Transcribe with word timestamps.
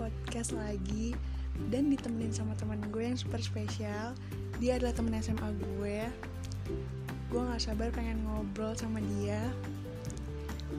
podcast 0.00 0.56
lagi 0.56 1.12
dan 1.68 1.92
ditemenin 1.92 2.32
sama 2.32 2.56
teman 2.56 2.80
gue 2.88 3.04
yang 3.04 3.20
super 3.20 3.36
spesial. 3.36 4.16
Dia 4.56 4.80
adalah 4.80 4.96
temen 4.96 5.12
SMA 5.20 5.52
gue. 5.60 6.08
Gue 7.28 7.42
gak 7.44 7.60
sabar 7.60 7.92
pengen 7.92 8.24
ngobrol 8.24 8.72
sama 8.72 9.04
dia 9.20 9.44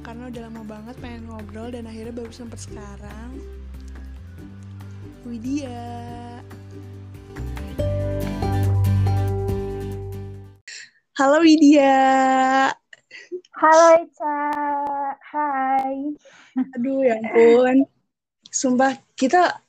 karena 0.02 0.32
udah 0.34 0.42
lama 0.50 0.61
banget 0.65 0.96
pengen 0.97 1.29
ngobrol 1.29 1.70
dan 1.70 1.86
akhirnya 1.86 2.15
baru 2.15 2.34
sempet 2.34 2.65
sekarang. 2.65 3.38
Widya. 5.21 6.42
Halo 11.14 11.38
Widya. 11.46 12.01
Halo 13.61 13.88
Ica, 14.01 14.42
hai. 15.21 16.18
Aduh 16.57 17.06
ya 17.06 17.21
ampun. 17.21 17.86
Sumpah, 18.51 19.00
kita 19.15 19.64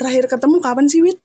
terakhir 0.00 0.32
ketemu 0.32 0.56
kapan 0.58 0.88
sih, 0.88 1.04
Wid? 1.04 1.20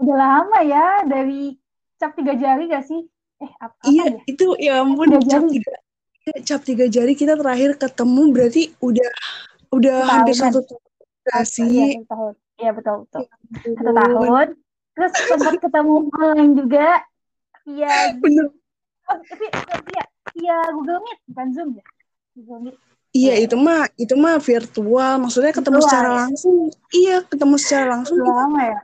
Udah 0.00 0.16
lama 0.16 0.58
ya, 0.64 1.04
dari 1.04 1.60
cap 2.00 2.16
tiga 2.16 2.32
jari 2.32 2.72
gak 2.72 2.88
sih? 2.88 3.04
Eh, 3.38 3.50
apa 3.60 3.76
Iya, 3.84 4.04
ya? 4.08 4.20
itu 4.26 4.46
ya 4.58 4.72
ampun, 4.82 5.12
Tiga 5.12 5.28
cap 5.28 5.42
tiga, 5.46 5.72
cap 6.42 6.60
tiga 6.64 6.86
jari 6.88 7.12
kita 7.14 7.36
terakhir 7.36 7.76
ketemu 7.76 8.22
berarti 8.32 8.62
udah 8.80 9.10
udah 9.70 9.96
Setahunan. 10.02 10.16
hampir 10.24 10.34
satu 10.34 10.58
tahun 10.64 10.80
Iya, 11.68 11.86
tahun. 12.08 12.32
Iya, 12.58 12.70
betul, 12.74 12.96
betul. 13.04 13.22
Ya 13.22 13.70
Satu 13.76 13.90
tahun. 13.92 14.46
Terus 14.96 15.12
sempat 15.14 15.54
ketemu 15.62 15.94
online 16.10 16.52
juga. 16.56 16.88
Iya, 17.68 17.92
Bener. 18.18 18.46
oh, 19.12 19.18
tapi 19.28 19.46
iya, 19.92 20.04
iya 20.34 20.56
Google 20.72 21.04
Meet, 21.04 21.18
bukan 21.28 21.48
Zoom 21.52 21.68
ya? 21.76 21.84
Google 22.34 22.60
Meet. 22.64 22.76
Iya, 23.08 23.40
Iya. 23.40 23.44
itu 23.48 23.56
mah 23.56 23.88
itu 23.96 24.14
mah 24.14 24.36
virtual. 24.36 25.12
Maksudnya 25.16 25.52
ketemu 25.56 25.80
Virtual, 25.80 25.88
secara 25.88 26.08
langsung. 26.28 26.56
Iya, 26.92 27.16
ketemu 27.24 27.54
secara 27.56 27.86
langsung 27.96 28.16
Udah 28.20 28.34
lama 28.44 28.60
ya? 28.62 28.78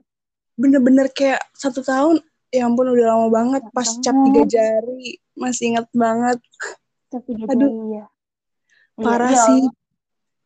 bener-bener 0.54 1.06
kayak 1.12 1.42
satu 1.52 1.84
tahun. 1.84 2.22
Ya 2.54 2.64
ampun, 2.70 2.86
udah 2.86 3.06
lama 3.10 3.26
banget. 3.28 3.62
Lama 3.66 3.74
Pas 3.74 3.88
cap 4.00 4.14
tiga 4.24 4.42
jari, 4.46 5.18
masih 5.34 5.74
inget 5.74 5.86
banget. 5.90 6.38
Cap 7.10 7.22
tiga 7.26 7.44
Aduh. 7.50 7.68
jari 7.68 7.98
ya. 8.00 8.04
Iya, 8.94 9.04
Parah 9.04 9.34
iya, 9.34 9.42
sih. 9.44 9.60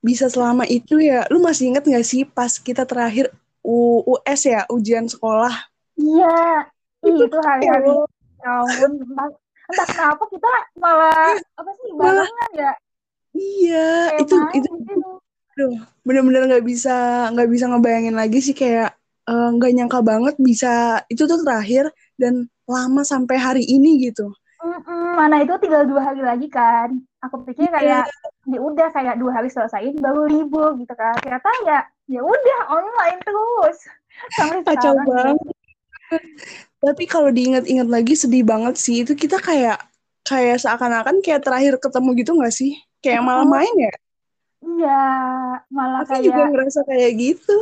Bisa 0.00 0.26
selama 0.32 0.64
itu 0.64 0.98
ya. 0.98 1.28
Lu 1.28 1.38
masih 1.38 1.70
inget 1.74 1.84
gak 1.84 2.06
sih 2.06 2.24
pas 2.24 2.50
kita 2.56 2.82
terakhir 2.88 3.28
U- 3.60 4.00
US 4.16 4.40
ya, 4.48 4.64
ujian 4.72 5.04
sekolah? 5.04 5.52
Iya, 6.00 6.66
itu 7.04 7.36
hari-hari. 7.44 7.92
Ya 8.40 8.50
ampun, 8.64 8.90
entah, 9.02 9.28
entah 9.68 9.86
kenapa 9.86 10.24
kita 10.30 10.48
malah 10.78 11.36
apa 11.36 11.70
sih 11.76 11.90
barengan 11.92 12.50
ya? 12.56 12.72
Iya, 13.38 13.76
Kayak 14.08 14.20
itu 14.22 14.34
main 14.34 14.56
itu 14.58 14.68
gitu. 14.82 15.08
aduh, 15.54 15.74
bener-bener 16.06 16.42
nggak 16.48 16.64
bisa 16.70 16.90
nggak 17.34 17.48
bisa 17.54 17.64
ngebayangin 17.70 18.16
lagi 18.20 18.38
sih 18.46 18.54
kayak 18.60 18.88
eh, 19.30 19.48
nggak 19.54 19.70
nyangka 19.76 20.00
banget 20.10 20.34
bisa 20.48 20.68
itu 21.12 21.22
tuh 21.30 21.38
terakhir 21.44 21.84
dan 22.20 22.34
lama 22.74 23.02
sampai 23.12 23.36
hari 23.46 23.62
ini 23.74 23.90
gitu. 24.06 24.26
Mm-mm, 24.58 25.14
mana 25.14 25.36
itu 25.46 25.54
tinggal 25.62 25.86
dua 25.86 26.02
hari 26.02 26.22
lagi 26.22 26.46
kan? 26.50 26.88
Aku 27.22 27.46
pikir 27.46 27.70
Iya. 27.70 27.78
kayak 27.78 28.04
ya 28.48 28.58
udah 28.58 28.88
kayak 28.90 29.14
dua 29.20 29.30
hari 29.38 29.48
selesaiin 29.54 29.96
baru 30.02 30.26
libur 30.26 30.74
gitu 30.82 30.94
kan. 30.98 31.14
Ternyata 31.22 31.48
ya 31.68 31.78
ya 32.10 32.20
udah 32.24 32.58
online 32.74 33.18
terus 33.22 33.76
sampai 34.38 34.58
Kacau 34.66 34.94
sekarang. 34.98 35.36
banget. 35.38 35.54
Tapi 36.78 37.04
kalau 37.10 37.30
diingat-ingat 37.34 37.88
lagi 37.90 38.14
sedih 38.14 38.42
banget 38.46 38.74
sih 38.78 39.02
itu 39.02 39.12
kita 39.18 39.38
kayak 39.42 39.78
kayak 40.26 40.58
seakan-akan 40.62 41.18
kayak 41.24 41.42
terakhir 41.42 41.74
ketemu 41.82 42.10
gitu 42.22 42.30
nggak 42.38 42.54
sih? 42.54 42.72
Kayak 42.98 43.22
malah 43.22 43.46
main 43.46 43.74
ya. 43.78 43.94
Iya, 44.58 45.02
malah 45.70 46.02
Aku 46.02 46.18
juga 46.18 46.34
kayak 46.44 46.50
ngerasa 46.50 46.80
kayak 46.82 47.10
gitu. 47.14 47.56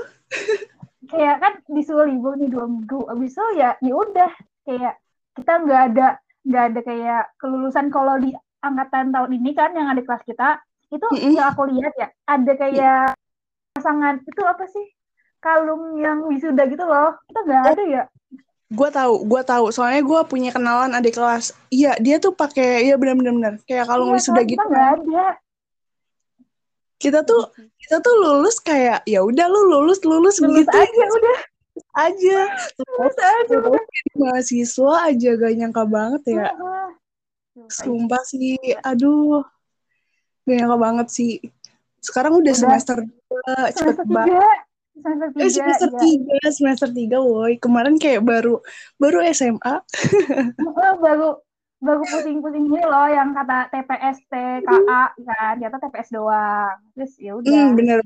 kayak 1.13 1.37
kan 1.39 1.53
disuruh 1.71 2.09
libur 2.09 2.41
nih 2.41 2.49
dua 2.49 2.67
minggu. 2.67 3.05
Abis 3.13 3.37
itu 3.37 3.47
ya 3.61 3.77
ya 3.79 3.93
udah 3.95 4.33
kayak 4.65 4.95
kita 5.37 5.53
nggak 5.63 5.83
ada 5.93 6.09
nggak 6.47 6.65
ada 6.73 6.81
kayak 6.81 7.23
kelulusan 7.37 7.93
kalau 7.93 8.17
di 8.17 8.33
angkatan 8.65 9.13
tahun 9.13 9.31
ini 9.37 9.51
kan 9.53 9.71
yang 9.77 9.93
ada 9.93 10.03
kelas 10.03 10.25
kita 10.25 10.59
itu 10.89 11.07
Mm-mm. 11.13 11.35
yang 11.35 11.51
aku 11.53 11.67
lihat 11.69 11.93
ya 11.99 12.09
ada 12.25 12.53
kayak 12.55 13.15
pasangan 13.75 14.23
itu 14.23 14.43
apa 14.47 14.65
sih 14.71 14.87
kalung 15.43 15.99
yang 15.99 16.25
wisuda 16.27 16.65
gitu 16.71 16.87
loh 16.87 17.19
kita 17.31 17.41
nggak 17.45 17.63
ada 17.75 17.83
ya 17.85 18.03
Gue 18.67 18.89
tahu, 18.91 19.15
gue 19.31 19.43
tahu. 19.47 19.71
Soalnya 19.71 20.03
gue 20.03 20.21
punya 20.27 20.51
kenalan 20.51 20.91
adik 20.99 21.15
kelas. 21.15 21.55
Iya, 21.71 21.95
dia 22.03 22.19
tuh 22.19 22.35
pakai, 22.35 22.91
iya 22.91 22.99
benar-benar 22.99 23.63
kayak 23.63 23.87
kalung 23.87 24.11
Iya, 24.11 24.17
wisuda 24.19 24.43
kan, 24.43 24.51
gitu 24.51 24.67
kan. 24.67 24.99
ada 24.99 25.27
Kita 26.97 27.21
tuh 27.23 27.53
kita 27.77 28.01
tuh 28.01 28.15
lulus 28.19 28.57
kayak 28.59 29.05
ya 29.05 29.21
udah 29.21 29.47
lu 29.47 29.69
lulus 29.69 30.01
lulus, 30.03 30.41
lulus 30.41 30.65
gitu 30.65 30.75
aja 30.75 31.05
udah 31.13 31.39
aja. 32.01 32.39
lulus 32.81 33.17
aja 33.21 33.55
udah 33.61 33.85
mahasiswa 34.17 34.93
aja 35.05 35.29
gak 35.37 35.53
nyangka 35.61 35.85
banget 35.85 36.23
ya. 36.27 36.51
Sumpah 37.69 38.23
sih, 38.25 38.59
aduh. 38.81 39.45
Gak 40.49 40.57
nyangka 40.57 40.79
banget 40.81 41.07
sih. 41.13 41.33
Sekarang 42.01 42.39
udah, 42.41 42.55
Udah. 42.55 42.61
semester 42.65 42.99
2, 43.05 43.77
cepet 43.77 44.07
semester 45.03 45.29
banget. 45.33 45.37
tiga 45.37 45.51
semester 45.53 45.53
Eh, 45.53 45.53
tiga 45.53 45.73
semester 45.77 45.91
ya. 45.93 46.01
3, 46.01 46.49
semester 46.53 46.89
3, 46.93 47.17
woi. 47.21 47.53
Kemarin 47.61 47.95
kayak 48.01 48.23
baru 48.25 48.61
baru 48.97 49.19
SMA. 49.33 49.75
Baru 51.05 51.29
baru 51.77 52.09
pusing-pusing 52.09 52.73
gini 52.73 52.81
loh 52.89 53.05
yang 53.05 53.37
kata 53.37 53.69
TPS 53.69 54.17
TKA 54.33 55.13
kan 55.13 55.61
ternyata 55.61 55.77
TPS 55.77 56.09
doang 56.09 56.73
terus 56.97 57.13
ya 57.21 57.37
udah 57.37 57.53
Hmm, 57.53 57.77
bener. 57.77 58.01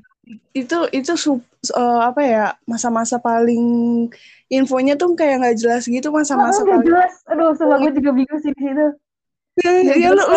Itu 0.51 0.91
itu 0.91 1.15
sup- 1.15 1.47
eh, 1.71 2.01
apa 2.03 2.21
ya? 2.21 2.45
Masa-masa 2.67 3.15
paling 3.17 3.63
infonya 4.51 4.99
tuh 4.99 5.15
kayak 5.15 5.39
nggak 5.41 5.57
jelas 5.57 5.87
gitu 5.87 6.11
masa-masa 6.11 6.67
nggak 6.67 6.83
paling. 6.83 6.87
jelas 6.91 7.13
aduh 7.31 7.55
sumpah 7.55 7.79
gue 7.79 7.91
juga 7.95 8.11
bingung 8.11 8.39
sih 8.43 8.51
di 8.51 8.61
situ 8.61 8.87
ya 9.63 10.11
lu, 10.11 10.23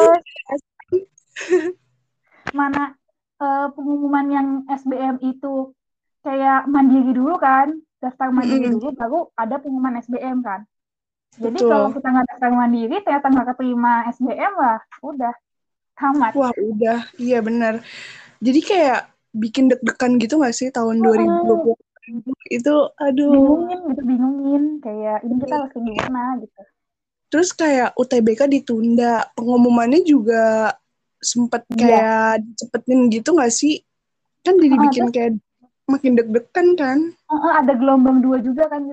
mana 2.58 2.94
eh, 3.42 3.66
pengumuman 3.74 4.26
yang 4.30 4.48
SBM 4.70 5.18
itu 5.26 5.74
kayak 6.24 6.64
mandiri 6.66 7.12
dulu 7.12 7.36
kan 7.36 7.76
daftar 8.00 8.32
mandiri 8.32 8.72
Mm-mm. 8.72 8.80
dulu 8.80 8.88
baru 8.96 9.20
ada 9.36 9.60
pengumuman 9.60 10.00
SBM 10.00 10.40
kan 10.40 10.64
jadi 11.36 11.58
Betul. 11.60 11.70
kalau 11.70 11.88
kita 11.92 12.08
nggak 12.08 12.26
daftar 12.32 12.50
mandiri 12.50 12.96
ternyata 13.04 13.26
nggak 13.28 13.46
keterima 13.54 13.92
SBM 14.10 14.52
lah 14.56 14.78
udah 15.04 15.34
tamat 15.94 16.32
Wah, 16.34 16.50
udah. 16.50 17.06
Iya, 17.18 17.38
bener. 17.38 17.82
Jadi 18.42 18.60
kayak 18.66 19.14
bikin 19.34 19.70
deg-degan 19.70 20.18
gitu 20.18 20.42
gak 20.42 20.54
sih 20.54 20.70
tahun 20.70 21.02
Heeh. 21.02 21.74
2020 21.74 21.78
itu 22.52 22.74
aduh. 23.00 23.32
bingungin 23.32 23.80
gitu 23.88 24.02
bingungin 24.04 24.64
kayak 24.84 25.24
ini 25.24 25.34
kita 25.40 25.54
harus 25.56 25.72
gimana 25.72 26.22
gitu 26.44 26.60
Terus 27.32 27.50
kayak 27.50 27.98
UTBK 27.98 28.46
ditunda, 28.46 29.26
pengumumannya 29.34 30.06
juga 30.06 30.70
sempet 31.18 31.66
Iya. 31.74 31.78
kayak 31.78 32.30
dicepetin 32.46 33.00
gitu 33.10 33.34
gak 33.34 33.50
sih? 33.50 33.82
Kan 34.46 34.60
jadi 34.60 34.76
bikin 34.78 35.10
kayak 35.10 35.32
makin 35.88 36.16
deg-degan 36.16 36.68
kan? 36.76 36.98
Heeh, 37.12 37.52
ada 37.60 37.72
gelombang 37.76 38.24
dua 38.24 38.40
juga 38.40 38.68
kan 38.68 38.92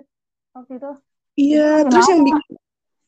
waktu 0.56 0.74
itu. 0.78 0.92
Iya, 1.40 1.88
terus 1.88 2.08
yang 2.12 2.28
bikin 2.28 2.60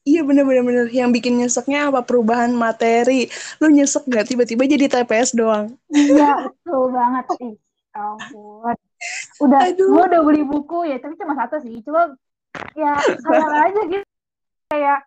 Iya 0.03 0.21
bener-bener 0.27 0.63
bener. 0.67 0.85
Yang 0.91 1.09
bikin 1.19 1.33
nyeseknya 1.39 1.87
apa 1.87 2.03
perubahan 2.03 2.51
materi. 2.51 3.31
Lu 3.63 3.71
nyesek 3.71 4.03
gak 4.11 4.27
tiba-tiba 4.27 4.67
jadi 4.67 4.91
TPS 4.91 5.31
doang? 5.31 5.79
iya 5.87 6.43
betul 6.43 6.91
banget 6.91 7.25
sih. 7.39 7.53
Ampun. 7.95 8.75
Udah 9.39 9.59
gue 9.71 10.03
udah 10.03 10.21
beli 10.27 10.43
buku 10.43 10.91
ya 10.91 10.99
tapi 10.99 11.15
cuma 11.15 11.39
satu 11.39 11.55
sih. 11.63 11.79
Cuma 11.87 12.11
ya 12.75 12.99
sayang 12.99 13.55
aja 13.71 13.81
gitu. 13.87 14.07
Kayak 14.75 14.99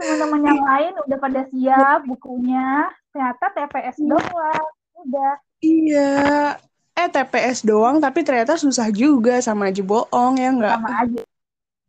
teman-teman 0.00 0.40
yang 0.48 0.62
lain 0.64 0.92
udah 1.04 1.18
pada 1.20 1.40
siap 1.52 2.00
bukunya. 2.08 2.88
Ternyata 3.12 3.44
TPS 3.52 3.96
doang. 4.00 4.66
Udah. 5.04 5.32
Iya. 5.60 6.16
Eh 7.00 7.08
TPS 7.08 7.58
doang 7.64 7.96
tapi 8.04 8.20
ternyata 8.26 8.60
susah 8.60 8.88
juga 8.92 9.40
sama 9.40 9.72
aja 9.72 9.80
bohong 9.80 10.34
ya 10.36 10.48
enggak? 10.52 10.76
sama 10.76 10.90
aja 11.00 11.20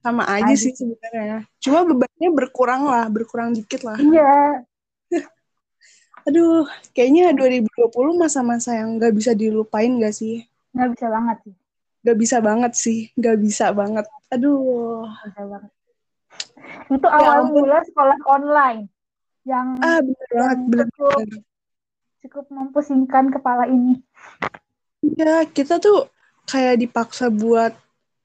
Sama 0.02 0.24
aja 0.26 0.54
aja 0.54 0.56
sih 0.58 0.74
sebenarnya. 0.74 1.46
Cuma 1.64 1.80
bebannya 1.86 2.30
berkurang 2.34 2.84
lah, 2.90 3.06
berkurang 3.12 3.50
dikit 3.54 3.82
lah. 3.86 3.98
iya 4.00 4.32
Aduh, 6.28 6.64
kayaknya 6.96 7.34
2020 7.34 8.14
masa-masa 8.16 8.78
yang 8.78 8.90
nggak 8.98 9.14
bisa 9.18 9.32
dilupain 9.34 9.92
gak 10.00 10.14
sih? 10.14 10.46
nggak 10.74 10.90
bisa 10.96 11.08
banget 11.12 11.38
sih 11.46 11.56
Gak 12.02 12.18
bisa 12.18 12.38
banget 12.42 12.72
sih, 12.74 13.00
gak 13.14 13.38
bisa 13.46 13.66
banget. 13.78 14.06
Aduh. 14.34 15.06
nggak 15.06 15.28
bisa 15.30 15.44
banget 15.52 15.72
itu 16.92 17.08
awal 17.08 17.24
Ya 17.36 17.42
ampun. 17.42 17.64
mula 17.64 17.80
sekolah 17.88 18.18
online 18.28 18.80
yang 19.44 19.68
Ah 19.82 20.00
bener 20.06 20.30
banget, 20.32 20.58
yang 20.58 20.70
bener, 20.72 20.88
cukup 20.96 21.20
bener. 21.20 21.40
cukup 22.22 22.46
mempusingkan 22.54 23.26
kepala 23.34 23.66
ini 23.68 24.00
Iya, 25.02 25.50
kita 25.50 25.78
tuh 25.78 26.08
kayak 26.46 26.78
dipaksa 26.78 27.28
buat 27.28 27.74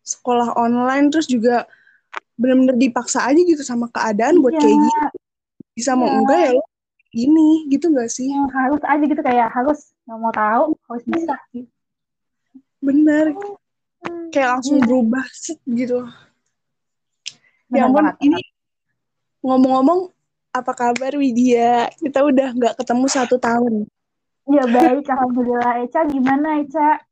sekolah 0.00 0.54
online 0.54 1.08
terus 1.08 1.26
juga 1.26 1.64
bener-bener 2.36 2.76
dipaksa 2.76 3.24
aja 3.24 3.40
gitu 3.40 3.64
sama 3.64 3.88
keadaan 3.88 4.44
buat 4.44 4.54
Iya. 4.54 4.62
kayak 4.62 4.76
gitu. 4.84 5.16
Bisa 5.72 5.90
mau 5.92 6.08
Iya. 6.08 6.16
enggak 6.20 6.40
ya 6.46 6.52
gini 7.16 7.48
gitu 7.72 7.88
gak 7.90 8.12
sih? 8.12 8.28
yang 8.28 8.44
harus 8.52 8.82
aja 8.84 9.00
gitu 9.00 9.22
kayak 9.24 9.48
harus 9.48 9.88
nggak 10.04 10.18
mau 10.20 10.32
tahu 10.32 10.64
harus 10.84 11.04
bisa 11.08 11.34
gitu. 11.50 11.70
Bener. 12.78 13.32
kayak 14.30 14.60
langsung 14.60 14.78
Iya. 14.78 14.84
berubah 14.86 15.24
set 15.32 15.58
gitu 15.64 16.04
Bener 17.66 17.78
ya 17.80 17.88
ampun 17.88 18.06
ini 18.20 18.38
ngomong-ngomong 19.40 20.12
apa 20.52 20.72
kabar 20.72 21.16
Widya 21.16 21.88
kita 21.96 22.20
udah 22.22 22.48
nggak 22.52 22.74
ketemu 22.78 23.06
satu 23.08 23.40
tahun 23.40 23.88
Ya 24.46 24.64
baik, 24.64 25.06
alhamdulillah. 25.10 25.82
Eca 25.82 26.06
gimana 26.06 26.62
Eca? 26.62 27.02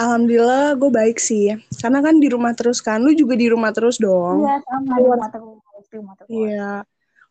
Alhamdulillah 0.00 0.80
gue 0.80 0.90
baik 0.90 1.20
sih 1.20 1.52
karena 1.76 2.00
kan 2.00 2.16
di 2.16 2.32
rumah 2.32 2.56
terus 2.56 2.80
kan 2.80 3.04
lu 3.04 3.12
juga 3.12 3.36
di 3.36 3.52
rumah 3.52 3.68
terus 3.68 4.00
dong 4.00 4.48
Iya 4.48 4.56
sama 4.64 4.96
di 4.96 5.04
rumah 5.04 5.28
terus, 5.28 5.60
di 5.92 5.96
rumah 6.00 6.14
terus. 6.16 6.30
Iya. 6.32 6.70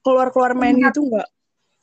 Keluar-keluar 0.06 0.52
main 0.54 0.78
gitu 0.78 1.02
nggak? 1.02 1.28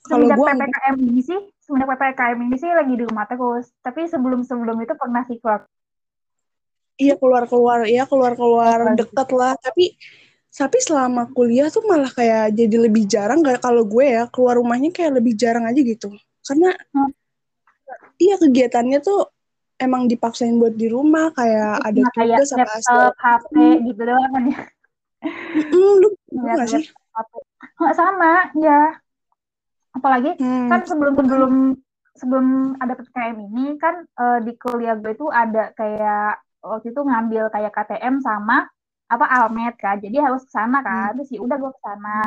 Kalau 0.06 0.26
gua 0.30 0.54
ppkm 0.54 0.96
ini 1.02 1.20
sih, 1.26 1.40
semenjak 1.66 1.90
ppkm 1.90 2.38
ini 2.38 2.56
sih 2.62 2.70
lagi 2.70 2.94
di 2.94 3.02
rumah 3.02 3.26
terus. 3.26 3.66
Tapi 3.82 4.06
sebelum 4.06 4.46
sebelum 4.46 4.78
itu 4.78 4.94
pernah 4.94 5.26
sih 5.26 5.42
keluar. 5.42 5.66
iya 6.96 7.12
keluar-keluar, 7.18 7.84
ya 7.84 8.08
keluar-keluar 8.08 8.78
Keluar. 8.86 8.96
deket 8.96 9.28
lah. 9.34 9.52
Tapi 9.58 9.98
tapi 10.48 10.78
selama 10.80 11.28
kuliah 11.34 11.68
tuh 11.68 11.82
malah 11.84 12.08
kayak 12.08 12.54
jadi 12.54 12.76
lebih 12.88 13.04
jarang. 13.10 13.42
Gak 13.42 13.58
kalau 13.58 13.82
gue 13.82 14.06
ya 14.06 14.30
keluar 14.30 14.56
rumahnya 14.56 14.94
kayak 14.94 15.18
lebih 15.18 15.34
jarang 15.34 15.66
aja 15.66 15.82
gitu. 15.82 16.14
Karena 16.46 16.70
Hmm. 16.94 17.10
iya 18.18 18.34
kegiatannya 18.38 18.98
tuh 19.02 19.30
emang 19.76 20.08
dipaksain 20.08 20.56
buat 20.56 20.74
di 20.74 20.88
rumah 20.88 21.30
kayak 21.36 21.84
ada 21.84 22.00
Cuma 22.00 22.10
kayak 22.16 22.38
tugas 22.40 22.48
sama 22.48 22.64
laptop, 22.64 23.12
HP 23.20 23.54
gitu 23.92 24.02
doang 24.02 24.30
kan 24.32 24.44
ya. 24.48 24.60
Mm, 25.56 25.92
lu 26.00 26.08
Lihat 26.32 26.56
nggak 26.56 26.68
sih? 26.70 26.84
Nggak 27.76 27.96
sama, 27.96 28.32
ya. 28.56 28.82
Apalagi 29.96 30.30
Hmm. 30.36 30.68
kan 30.68 30.80
sebelum 30.84 31.14
sebelum 31.16 31.54
sebelum 32.16 32.46
ada 32.80 32.96
ppkm 32.96 33.36
ini 33.52 33.76
kan 33.76 34.04
eh, 34.04 34.38
di 34.44 34.52
kuliah 34.56 34.96
gue 34.96 35.12
itu 35.12 35.28
ada 35.28 35.72
kayak 35.76 36.40
waktu 36.64 36.90
itu 36.92 37.00
ngambil 37.00 37.52
kayak 37.52 37.72
KTM 37.72 38.20
sama 38.24 38.66
apa 39.06 39.26
Almed 39.30 39.76
kan 39.78 40.02
jadi 40.02 40.18
harus 40.24 40.42
ke 40.44 40.50
sana 40.50 40.82
kan 40.82 41.14
terus 41.14 41.30
ya 41.30 41.38
udah 41.38 41.56
gue 41.60 41.70
ke 41.70 41.80
sana 41.80 42.26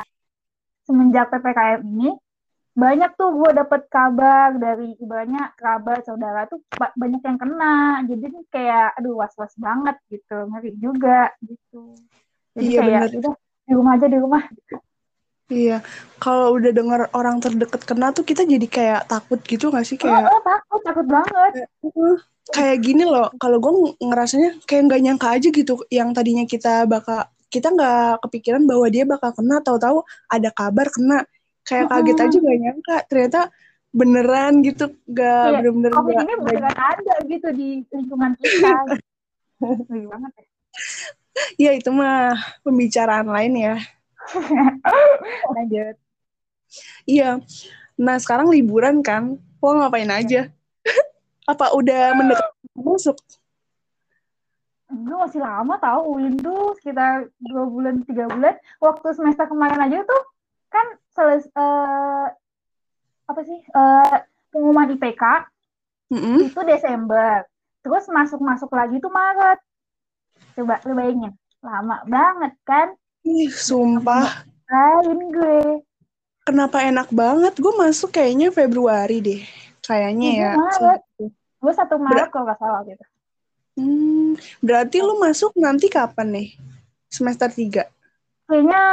semenjak 0.88 1.28
ppkm 1.28 1.82
ini 1.84 2.10
banyak 2.78 3.12
tuh 3.20 3.30
gue 3.36 3.52
dapet 3.52 3.82
kabar 3.92 4.56
dari 4.56 4.96
ibaratnya 5.02 5.52
kerabat 5.58 6.06
saudara 6.06 6.46
tuh 6.46 6.62
ba- 6.74 6.94
banyak 6.96 7.22
yang 7.22 7.38
kena. 7.38 8.06
Jadi 8.06 8.28
kayak 8.48 8.96
aduh 9.00 9.20
was 9.20 9.34
was 9.36 9.54
banget 9.60 9.98
gitu. 10.08 10.48
Ngeri 10.48 10.72
juga 10.80 11.34
gitu. 11.44 11.98
Jadi 12.56 12.66
Iya, 12.66 12.80
kayak 12.82 13.02
bener. 13.10 13.20
udah 13.20 13.34
di 13.40 13.74
rumah 13.76 13.94
aja 13.98 14.08
di 14.08 14.18
rumah. 14.18 14.44
Iya. 15.50 15.78
Kalau 16.22 16.48
udah 16.62 16.72
denger 16.72 17.02
orang 17.18 17.42
terdekat 17.42 17.82
kena 17.84 18.14
tuh 18.14 18.22
kita 18.22 18.46
jadi 18.46 18.68
kayak 18.70 19.02
takut 19.10 19.42
gitu 19.44 19.74
nggak 19.74 19.86
sih? 19.86 19.98
oh, 19.98 20.06
Kayak 20.06 20.30
oh, 20.30 20.42
takut 20.46 20.82
takut 20.86 21.08
banget. 21.10 21.52
Uh, 21.82 22.16
kayak 22.54 22.78
gini 22.86 23.06
loh 23.06 23.30
kalau 23.42 23.58
gue 23.58 23.74
ngerasanya 24.02 24.62
kayak 24.70 24.90
nggak 24.90 25.02
nyangka 25.06 25.28
aja 25.38 25.48
gitu 25.50 25.74
yang 25.94 26.14
tadinya 26.14 26.46
kita 26.46 26.86
bakal 26.86 27.26
kita 27.50 27.74
nggak 27.74 28.22
kepikiran 28.30 28.64
bahwa 28.70 28.86
dia 28.94 29.04
bakal 29.10 29.34
kena. 29.34 29.58
Tahu-tahu 29.66 30.06
ada 30.30 30.50
kabar 30.54 30.86
kena 30.94 31.26
kayak 31.70 31.86
kaget 31.94 32.18
aja 32.18 32.38
nggak 32.42 32.60
nyangka 32.66 32.98
ternyata 33.06 33.42
beneran 33.94 34.54
gitu. 34.66 34.86
Nggak 35.06 35.42
Iya, 35.46 35.58
bener-bener 35.62 35.92
COVID 35.94 36.14
nggak 36.14 36.26
ini 36.26 36.36
beneran 36.42 36.78
ada 36.78 37.16
gitu 37.26 37.48
di 37.54 37.68
lingkungan 37.94 38.32
kita. 38.42 38.74
Ngeri 39.62 40.04
banget 40.10 40.32
ya. 40.34 40.48
ya 41.60 41.72
itu 41.78 41.90
mah 41.94 42.34
pembicaraan 42.66 43.28
lain 43.30 43.54
ya. 43.54 43.76
Lanjut. 45.56 45.96
iya. 47.10 47.42
Nah 47.98 48.16
sekarang 48.22 48.50
liburan 48.50 49.02
kan? 49.06 49.38
Lo 49.60 49.70
ngapain 49.76 50.10
aja? 50.10 50.50
Apa 51.52 51.74
udah 51.74 52.14
mendekat 52.18 52.50
masuk 52.78 53.18
Gue 54.90 55.18
masih 55.22 55.38
lama 55.38 55.78
tahu 55.78 56.18
Windu 56.18 56.74
sekitar 56.82 57.30
dua 57.38 57.64
bulan 57.70 58.02
tiga 58.10 58.26
bulan. 58.26 58.58
Waktu 58.82 59.14
semester 59.14 59.46
kemarin 59.46 59.86
aja 59.86 60.02
tuh 60.02 60.22
kan 60.70 60.86
seles 61.10 61.46
eh, 61.50 62.28
apa 63.26 63.42
sih 63.44 63.60
eh, 63.60 64.18
pengumuman 64.50 64.90
IPK 64.90 65.24
Mm-mm. 66.10 66.48
itu 66.48 66.62
Desember. 66.64 67.46
Terus 67.80 68.06
masuk 68.08 68.40
masuk 68.40 68.70
lagi 68.72 68.98
tuh 68.98 69.10
Maret. 69.10 69.60
Coba 70.54 70.82
lu 70.84 70.94
bayangin, 70.94 71.32
lama 71.60 72.02
banget 72.06 72.54
kan? 72.64 72.88
Ih, 73.22 73.50
sumpah 73.50 74.46
Lain 74.66 75.20
gue. 75.30 75.82
kenapa 76.42 76.82
enak 76.82 77.10
banget 77.10 77.54
gue 77.56 77.74
masuk 77.76 78.10
kayaknya 78.10 78.50
Februari 78.50 79.18
deh 79.20 79.42
kayaknya 79.82 80.30
Iya, 80.30 80.50
ya 80.50 80.52
Maret. 80.56 81.02
Gue 81.60 81.74
satu 81.74 81.96
Maret 81.98 82.30
kalau 82.30 82.46
nggak 82.46 82.58
salah 82.58 82.82
gitu. 82.84 83.06
Hmm, 83.76 84.34
berarti 84.60 85.00
lu 85.00 85.18
masuk 85.18 85.54
nanti 85.56 85.88
kapan 85.88 86.28
nih? 86.32 86.48
Semester 87.08 87.48
3? 87.48 87.86
kayaknya 88.46 88.84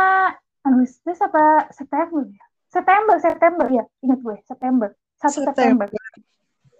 Agustus 0.67 1.19
apa 1.23 1.71
September 1.71 2.27
ya? 2.27 2.45
September, 2.67 3.15
September 3.23 3.67
ya, 3.71 3.85
ingat 4.03 4.19
gue, 4.21 4.37
September. 4.43 4.89
Satu 5.17 5.47
September. 5.47 5.87
September. 5.87 5.89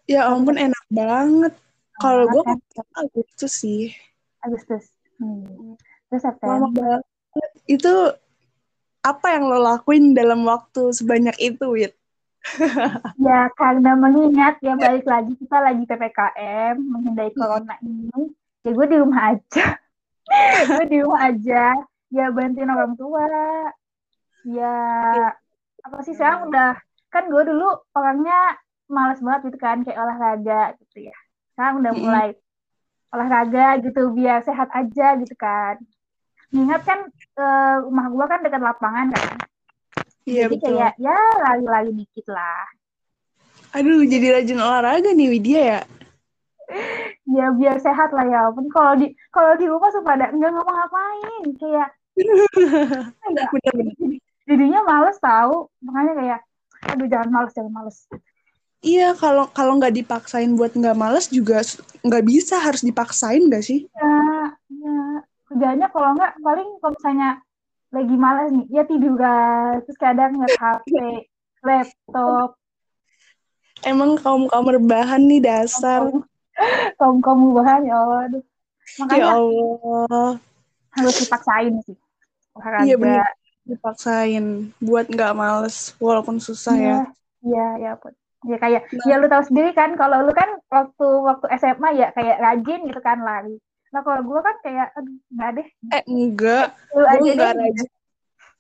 Ya 0.07 0.27
ampun 0.27 0.59
enak 0.59 0.85
banget. 0.91 1.55
Kalau 1.97 2.29
gue 2.29 2.43
kan 2.45 2.59
Agustus 2.99 3.53
sih. 3.57 3.95
Agustus. 4.45 4.93
Hmm. 5.17 5.79
Terus 6.11 6.23
Lama 6.23 6.31
September. 6.35 6.71
banget. 6.75 7.51
Itu 7.67 7.95
apa 9.07 9.27
yang 9.39 9.47
lo 9.47 9.59
lakuin 9.63 10.13
dalam 10.13 10.43
waktu 10.45 10.91
sebanyak 10.93 11.37
itu, 11.39 11.67
Wit? 11.71 11.95
Ya 13.27 13.51
karena 13.59 13.99
mengingat 13.99 14.63
ya 14.63 14.79
balik 14.79 15.03
lagi 15.03 15.35
kita 15.35 15.59
lagi 15.59 15.83
PPKM 15.83 16.79
menghindari 16.79 17.35
corona 17.35 17.75
ini. 17.83 18.31
Ya 18.63 18.71
gue 18.71 18.87
di 18.87 18.97
rumah 19.03 19.35
aja. 19.35 19.67
gue 20.79 20.87
di 20.87 20.99
rumah 21.03 21.27
aja. 21.27 21.75
Ya 22.15 22.31
bantuin 22.31 22.71
orang 22.71 22.95
tua. 22.95 23.27
Ya 24.47 24.75
apa 25.87 25.99
sih 26.03 26.15
sekarang 26.15 26.51
udah 26.51 26.79
kan 27.11 27.31
gue 27.31 27.43
dulu 27.47 27.67
orangnya 27.95 28.59
males 28.91 29.19
banget 29.23 29.51
gitu 29.51 29.59
kan 29.59 29.83
kayak 29.83 29.99
olahraga 29.99 30.75
gitu 30.83 31.11
ya. 31.11 31.17
Sekarang 31.55 31.83
udah 31.83 31.93
Mm-mm. 31.93 32.03
mulai 32.07 32.29
olahraga 33.15 33.67
gitu 33.83 34.01
biar 34.15 34.43
sehat 34.47 34.71
aja 34.75 35.19
gitu 35.19 35.35
kan. 35.39 35.79
Mengingat 36.55 36.83
kan 36.87 36.99
eh, 37.43 37.77
rumah 37.87 38.07
gue 38.11 38.27
kan 38.31 38.41
dekat 38.43 38.63
lapangan 38.63 39.07
kan. 39.15 39.35
Iya, 40.27 40.47
Jadi 40.47 40.55
betul. 40.59 40.75
kayak 40.75 40.93
ya 40.99 41.17
lari-lari 41.43 41.91
dikit 41.95 42.27
lah. 42.31 42.67
Aduh, 43.77 44.03
jadi 44.09 44.27
rajin 44.41 44.59
olahraga 44.63 45.11
nih 45.13 45.29
Widya 45.33 45.61
ya? 45.63 45.81
ya 47.37 47.47
biar 47.55 47.77
sehat 47.79 48.11
lah 48.11 48.27
ya 48.27 48.39
ampun 48.51 48.67
kalau 48.71 48.95
di 48.99 49.15
kalau 49.31 49.55
di 49.59 49.67
rumah 49.71 49.91
suka 49.95 50.07
pada 50.15 50.27
nggak 50.35 50.51
ngapa-ngapain 50.55 51.43
kayak 51.59 51.89
kayak 51.89 51.89
Bener-bener. 53.53 53.93
jadinya 54.47 54.81
males 54.87 55.19
tahu 55.21 55.69
makanya 55.85 56.13
kayak 56.17 56.41
aduh 56.87 57.07
jangan 57.11 57.31
males 57.33 57.53
jangan 57.53 57.73
males. 57.73 57.99
Iya, 58.85 59.17
kalau 59.19 59.51
kalau 59.51 59.81
nggak 59.81 59.99
dipaksain 59.99 60.55
buat 60.55 60.71
nggak 60.77 60.95
males 60.95 61.27
juga 61.33 61.65
nggak 62.07 62.25
bisa, 62.25 62.61
harus 62.61 62.85
dipaksain 62.87 63.43
nggak 63.43 63.65
sih? 63.65 63.89
ya 63.91 64.15
ya 64.71 64.97
kerjanya 65.51 65.87
kalau 65.91 66.15
nggak 66.15 66.39
paling 66.39 66.69
kalau 66.79 66.93
misalnya 66.95 67.31
lagi 67.91 68.17
males 68.19 68.49
nih 68.53 68.67
ya 68.71 68.83
tiduran 68.87 69.83
terus 69.83 69.99
kadang 69.99 70.39
ngeliat 70.39 70.55
HP 70.63 70.91
laptop. 71.67 72.55
Emang 73.83 74.15
kaum 74.21 74.47
kaum 74.47 74.67
rebahan 74.71 75.21
nih 75.27 75.43
dasar. 75.43 76.07
kaum 76.97 77.19
kaum 77.21 77.53
bahan 77.53 77.85
ya 77.85 77.97
Allah. 77.99 78.21
Aduh. 78.31 78.43
Ya 78.43 79.03
makanya 79.03 79.33
Allah. 79.35 80.31
harus 80.97 81.15
dipaksain 81.21 81.75
sih 81.85 81.97
olahraga 82.57 82.85
Iya 82.89 82.97
bener 82.97 83.29
dipaksain 83.67 84.71
buat 84.79 85.11
nggak 85.11 85.35
males 85.35 85.93
walaupun 85.99 86.39
susah 86.39 86.75
ya. 86.79 86.81
Iya, 86.81 86.99
iya, 87.43 87.67
ya 87.83 87.89
ampun. 87.99 88.15
Ya 88.47 88.57
kayak, 88.63 88.83
Nah. 88.95 89.07
ya 89.11 89.15
lu 89.19 89.27
tahu 89.27 89.43
sendiri 89.43 89.75
kan, 89.75 89.99
kalau 89.99 90.23
lu 90.23 90.31
kan 90.31 90.47
waktu 90.71 91.07
waktu 91.27 91.47
SMA 91.59 91.89
ya 91.99 92.09
kayak 92.15 92.39
rajin 92.39 92.87
gitu 92.87 93.01
kan 93.03 93.19
lari. 93.27 93.59
Nah 93.91 94.07
kalau 94.07 94.23
gue 94.23 94.39
kan 94.39 94.57
kayak, 94.63 94.95
aduh 94.95 95.19
nggak 95.35 95.51
deh, 95.59 95.69
Eh 95.91 96.03
enggak, 96.07 96.79
gue 96.95 97.31
nggak 97.35 97.55
rajin. 97.59 97.89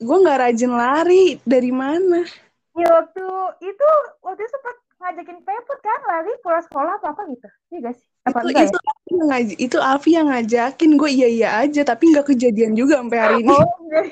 Gue 0.03 0.17
nggak 0.27 0.41
rajin 0.43 0.73
lari. 0.75 1.25
Dari 1.47 1.71
mana? 1.71 2.27
Ya 2.75 2.87
waktu 2.91 3.27
itu, 3.63 3.89
waktu 4.27 4.41
itu 4.43 4.53
sempat 4.53 4.77
ngajakin 5.01 5.39
Peput 5.47 5.79
kan 5.81 6.01
lari 6.03 6.33
pulang 6.43 6.65
sekolah 6.67 6.93
apa 6.99 7.07
apa 7.15 7.23
gitu. 7.31 7.49
Iya 7.71 7.79
gak 7.89 7.95
sih? 7.95 8.09
Apa 8.27 8.43
itu 8.43 8.59
itu 8.75 8.79
Afi 8.83 9.11
yang 9.15 9.27
ngaj- 9.31 9.59
itu 9.63 9.79
Afi 9.79 10.11
yang 10.19 10.27
ngajakin 10.35 10.91
gue 10.99 11.11
iya 11.15 11.29
iya 11.31 11.49
aja 11.63 11.81
tapi 11.87 12.11
nggak 12.11 12.27
kejadian 12.35 12.75
juga 12.75 12.99
sampai 12.99 13.19
hari 13.23 13.37
ya? 13.39 13.43
ini. 13.47 13.55
Oh, 13.55 13.71
enggak. 13.87 14.05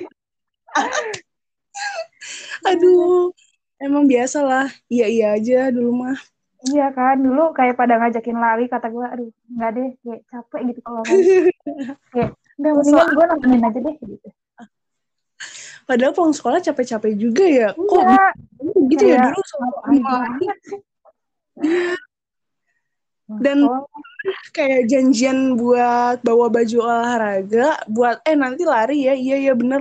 Aduh, 2.71 3.35
emang 3.83 4.07
biasa 4.07 4.39
lah. 4.47 4.67
Iya 4.87 5.07
iya 5.11 5.27
aja 5.35 5.59
dulu 5.75 6.07
mah. 6.07 6.19
Iya 6.65 6.89
kan, 6.97 7.21
dulu 7.21 7.53
kayak 7.53 7.77
pada 7.77 8.01
ngajakin 8.01 8.41
lari, 8.41 8.65
kata 8.73 8.89
gue, 8.89 9.05
aduh 9.05 9.29
nggak 9.53 9.71
deh, 9.77 9.89
kayak 10.01 10.21
capek 10.33 10.61
gitu 10.73 10.81
kalau 10.81 11.05
lari. 11.05 11.21
kayak, 12.15 12.31
udah 12.57 12.71
mendingan 12.81 13.09
gue 13.13 13.25
nemenin 13.29 13.63
aja 13.69 13.79
deh 13.85 13.95
gitu. 14.01 14.29
Padahal 15.85 16.17
pulang 16.17 16.33
sekolah 16.33 16.65
capek-capek 16.65 17.13
juga 17.21 17.45
ya. 17.45 17.69
Kok 17.77 18.01
Iya, 18.01 18.25
gitu 18.89 19.05
ya 19.05 19.29
dulu 19.29 19.41
sama 19.45 19.67
ngapain 19.69 20.01
lari? 20.01 20.47
sih. 20.49 20.81
Dan 23.41 23.65
Oh, 23.65 23.89
kayak 24.53 24.89
janjian 24.89 25.57
buat 25.57 26.21
bawa 26.21 26.49
baju 26.49 26.77
olahraga 26.81 27.81
buat 27.89 28.21
eh 28.25 28.37
nanti 28.37 28.65
lari 28.65 29.09
ya. 29.09 29.15
Iya 29.17 29.37
iya 29.49 29.53
bener. 29.57 29.81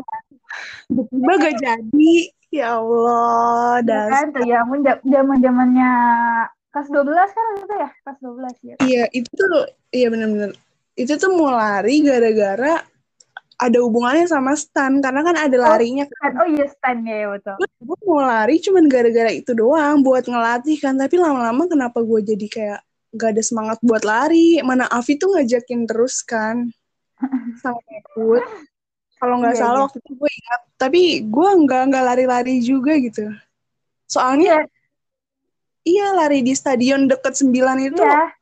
Tiba 0.88 1.34
gak 1.40 1.56
jadi. 1.60 2.14
Ya 2.54 2.78
Allah 2.78 3.82
iya 3.82 3.88
das 3.90 4.10
kan? 4.14 4.26
tuh 4.30 4.46
ya 4.46 4.62
zaman 5.02 5.38
zamannya 5.42 5.92
kelas 6.70 6.88
12 6.88 7.10
kan 7.34 7.46
itu 7.58 7.76
ya? 7.82 7.90
Kelas 8.06 8.20
12 8.22 8.54
ya 8.62 8.76
iya. 8.86 9.04
Itu 9.10 9.32
tuh 9.34 9.66
iya 9.90 10.08
bener-bener 10.14 10.54
itu 10.94 11.18
tuh 11.18 11.34
mau 11.34 11.50
lari 11.50 12.06
gara-gara 12.06 12.86
ada 13.58 13.78
hubungannya 13.82 14.30
sama 14.30 14.54
stan 14.54 15.02
karena 15.02 15.26
kan 15.26 15.34
ada 15.40 15.56
Oh. 15.58 15.66
larinya 15.66 16.06
kan. 16.06 16.32
oh 16.38 16.48
iya 16.54 16.70
stand 16.70 17.10
ya 17.10 17.26
betul. 17.34 17.58
Gue 17.82 17.98
mau 18.06 18.22
lari 18.22 18.62
cuman 18.62 18.86
gara-gara 18.86 19.32
itu 19.34 19.52
doang 19.58 20.06
buat 20.06 20.22
ngelatih 20.30 20.78
kan. 20.78 20.94
Tapi 20.94 21.16
lama-lama 21.18 21.66
kenapa 21.66 22.06
gue 22.06 22.22
jadi 22.22 22.48
kayak 22.50 22.80
gak 23.14 23.38
ada 23.38 23.44
semangat 23.46 23.78
buat 23.86 24.02
lari 24.04 24.60
mana 24.66 24.90
Avi 24.90 25.16
tuh 25.22 25.38
ngajakin 25.38 25.86
terus 25.86 26.26
kan 26.26 26.70
sama 27.62 27.80
ikut 27.94 28.44
kalau 29.22 29.40
nggak 29.40 29.56
Iya, 29.56 29.62
salah 29.64 29.80
iya. 29.80 29.84
waktu 29.88 29.98
itu 30.04 30.12
gue 30.20 30.32
ingat 30.34 30.62
tapi 30.76 31.02
gue 31.24 31.50
nggak 31.64 31.82
nggak 31.94 32.04
lari-lari 32.04 32.56
juga 32.60 32.94
gitu 33.00 33.30
soalnya 34.10 34.68
iya 35.88 36.12
lari 36.12 36.44
di 36.44 36.52
stadion 36.52 37.08
deket 37.08 37.34
sembilan 37.38 37.78
itu 37.88 38.04
iya 38.04 38.34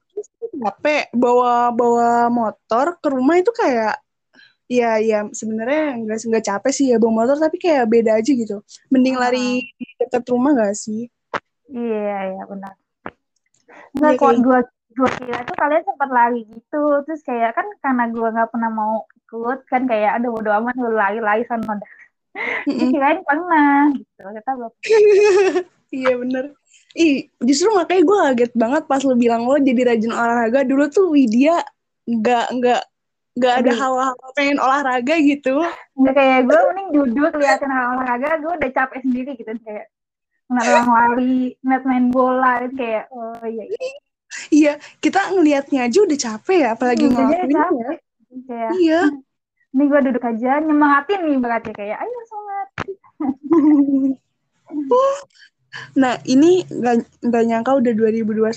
capek 0.62 1.10
bawa 1.18 1.74
bawa 1.74 2.30
motor 2.30 3.02
ke 3.02 3.08
rumah 3.10 3.42
itu 3.42 3.50
kayak 3.54 3.98
Iya, 4.72 5.04
iya. 5.04 5.20
Sebenarnya 5.36 6.00
nggak 6.00 6.32
nggak 6.32 6.46
capek 6.48 6.72
sih 6.72 6.86
ya 6.88 6.96
bawa 6.96 7.12
motor, 7.28 7.44
tapi 7.44 7.60
kayak 7.60 7.92
beda 7.92 8.24
aja 8.24 8.32
gitu. 8.32 8.64
Mending 8.88 9.20
lari 9.20 9.68
di 9.76 9.86
dekat 10.00 10.24
rumah 10.32 10.56
gak 10.56 10.80
sih? 10.80 11.12
iya 11.72 12.36
iya 12.36 12.44
benar 12.48 12.76
Enggak 13.96 14.14
kok 14.20 14.34
dua 14.40 14.60
dua 14.92 15.10
kira 15.16 15.40
tuh 15.48 15.56
kalian 15.56 15.84
sempat 15.88 16.10
lari 16.12 16.42
gitu 16.52 16.84
terus 17.08 17.22
kayak 17.24 17.56
kan 17.56 17.68
karena 17.80 18.12
gue 18.12 18.28
nggak 18.28 18.52
pernah 18.52 18.72
mau 18.72 19.08
ikut 19.24 19.60
kan 19.72 19.88
kayak 19.88 20.20
ada 20.20 20.28
bodo 20.28 20.52
amat 20.52 20.76
lu 20.76 20.92
lari-lari 20.92 21.48
sana 21.48 21.80
dah 21.80 21.94
Jadi 22.64 22.80
Mm-mm. 22.80 22.92
kirain 22.96 23.20
pernah 23.28 23.92
gitu 23.96 24.24
kita 24.24 24.52
belum 24.56 24.74
Iya 25.92 26.16
bener. 26.16 26.56
Ih, 26.96 27.28
justru 27.44 27.68
makanya 27.76 28.04
gue 28.08 28.18
kaget 28.32 28.52
banget 28.56 28.84
pas 28.88 29.04
lo 29.04 29.16
bilang 29.20 29.44
lo 29.44 29.60
jadi 29.60 29.92
rajin 29.92 30.16
olahraga. 30.16 30.64
Dulu 30.64 30.88
tuh 30.88 31.12
Widya 31.12 31.60
nggak 32.08 32.48
nggak 32.56 32.82
nggak 33.36 33.54
ada 33.64 33.72
Aduh. 33.72 33.80
hawa-hawa 33.80 34.28
pengen 34.36 34.60
olahraga 34.60 35.16
gitu. 35.20 35.60
nggak 36.00 36.16
kayak 36.16 36.40
gue 36.48 36.60
mending 36.72 36.90
duduk 36.96 37.32
liatin 37.40 37.72
hal 37.72 37.96
olahraga 37.96 38.40
gue 38.40 38.54
udah 38.56 38.72
capek 38.72 39.00
sendiri 39.04 39.32
gitu 39.36 39.52
kayak 39.68 39.88
ngeliat 40.52 40.68
orang 40.68 40.90
lari 40.92 41.36
ngeliat 41.58 41.84
main 41.86 42.06
bola 42.10 42.52
itu 42.62 42.76
kayak 42.76 43.06
oh 43.10 43.40
iya 43.44 43.64
iya 43.66 43.92
Iya, 44.48 44.74
kita 45.00 45.28
ngelihatnya 45.28 45.88
aja 45.88 46.00
udah 46.02 46.16
capek 46.18 46.58
ya, 46.58 46.70
apalagi 46.72 47.04
Hmm, 47.04 47.14
ngelakuinnya. 47.20 47.68
kayak 48.48 48.72
Iya. 48.80 49.02
ini 49.72 49.84
gue 49.86 50.00
duduk 50.04 50.24
aja 50.24 50.52
nyemangatin 50.60 51.20
nih 51.22 51.38
berarti 51.38 51.72
kayak 51.72 52.00
ayo 52.00 52.18
semangat 52.26 52.68
Nah, 55.96 56.20
ini 56.26 56.64
nggak 56.64 56.96
nggak 57.24 57.44
nyangka 57.48 57.72
udah 57.76 57.94
2021. 57.96 58.52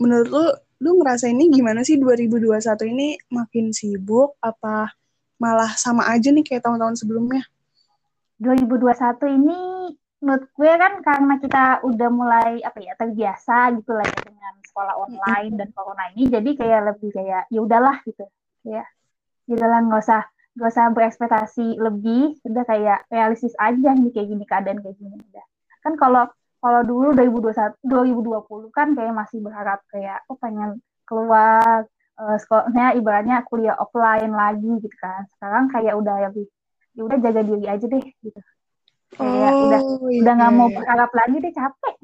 Menurut 0.00 0.28
lu, 0.28 0.44
lu 0.80 0.90
ngerasa 1.00 1.28
ini 1.28 1.48
gimana 1.48 1.80
sih 1.80 2.00
2021 2.00 2.56
ini 2.86 3.16
makin 3.28 3.72
sibuk 3.72 4.36
apa 4.40 4.88
malah 5.36 5.72
sama 5.76 6.08
aja 6.08 6.32
nih 6.32 6.40
kayak 6.40 6.64
tahun-tahun 6.64 6.96
sebelumnya? 6.96 7.44
2021 8.36 8.88
ini 9.32 9.56
menurut 10.20 10.48
gue 10.48 10.72
kan 10.80 10.92
karena 11.04 11.34
kita 11.36 11.64
udah 11.84 12.08
mulai 12.08 12.52
apa 12.64 12.78
ya 12.80 12.96
terbiasa 12.96 13.76
gitu 13.76 13.92
lah 13.92 14.06
ya 14.08 14.20
dengan 14.24 14.54
sekolah 14.64 14.94
online 14.96 15.52
dan 15.60 15.68
corona 15.76 16.08
ini 16.16 16.32
jadi 16.32 16.50
kayak 16.56 16.80
lebih 16.94 17.10
kayak 17.12 17.42
ya 17.52 17.60
udahlah 17.60 18.00
gitu. 18.08 18.24
Ya 18.64 18.84
udahlah 19.46 19.78
nggak 19.84 20.00
usah 20.02 20.22
nggak 20.56 20.70
usah 20.72 20.86
berekspektasi 20.96 21.66
lebih 21.76 22.40
udah 22.48 22.64
kayak 22.64 22.98
realistis 23.12 23.52
aja 23.60 23.92
nih 23.92 24.10
kayak 24.10 24.28
gini 24.32 24.44
keadaan 24.48 24.80
kayak 24.80 24.96
gini 24.96 25.16
udah. 25.20 25.46
Kan 25.84 25.94
kalau 26.00 26.24
kalau 26.64 26.80
dulu 26.82 27.12
2021 27.12 27.76
2020 27.84 28.72
kan 28.72 28.88
kayak 28.96 29.12
masih 29.12 29.38
berharap 29.44 29.84
kayak 29.92 30.24
oh 30.32 30.36
pengen 30.40 30.80
keluar 31.04 31.84
eh, 32.16 32.36
sekolahnya 32.40 32.96
ibaratnya 32.96 33.44
kuliah 33.44 33.76
offline 33.76 34.32
lagi 34.32 34.80
gitu 34.80 34.96
kan. 34.96 35.28
Sekarang 35.36 35.68
kayak 35.68 35.92
udah 35.92 36.24
lebih 36.32 36.48
ya 36.96 37.04
udah 37.04 37.18
jaga 37.20 37.40
diri 37.44 37.64
aja 37.68 37.84
deh 37.84 38.04
gitu 38.24 38.40
kayak 39.14 39.52
udah 39.54 39.80
iya, 40.10 40.20
udah 40.22 40.32
nggak 40.34 40.52
iya, 40.52 40.58
mau 40.58 40.68
berharap 40.68 41.10
lagi 41.14 41.36
deh 41.38 41.54
capek 41.54 41.94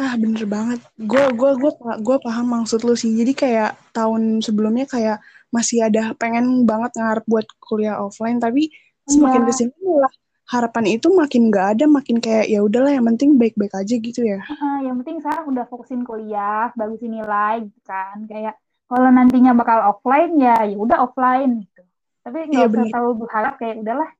Ah, 0.00 0.16
bener 0.16 0.48
banget. 0.48 0.80
Gue 0.96 1.28
gua, 1.36 1.52
gua, 1.60 1.72
gua 2.00 2.16
paham 2.24 2.56
maksud 2.56 2.80
lu 2.88 2.96
sih. 2.96 3.12
Jadi 3.12 3.36
kayak 3.36 3.76
tahun 3.92 4.40
sebelumnya 4.40 4.88
kayak 4.88 5.20
masih 5.52 5.84
ada 5.84 6.16
pengen 6.16 6.64
banget 6.64 6.96
ngarep 6.96 7.24
buat 7.28 7.44
kuliah 7.60 8.00
offline, 8.00 8.40
tapi 8.40 8.72
semakin 9.04 9.44
Iya. 9.44 9.48
ke 9.50 9.52
sini 9.52 9.74
malah 9.84 10.12
harapan 10.48 10.84
itu 10.96 11.12
makin 11.12 11.52
gak 11.52 11.66
ada, 11.76 11.84
makin 11.84 12.16
kayak 12.16 12.48
ya 12.48 12.64
udahlah 12.64 12.96
yang 12.96 13.04
penting 13.12 13.36
baik-baik 13.36 13.76
aja 13.76 13.94
gitu 14.00 14.24
ya. 14.24 14.40
Heeh, 14.40 14.76
yang 14.88 14.96
penting 15.04 15.20
sekarang 15.20 15.44
udah 15.52 15.64
fokusin 15.68 16.00
kuliah 16.00 16.72
bagusin 16.72 17.12
nilai 17.20 17.68
gitu 17.68 17.80
kan 17.84 18.24
kayak 18.24 18.56
kalau 18.88 19.12
nantinya 19.12 19.52
bakal 19.52 19.78
offline 19.84 20.32
ya 20.40 20.64
ya 20.64 20.74
udah 20.80 20.98
offline 21.04 21.62
gitu 21.62 21.82
tapi 22.24 22.36
nggak 22.48 22.56
Iya, 22.56 22.66
usah 22.66 22.72
bener. 22.72 22.88
terlalu 22.90 23.12
berharap 23.20 23.54
kayak 23.60 23.76
udahlah 23.84 24.10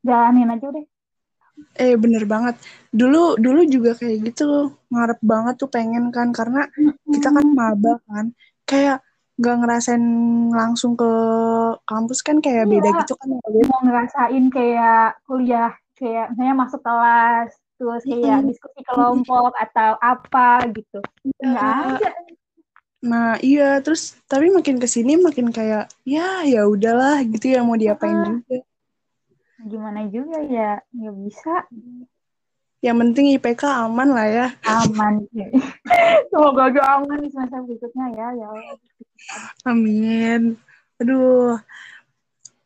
jalanin 0.00 0.48
aja 0.54 0.66
deh 0.70 0.84
Eh 1.74 1.94
bener 1.98 2.22
banget. 2.24 2.54
Dulu 2.94 3.38
dulu 3.38 3.60
juga 3.66 3.94
kayak 3.94 4.30
gitu 4.30 4.70
ngarep 4.90 5.18
banget 5.22 5.54
tuh 5.58 5.70
pengen 5.70 6.10
kan 6.14 6.30
karena 6.30 6.66
kita 7.10 7.28
kan 7.30 7.46
maba 7.50 7.98
kan. 8.06 8.30
Kayak 8.64 9.02
nggak 9.34 9.56
ngerasain 9.66 10.04
langsung 10.54 10.94
ke 10.94 11.10
kampus 11.84 12.22
kan 12.22 12.38
kayak 12.38 12.70
beda 12.70 12.86
Iya. 12.86 12.98
gitu 13.02 13.12
kan 13.18 13.28
mau 13.34 13.80
ngerasain 13.82 14.44
kayak 14.46 15.18
kuliah 15.26 15.74
kayak 15.98 16.30
misalnya 16.30 16.54
masuk 16.54 16.78
kelas 16.78 17.50
terus 17.74 18.02
kayak 18.06 18.38
Mm-mm. 18.38 18.50
diskusi 18.54 18.80
kelompok 18.86 19.50
atau 19.58 19.98
apa 19.98 20.62
gitu 20.70 21.02
nggak 21.42 21.66
ada 21.98 22.10
Nah 23.04 23.36
iya 23.42 23.82
terus 23.82 24.16
tapi 24.24 24.48
makin 24.48 24.78
ke 24.78 24.86
sini 24.86 25.18
makin 25.18 25.50
kayak 25.50 25.90
ya 26.06 26.40
ya 26.46 26.64
udahlah 26.64 27.20
gitu 27.26 27.52
ya 27.52 27.60
mau 27.60 27.74
diapain 27.76 28.14
Ah. 28.16 28.30
juga. 28.32 28.56
Gimana 29.64 30.06
juga 30.12 30.38
ya 30.44 30.80
nggak 30.92 31.16
bisa 31.24 31.54
Yang 32.84 32.96
penting 33.00 33.26
IPK 33.40 33.62
aman 33.64 34.08
lah 34.12 34.28
ya. 34.28 34.46
aman 34.68 35.24
semoga 36.30 36.68
aja 36.68 36.82
aman 37.00 37.16
di 37.24 37.32
semester 37.32 37.64
berikutnya 37.64 38.06
ya 38.12 38.28
ya. 38.36 38.48
Amin. 39.64 40.60
Aduh. 41.00 41.56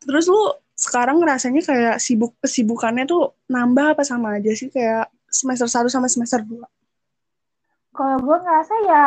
Terus 0.03 0.27
lu 0.27 0.43
sekarang 0.75 1.23
rasanya 1.23 1.63
kayak 1.63 2.03
sibuk 2.03 2.35
kesibukannya 2.43 3.07
tuh 3.07 3.31
nambah 3.47 3.95
apa 3.95 4.03
sama 4.03 4.35
aja 4.35 4.51
sih 4.51 4.67
kayak 4.67 5.07
semester 5.31 5.71
1 5.71 5.87
sama 5.87 6.11
semester 6.11 6.43
2? 6.43 6.67
kalau 7.99 8.17
gue 8.23 8.37
ngerasa 8.39 8.75
ya 8.87 9.05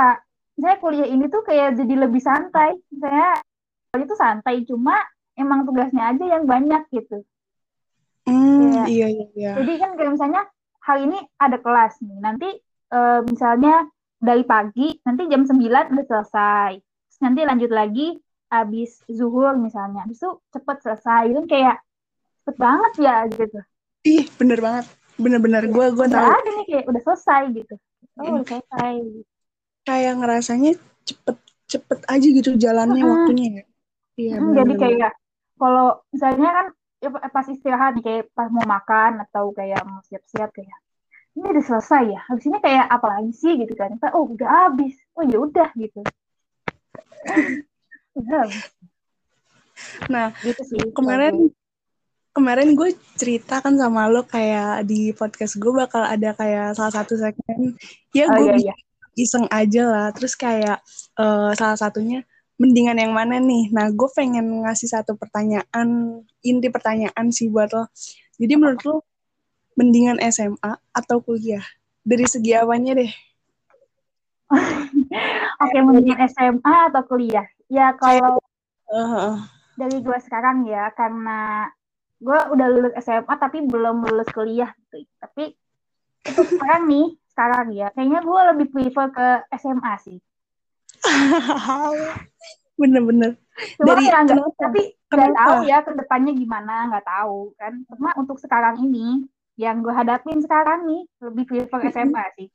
saya 0.61 0.76
kuliah 0.76 1.08
ini 1.08 1.25
tuh 1.32 1.40
kayak 1.49 1.80
jadi 1.80 2.04
lebih 2.04 2.20
santai 2.20 2.76
saya 3.00 3.40
itu 3.96 4.14
santai 4.20 4.68
cuma 4.68 5.00
emang 5.32 5.64
tugasnya 5.64 6.12
aja 6.12 6.25
yang 6.28 6.44
banyak 6.44 6.84
gitu 6.92 7.25
Hmm, 8.22 8.86
Iya. 8.86 8.86
iya 8.86 9.06
iya 9.34 9.50
jadi 9.58 9.72
kan 9.82 9.90
kayak 9.98 10.12
misalnya 10.14 10.42
hari 10.82 11.00
ini 11.10 11.18
ada 11.38 11.56
kelas 11.58 11.98
nih 12.02 12.18
nanti 12.22 12.48
eh, 12.94 13.20
misalnya 13.26 13.74
dari 14.22 14.42
pagi 14.46 14.94
nanti 15.02 15.22
jam 15.26 15.42
9 15.42 15.90
udah 15.98 16.06
selesai 16.06 16.70
Terus 16.78 17.18
nanti 17.20 17.40
lanjut 17.42 17.70
lagi 17.74 18.06
habis 18.46 19.02
zuhur 19.10 19.58
misalnya 19.58 20.06
habis 20.06 20.22
itu 20.22 20.30
cepet 20.54 20.76
selesai 20.84 21.22
itu 21.34 21.40
kayak 21.50 21.76
cepet 22.42 22.56
banget 22.58 22.92
ya 23.02 23.16
gitu 23.30 23.58
Ih, 24.02 24.26
bener 24.34 24.58
banget. 24.58 24.86
Bener-bener 25.14 25.62
gue 25.70 25.86
gue 25.94 26.06
tahu 26.10 26.26
ada 26.26 26.50
nih 26.58 26.66
kayak 26.66 26.84
udah 26.90 27.02
selesai 27.06 27.42
gitu 27.54 27.74
oh 28.18 28.22
Mm. 28.22 28.34
udah 28.38 28.46
selesai 28.46 28.92
kayak 29.82 30.12
ngerasanya 30.20 30.72
cepet 31.02 31.36
cepet 31.66 31.98
aja 32.06 32.26
gitu 32.28 32.50
jalannya 32.60 33.02
Mm-mm. 33.02 33.12
waktunya 33.18 33.46
ya. 33.48 33.64
Iya, 34.12 34.34
Hmm, 34.38 34.52
jadi 34.52 34.72
kayak 34.76 35.12
kalau 35.56 35.88
misalnya 36.12 36.48
kan 36.52 36.66
ya, 37.02 37.09
pas 37.11 37.47
istirahat 37.50 37.99
kayak 37.99 38.30
pas 38.30 38.47
mau 38.49 38.62
makan 38.62 39.26
atau 39.26 39.50
kayak 39.50 39.82
mau 39.82 39.99
siap-siap 40.06 40.54
kayak 40.54 40.78
ini 41.32 41.47
udah 41.49 41.64
selesai 41.64 42.02
ya? 42.12 42.21
Habis 42.28 42.44
ini 42.49 42.59
kayak 42.61 42.87
apa 42.92 43.06
lagi 43.09 43.32
sih? 43.32 43.52
Gitu 43.56 43.73
kan. 43.73 43.97
Oh 44.12 44.28
udah 44.28 44.49
habis. 44.68 44.94
Oh 45.16 45.25
ya 45.25 45.38
udah 45.40 45.68
gitu. 45.75 46.00
Udah 48.12 48.44
habis. 48.44 48.68
Nah, 50.12 50.37
gitu 50.44 50.62
sih 50.68 50.78
kemarin 50.92 51.49
kemarin 52.37 52.76
gue 52.76 52.92
cerita 53.16 53.64
kan 53.64 53.73
sama 53.76 54.09
lo 54.09 54.25
kayak 54.28 54.85
di 54.85 55.16
podcast 55.16 55.56
gue 55.56 55.73
bakal 55.73 56.04
ada 56.04 56.37
kayak 56.37 56.76
salah 56.76 56.92
satu 56.92 57.16
segmen. 57.16 57.73
Ya 58.12 58.28
oh 58.28 58.37
gue 58.37 58.61
iya 58.61 58.73
iya. 58.73 58.75
iseng 59.16 59.49
aja 59.49 59.82
lah. 59.88 60.06
Terus 60.12 60.37
kayak 60.37 60.85
eh, 61.16 61.50
salah 61.56 61.78
satunya 61.80 62.21
mendingan 62.61 62.99
yang 63.00 63.12
mana 63.12 63.40
nih 63.40 63.73
nah 63.73 63.88
gue 63.88 64.09
pengen 64.12 64.64
ngasih 64.66 64.88
satu 64.90 65.16
pertanyaan 65.16 66.21
inti 66.44 66.68
pertanyaan 66.68 67.32
sih 67.32 67.49
buat 67.49 67.73
lo 67.73 67.88
jadi 68.37 68.54
menurut 68.59 68.82
lo 68.85 68.97
mendingan 69.76 70.21
SMA 70.28 70.73
atau 70.92 71.21
kuliah 71.25 71.64
dari 72.04 72.28
segi 72.28 72.52
apanya 72.52 72.99
deh 72.99 73.12
Oke, 75.62 75.78
mendingan 75.80 76.28
SMA 76.28 76.75
atau 76.92 77.02
kuliah? 77.06 77.47
Ya 77.73 77.94
kalau 77.97 78.40
Uh, 78.92 79.40
dari 79.73 80.04
gue 80.04 80.18
sekarang 80.21 80.68
ya, 80.68 80.92
karena 80.92 81.64
gue 82.21 82.37
udah 82.52 82.68
lulus 82.68 82.92
SMA 83.00 83.35
tapi 83.40 83.64
belum 83.64 84.04
lulus 84.04 84.28
kuliah 84.37 84.68
gitu. 84.85 85.09
Tapi 85.16 85.56
untuk 86.28 86.44
sekarang 86.52 86.92
nih, 86.92 87.16
sekarang 87.32 87.73
ya, 87.73 87.88
kayaknya 87.97 88.21
gue 88.21 88.40
lebih 88.52 88.66
prefer 88.68 89.09
ke 89.09 89.28
SMA 89.56 89.94
sih. 90.04 90.21
Bener-bener. 92.80 93.37
Cuma 93.78 93.94
Dari- 93.94 94.09
ya 94.09 94.25
tapi 94.56 94.80
nggak 95.12 95.32
tahu 95.37 95.56
ya 95.68 95.78
ke 95.85 95.92
depannya 95.92 96.32
gimana, 96.32 96.88
nggak 96.88 97.06
tahu 97.06 97.52
kan. 97.61 97.73
Cuma 97.87 98.11
untuk 98.16 98.40
sekarang 98.40 98.80
ini, 98.80 99.28
yang 99.61 99.85
gue 99.85 99.92
hadapin 99.92 100.40
sekarang 100.40 100.88
nih, 100.88 101.02
lebih 101.21 101.44
prefer 101.44 101.80
SMA 101.92 102.25
sih. 102.40 102.49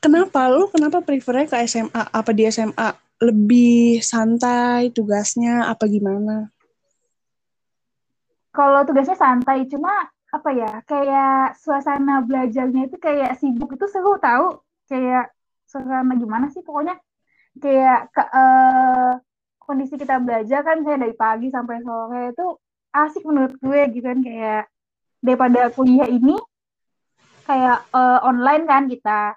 Kenapa 0.00 0.48
lu 0.48 0.68
kenapa 0.68 1.04
prefernya 1.04 1.48
ke 1.48 1.56
SMA? 1.68 2.02
Apa 2.12 2.30
di 2.32 2.48
SMA 2.48 2.88
lebih 3.20 4.00
santai 4.00 4.88
tugasnya 4.92 5.68
apa 5.68 5.84
gimana? 5.84 6.48
kalau 8.50 8.82
tugasnya 8.82 9.16
santai 9.16 9.66
cuma 9.70 10.10
apa 10.30 10.50
ya 10.54 10.72
kayak 10.86 11.58
suasana 11.58 12.22
belajarnya 12.22 12.86
itu 12.86 12.96
kayak 13.02 13.38
sibuk 13.38 13.74
itu 13.74 13.86
seru 13.90 14.14
tahu 14.18 14.62
kayak 14.86 15.30
suasana 15.66 16.14
gimana 16.14 16.46
sih 16.50 16.62
pokoknya 16.62 16.98
kayak 17.58 18.14
ke, 18.14 18.22
eh, 18.22 19.12
kondisi 19.58 19.94
kita 19.98 20.22
belajar 20.22 20.60
kan 20.62 20.86
saya 20.86 20.96
dari 20.98 21.14
pagi 21.14 21.50
sampai 21.50 21.82
sore 21.82 22.30
itu 22.30 22.46
asik 22.90 23.22
menurut 23.26 23.54
gue 23.58 23.80
gitu 23.94 24.06
kan 24.06 24.18
kayak 24.22 24.62
daripada 25.22 25.70
kuliah 25.74 26.06
ini 26.06 26.38
kayak 27.44 27.78
eh, 27.90 28.18
online 28.22 28.64
kan 28.66 28.84
kita 28.86 29.34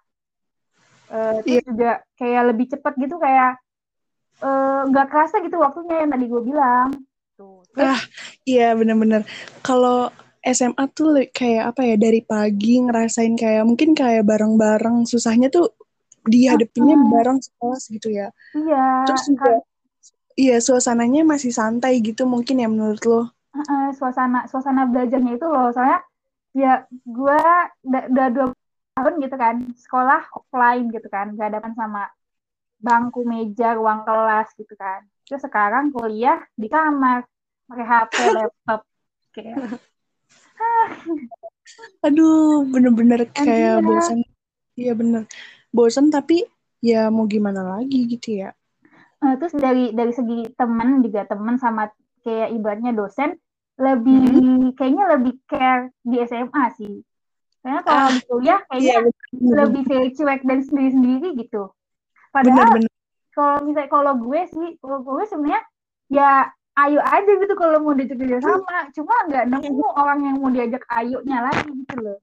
Eh, 1.13 1.37
terus 1.45 1.61
Iya. 1.61 1.61
juga 1.69 1.91
kayak 2.17 2.43
lebih 2.49 2.65
cepat 2.73 2.93
gitu 2.97 3.15
kayak 3.21 3.61
eh, 4.41 4.81
nggak 4.89 5.07
kerasa 5.13 5.35
gitu 5.45 5.61
waktunya 5.61 6.01
yang 6.03 6.11
tadi 6.11 6.25
gue 6.25 6.41
bilang 6.41 6.89
tuh 7.37 7.61
Ah, 7.77 8.01
iya 8.45 8.73
bener-bener. 8.73 9.21
Kalau 9.65 10.09
SMA 10.41 10.85
tuh 10.93 11.15
kayak 11.31 11.73
apa 11.73 11.81
ya 11.85 11.95
dari 11.97 12.21
pagi 12.21 12.81
ngerasain 12.81 13.33
kayak 13.37 13.63
mungkin 13.65 13.93
kayak 13.95 14.25
bareng-bareng 14.27 15.05
susahnya 15.07 15.47
tuh 15.53 15.71
dihadapinnya 16.27 16.95
Ah. 16.99 17.07
bareng 17.11 17.39
sekelas 17.43 17.83
gitu 17.91 18.07
ya. 18.11 18.27
iya 18.55 18.85
Terus 19.07 19.23
juga 19.27 19.41
kan 19.43 19.55
iya 20.33 20.57
suasananya 20.57 21.21
masih 21.27 21.53
santai 21.53 22.01
gitu 22.01 22.25
mungkin 22.25 22.57
ya 22.63 22.67
menurut 22.67 23.03
lo. 23.05 23.21
Heeh, 23.53 23.93
suasana 23.93 24.49
suasana 24.49 24.89
belajarnya 24.89 25.37
itu 25.37 25.45
loh 25.45 25.69
soalnya 25.69 26.01
ya 26.57 26.85
gue 26.89 27.41
udah, 27.85 28.27
dua 28.33 28.45
tahun 28.97 29.13
gitu 29.21 29.35
kan 29.37 29.55
sekolah 29.77 30.21
offline 30.33 30.89
gitu 30.93 31.09
kan 31.09 31.33
gak 31.33 31.49
hadapan 31.53 31.73
sama 31.73 32.03
bangku 32.77 33.25
meja 33.25 33.73
ruang 33.73 34.05
kelas 34.05 34.53
gitu 34.53 34.73
kan 34.77 35.01
terus 35.25 35.41
sekarang 35.41 35.89
kuliah 35.89 36.41
di 36.53 36.69
kamar 36.69 37.25
pakai 37.65 37.85
HP 37.89 38.13
laptop 38.37 38.81
kayak 39.33 39.57
Aduh, 42.03 42.67
bener-bener 42.67 43.23
kayak 43.31 43.79
bosan. 43.81 44.19
Iya 44.75 44.93
bener. 44.97 45.23
Bosan 45.73 46.13
tapi 46.13 46.45
ya 46.79 47.09
mau 47.09 47.25
gimana 47.25 47.65
lagi 47.65 48.05
gitu 48.05 48.45
ya. 48.45 48.53
Eh, 49.23 49.33
terus 49.41 49.57
dari 49.57 49.89
dari 49.91 50.13
segi 50.13 50.53
temen 50.53 51.01
juga 51.01 51.25
temen 51.25 51.57
sama 51.57 51.89
kayak 52.21 52.53
ibaratnya 52.53 52.93
dosen 52.93 53.35
lebih 53.81 54.21
kayaknya 54.77 55.17
lebih 55.17 55.33
care 55.49 55.89
di 56.05 56.21
SMA 56.21 56.65
sih. 56.77 57.01
Karena 57.63 57.79
kalau 57.81 57.99
Ah, 58.05 58.09
di 58.11 58.21
kuliah 58.27 58.59
kayaknya 58.69 58.91
Iya 58.93 58.99
bener. 59.33 59.55
lebih 59.65 59.81
kayak 59.87 60.07
cuek 60.13 60.41
dan 60.45 60.59
sendiri-sendiri 60.61 61.27
gitu. 61.41 61.71
Padahal 62.29 62.77
kalau 63.33 63.57
misalnya 63.65 63.89
kalau 63.89 64.13
gue 64.19 64.41
sih 64.51 64.69
kalau 64.77 65.01
gue 65.01 65.25
sebenarnya 65.25 65.61
ya 66.11 66.29
ayo 66.85 66.99
aja 67.01 67.31
gitu 67.37 67.53
kalau 67.57 67.81
mau 67.81 67.93
diajak 67.93 68.17
kerja 68.17 68.37
sama 68.41 68.89
cuma 68.93 69.13
nggak 69.29 69.45
nemu 69.49 69.87
orang 69.93 70.19
yang 70.25 70.35
mau 70.41 70.49
diajak 70.49 70.81
ayonya 70.89 71.37
lagi 71.49 71.69
gitu 71.69 71.95
loh 72.01 72.17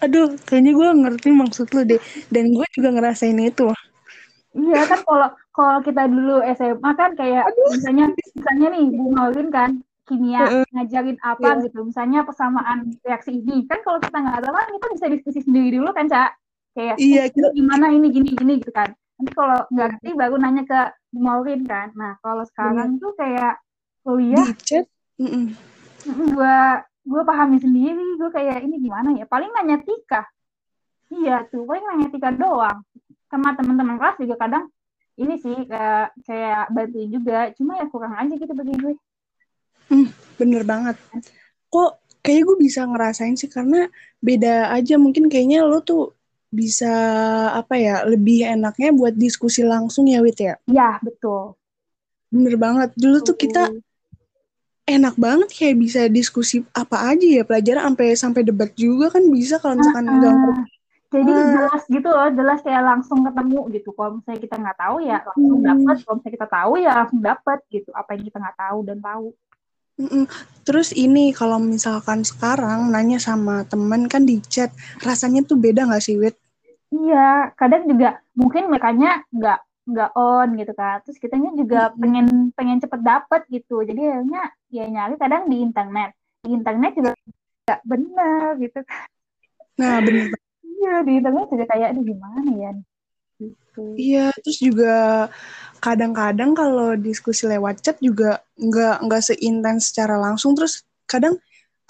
Aduh, 0.00 0.32
kayaknya 0.48 0.72
gue 0.72 0.88
ngerti 0.96 1.28
maksud 1.32 1.66
lo 1.76 1.82
deh. 1.84 2.00
Dan 2.32 2.52
gue 2.56 2.66
juga 2.76 2.88
ngerasain 2.92 3.36
itu. 3.36 3.68
iya 4.50 4.82
kan 4.82 4.98
kalau 5.06 5.30
kalau 5.54 5.78
kita 5.78 6.10
dulu 6.10 6.42
SMA 6.42 6.90
kan 6.98 7.14
kayak 7.14 7.46
misalnya 7.70 8.10
misalnya 8.34 8.66
nih 8.74 8.84
Bu 8.90 9.04
Maulin 9.14 9.46
kan 9.46 9.70
kimia 10.10 10.42
Heeh. 10.50 10.66
ngajarin 10.74 11.18
apa 11.22 11.38
Iya. 11.54 11.70
gitu 11.70 11.86
misalnya 11.86 12.26
persamaan 12.26 12.98
reaksi 13.06 13.38
ini 13.38 13.62
kan 13.70 13.78
kalau 13.86 14.02
kita 14.02 14.10
nggak 14.18 14.42
tahu 14.42 14.50
kan 14.50 14.66
kita 14.74 14.86
bisa 14.98 15.06
diskusi 15.06 15.38
sendiri 15.46 15.78
dulu 15.78 15.94
kan 15.94 16.10
cak 16.10 16.34
kayak 16.74 16.98
Iya, 16.98 17.30
ini 17.30 17.34
kita 17.38 17.48
gimana 17.54 17.86
ini 17.94 18.06
gini 18.10 18.28
gini 18.34 18.52
gitu 18.58 18.74
kan 18.74 18.90
nanti 18.90 19.30
kalau 19.38 19.62
nggak 19.70 19.86
ngerti 20.02 20.10
baru 20.18 20.34
nanya 20.42 20.62
ke 20.66 20.80
Bu 21.14 21.18
Maulin 21.22 21.62
kan 21.62 21.94
nah 21.94 22.18
kalau 22.18 22.42
sekarang 22.42 22.98
tuh 22.98 23.14
kayak 23.14 23.54
kuliah 24.02 24.50
di 24.50 24.54
chat. 24.66 24.84
gue 26.02 26.58
gue 27.04 27.22
pahami 27.24 27.56
sendiri 27.58 28.16
gue 28.20 28.30
kayak 28.30 28.64
ini 28.64 28.76
gimana 28.80 29.16
ya? 29.16 29.24
Paling 29.24 29.50
nanya 29.52 29.80
Tika. 29.80 30.28
Iya 31.10 31.46
tuh 31.48 31.64
paling 31.64 31.84
nanya 31.84 32.06
Tika 32.12 32.30
doang. 32.34 32.84
Sama 33.30 33.54
teman-teman 33.54 33.96
kelas 33.96 34.16
juga 34.20 34.36
kadang 34.36 34.64
ini 35.20 35.36
sih 35.36 35.56
kayak 35.68 36.16
kayak 36.24 36.64
bantuin 36.72 37.10
juga 37.12 37.52
cuma 37.56 37.76
ya 37.76 37.86
kurang 37.92 38.14
aja 38.16 38.34
gitu 38.34 38.52
bagi 38.56 38.74
gue. 38.78 38.94
Bener 40.40 40.62
banget. 40.64 40.96
Kok 41.68 42.00
kayak 42.24 42.42
gue 42.46 42.56
bisa 42.60 42.86
ngerasain 42.88 43.36
sih 43.36 43.50
karena 43.50 43.90
beda 44.22 44.72
aja. 44.72 44.96
Mungkin 44.96 45.28
kayaknya 45.28 45.66
lo 45.66 45.84
tuh 45.84 46.16
bisa 46.50 46.90
apa 47.54 47.78
ya 47.78 48.02
lebih 48.02 48.42
enaknya 48.42 48.90
buat 48.90 49.14
diskusi 49.14 49.62
langsung 49.62 50.10
ya 50.10 50.18
Wit 50.18 50.42
ya. 50.42 50.58
ya 50.66 50.98
betul. 50.98 51.54
Bener 52.30 52.54
banget. 52.58 52.90
Dulu 52.98 53.18
tuh 53.22 53.36
kita 53.38 53.70
enak 54.90 55.14
banget 55.14 55.48
kayak 55.52 55.76
bisa 55.78 56.00
diskusi 56.06 56.66
apa 56.74 57.14
aja 57.14 57.26
ya 57.26 57.42
pelajaran 57.42 57.92
sampai 57.92 58.06
sampai 58.14 58.42
debat 58.42 58.70
juga 58.74 59.06
kan 59.08 59.22
bisa 59.28 59.56
kalau 59.58 59.78
misalkan 59.78 60.06
Ah, 60.06 60.14
nggak 60.16 60.34
ngerti. 60.34 60.62
jadi 61.10 61.32
Ah. 61.34 61.46
jelas 61.54 61.82
gitu 61.86 62.08
loh 62.08 62.28
jelas 62.30 62.58
kayak 62.62 62.82
langsung 62.82 63.18
ketemu 63.22 63.60
gitu 63.70 63.88
kalau 63.90 64.10
misalnya 64.18 64.40
kita 64.40 64.56
nggak 64.58 64.78
tahu 64.78 64.96
ya 65.02 65.18
langsung 65.22 65.58
Hmm. 65.58 65.66
dapet 65.66 65.96
kalau 66.00 66.14
misalnya 66.16 66.34
kita 66.38 66.48
tahu 66.48 66.72
ya 66.76 66.90
langsung 66.94 67.20
dapet 67.20 67.58
gitu 67.68 67.90
apa 67.92 68.10
yang 68.14 68.22
kita 68.24 68.38
nggak 68.38 68.58
tahu 68.58 68.78
dan 68.86 68.98
tahu 69.00 69.26
Mm-mm. 70.00 70.24
Terus 70.64 70.96
ini 70.96 71.28
kalau 71.30 71.60
misalkan 71.60 72.24
sekarang 72.24 72.88
nanya 72.88 73.20
sama 73.20 73.68
temen 73.68 74.08
kan 74.08 74.24
di 74.24 74.40
chat 74.40 74.72
rasanya 75.04 75.44
tuh 75.44 75.60
beda 75.60 75.84
nggak 75.84 76.00
sih 76.00 76.16
Wit? 76.16 76.40
Iya, 76.88 77.52
kadang 77.52 77.84
juga 77.84 78.24
mungkin 78.32 78.72
mereka-nya 78.72 79.28
nggak 79.28 79.58
nggak 79.92 80.10
on 80.16 80.48
gitu 80.56 80.72
kan. 80.72 81.04
Terus 81.04 81.20
kitanya 81.20 81.52
juga 81.52 81.92
Mm-mm. 81.92 82.00
pengen 82.00 82.26
pengen 82.56 82.78
cepet 82.80 83.00
dapet 83.04 83.44
gitu. 83.52 83.84
Jadi 83.84 84.00
akhirnya 84.00 84.48
ya 84.70 84.86
nyari 84.86 85.14
kadang 85.18 85.50
di 85.50 85.56
internet. 85.60 86.10
Di 86.40 86.50
internet 86.54 86.92
juga 86.96 87.10
nggak 87.66 87.80
bener 87.86 88.48
gitu. 88.62 88.80
Nah 89.78 89.98
bener 90.00 90.26
Iya, 90.80 90.94
di 91.04 91.12
internet 91.20 91.46
juga 91.52 91.64
kayak 91.68 91.86
aduh 91.92 92.04
gimana 92.08 92.50
ya 92.56 92.72
gitu. 93.40 93.84
Iya, 93.96 94.26
terus 94.44 94.58
juga 94.60 95.28
kadang-kadang 95.80 96.52
kalau 96.52 96.92
diskusi 96.96 97.48
lewat 97.48 97.80
chat 97.80 97.96
juga 98.00 98.44
nggak 98.60 98.96
nggak 99.04 99.22
seintens 99.24 99.92
secara 99.92 100.20
langsung. 100.20 100.52
Terus 100.56 100.84
kadang 101.08 101.40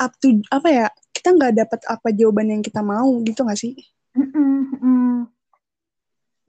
up 0.00 0.12
to 0.22 0.40
apa 0.48 0.68
ya 0.70 0.86
kita 1.12 1.36
nggak 1.36 1.52
dapat 1.66 1.80
apa 1.90 2.08
jawaban 2.14 2.48
yang 2.48 2.62
kita 2.62 2.80
mau 2.80 3.10
gitu 3.26 3.42
nggak 3.42 3.60
sih? 3.60 3.74
Mm-mm, 4.14 4.58
mm. 4.80 5.16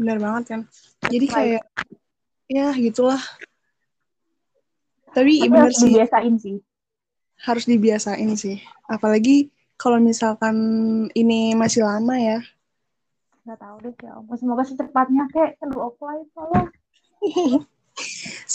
Benar 0.01 0.17
banget 0.17 0.43
kan? 0.49 0.61
Jadi 1.05 1.25
kayak 1.29 1.63
ya 2.49 2.73
gitulah. 2.77 3.21
Tapi 5.11 5.33
Tapi 5.39 5.49
bener 5.51 5.71
harus 5.71 5.75
sih 5.75 5.91
dibiasain 5.91 6.35
sih. 6.39 6.57
harus 7.41 7.65
dibiasain 7.65 8.31
sih. 8.37 8.57
Apalagi 8.85 9.49
kalau 9.75 9.97
misalkan 9.99 10.55
ini 11.17 11.57
masih 11.57 11.81
lama 11.83 12.15
ya. 12.17 12.39
Nggak 13.43 13.59
tahu 13.59 13.75
deh 13.83 13.95
ya 14.05 14.11
ampun. 14.17 14.35
Semoga 14.37 14.63
secepatnya 14.69 15.23
kayak 15.33 15.57
aduh 15.63 15.89
offline 15.89 16.23
tolong. 16.35 16.67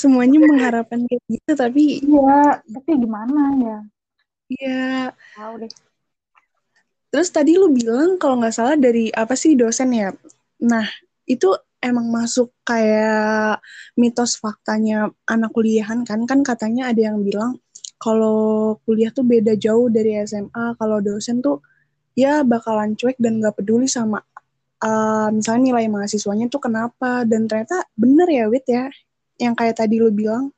Semuanya 0.01 0.38
mengharapkan 0.42 1.01
kayak 1.07 1.23
gitu 1.29 1.53
tapi 1.55 1.83
Iya, 2.03 2.62
tapi 2.64 2.90
gimana 2.99 3.42
ya? 3.61 3.79
ya 4.49 4.83
Tahu 5.35 5.53
deh. 5.62 5.73
Terus 7.11 7.29
tadi 7.33 7.57
lu 7.57 7.73
bilang 7.73 8.19
kalau 8.21 8.38
nggak 8.40 8.55
salah 8.55 8.77
dari 8.77 9.09
apa 9.14 9.35
sih 9.38 9.57
dosen 9.57 9.90
ya? 9.95 10.12
Nah, 10.62 10.85
itu 11.25 11.49
emang 11.83 12.09
masuk 12.09 12.53
kayak 12.67 13.61
mitos 13.99 14.41
faktanya 14.41 15.12
anak 15.29 15.53
kuliahan 15.53 16.03
kan? 16.03 16.25
Kan 16.25 16.41
katanya 16.43 16.91
ada 16.91 17.12
yang 17.12 17.23
bilang 17.23 17.61
kalau 17.97 18.77
kuliah 18.85 19.12
tuh 19.12 19.25
beda 19.25 19.57
jauh 19.57 19.89
dari 19.89 20.21
SMA. 20.25 20.77
Kalau 20.77 20.99
dosen 21.01 21.41
tuh 21.41 21.61
ya 22.17 22.45
bakalan 22.45 22.97
cuek 22.97 23.17
dan 23.21 23.41
nggak 23.41 23.61
peduli 23.61 23.89
sama 23.89 24.21
uh, 24.85 25.29
misalnya 25.33 25.73
nilai 25.73 25.87
mahasiswanya 25.89 26.47
tuh 26.53 26.61
kenapa. 26.61 27.25
Dan 27.25 27.49
ternyata 27.49 27.85
bener 27.97 28.29
ya 28.29 28.45
Wit 28.51 28.67
ya, 28.69 28.89
yang 29.41 29.57
kayak 29.57 29.81
tadi 29.81 30.01
lu 30.01 30.12
bilang. 30.12 30.53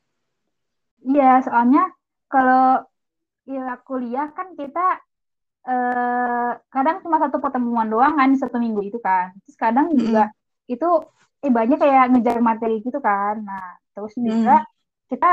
Iya, 1.02 1.42
soalnya 1.46 1.94
kalau 2.26 2.82
ya 3.48 3.80
kuliah 3.86 4.28
kan 4.36 4.52
kita 4.52 5.00
eh, 5.68 6.52
kadang 6.68 7.00
cuma 7.00 7.16
satu 7.16 7.40
pertemuan 7.40 7.88
doang 7.88 8.18
kan 8.18 8.28
di 8.28 8.36
satu 8.36 8.58
minggu 8.58 8.82
itu 8.82 8.98
kan. 9.00 9.32
Terus 9.46 9.56
kadang 9.56 9.94
juga 9.94 10.28
itu 10.68 10.88
eh 11.38 11.52
banyak 11.52 11.78
kayak 11.78 12.04
ngejar 12.12 12.38
materi 12.42 12.82
gitu 12.82 12.98
kan 13.00 13.40
nah 13.42 13.66
terus 13.94 14.14
juga 14.18 14.62
Hmm. 14.62 14.68
kita 15.08 15.30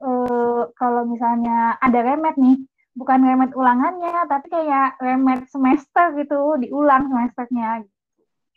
eh, 0.00 0.62
kalau 0.74 1.02
misalnya 1.04 1.76
ada 1.78 1.98
remet 2.00 2.36
nih 2.38 2.56
bukan 2.94 3.18
remet 3.22 3.52
ulangannya 3.54 4.26
tapi 4.26 4.46
kayak 4.50 4.98
remet 4.98 5.46
semester 5.50 6.14
gitu 6.18 6.58
diulang 6.58 7.10
semesternya 7.10 7.84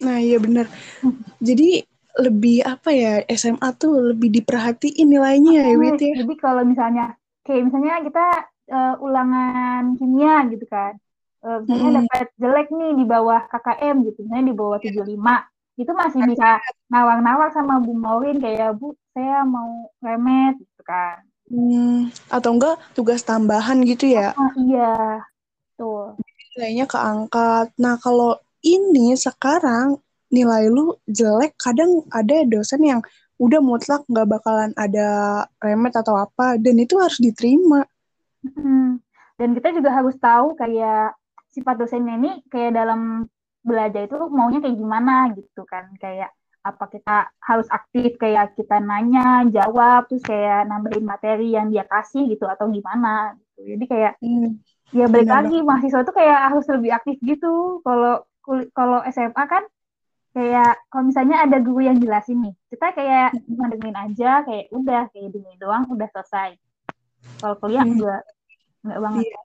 Nah, 0.01 0.17
iya 0.17 0.41
bener. 0.41 0.65
Jadi 1.47 1.86
lebih 2.17 2.65
apa 2.65 2.89
ya, 2.91 3.21
SMA 3.38 3.69
tuh 3.77 4.12
lebih 4.12 4.34
diperhatiin 4.34 5.07
nilainya 5.07 5.62
ya, 5.63 5.77
Wit 5.79 6.01
ya. 6.01 6.13
jadi 6.19 6.34
kalau 6.36 6.63
misalnya 6.67 7.15
kayak 7.47 7.71
misalnya 7.71 8.03
kita 8.03 8.25
eh, 8.67 8.95
ulangan 8.99 9.81
kimia 9.97 10.36
gitu 10.49 10.65
kan 10.67 10.95
Eh, 11.41 11.57
misalnya 11.65 11.89
Mm-mm. 11.89 12.05
dapat 12.05 12.27
jelek 12.38 12.67
nih 12.69 12.91
di 13.01 13.05
bawah 13.10 13.41
KKM 13.49 13.95
gitu 14.05 14.19
misalnya 14.21 14.45
di 14.45 14.55
bawah 14.55 14.77
75 14.77 15.41
itu 15.81 15.91
masih 15.97 16.21
bisa 16.29 16.61
nawar-nawar 16.87 17.49
sama 17.49 17.81
Bu 17.81 17.97
Maureen 17.97 18.37
kayak 18.37 18.77
Bu 18.77 18.93
saya 19.11 19.41
mau 19.41 19.89
remet 19.99 20.55
gitu 20.61 20.83
kan 20.85 21.19
Hmm, 21.51 22.07
atau 22.31 22.55
enggak 22.55 22.79
tugas 22.95 23.27
tambahan 23.27 23.83
gitu 23.83 24.07
ya, 24.07 24.31
oh 24.39 24.55
iya 24.55 25.19
tuh 25.75 26.15
nilainya 26.55 26.85
keangkat. 26.87 27.71
Nah, 27.79 27.95
kalau 27.99 28.35
ini 28.63 29.15
sekarang 29.15 29.99
nilai 30.31 30.71
lu 30.71 30.95
jelek, 31.07 31.55
kadang 31.59 32.07
ada 32.11 32.43
dosen 32.47 32.83
yang 32.83 33.01
udah 33.41 33.59
mutlak 33.59 34.05
nggak 34.07 34.29
bakalan 34.29 34.71
ada 34.77 35.43
remet 35.59 35.95
atau 35.97 36.15
apa, 36.15 36.55
dan 36.61 36.75
itu 36.79 36.95
harus 36.99 37.19
diterima. 37.19 37.83
Mm. 38.45 39.01
Dan 39.35 39.49
kita 39.57 39.73
juga 39.73 39.89
harus 39.91 40.13
tahu 40.21 40.53
kayak 40.53 41.17
sifat 41.51 41.75
dosennya 41.81 42.15
ini 42.21 42.31
kayak 42.47 42.77
dalam 42.77 43.25
belajar 43.62 44.02
itu 44.08 44.15
maunya 44.32 44.60
kayak 44.63 44.78
gimana 44.78 45.13
gitu 45.38 45.62
kan. 45.67 45.86
Kayak 46.02 46.32
apa 46.62 46.86
kita 46.93 47.15
harus 47.41 47.67
aktif 47.74 48.10
kayak 48.21 48.54
kita 48.58 48.78
nanya, 48.82 49.45
jawab, 49.50 50.06
terus 50.10 50.21
kayak 50.21 50.69
nambahin 50.69 51.06
materi 51.06 51.58
yang 51.58 51.67
dia 51.74 51.86
kasih 51.89 52.30
gitu 52.30 52.45
atau 52.45 52.69
gimana 52.69 53.34
gitu. 53.38 53.60
Jadi 53.78 53.86
kayak 53.89 54.13
Hmm, 54.21 54.62
ya 54.93 55.06
balik 55.10 55.30
benar 55.30 55.43
lagi 55.45 55.58
mahasiswa 55.63 56.02
tuh 56.08 56.15
kayak 56.19 56.39
harus 56.54 56.65
lebih 56.69 56.91
aktif 56.97 57.17
gitu. 57.24 57.82
Kalau 57.86 58.26
kalau 58.78 59.00
SMA 59.10 59.43
kan 59.50 59.63
kayak 60.36 60.80
kalau 60.91 61.04
misalnya 61.10 61.38
ada 61.45 61.58
guru 61.60 61.82
yang 61.89 61.97
jelasin 62.04 62.38
nih, 62.45 62.54
kita 62.71 62.86
kayak 62.97 63.28
cuma 63.47 63.65
dengerin 63.71 63.97
aja, 64.00 64.30
kayak 64.47 64.65
udah 64.71 65.02
kayak 65.12 65.30
dengerin 65.34 65.60
doang, 65.60 65.84
udah 65.91 66.08
selesai. 66.13 66.50
Kalau 67.41 67.56
kuliah 67.62 67.84
Hmm. 67.84 67.97
enggak, 67.97 68.21
enggak 68.84 69.00
banget. 69.06 69.28
Iya, 69.28 69.39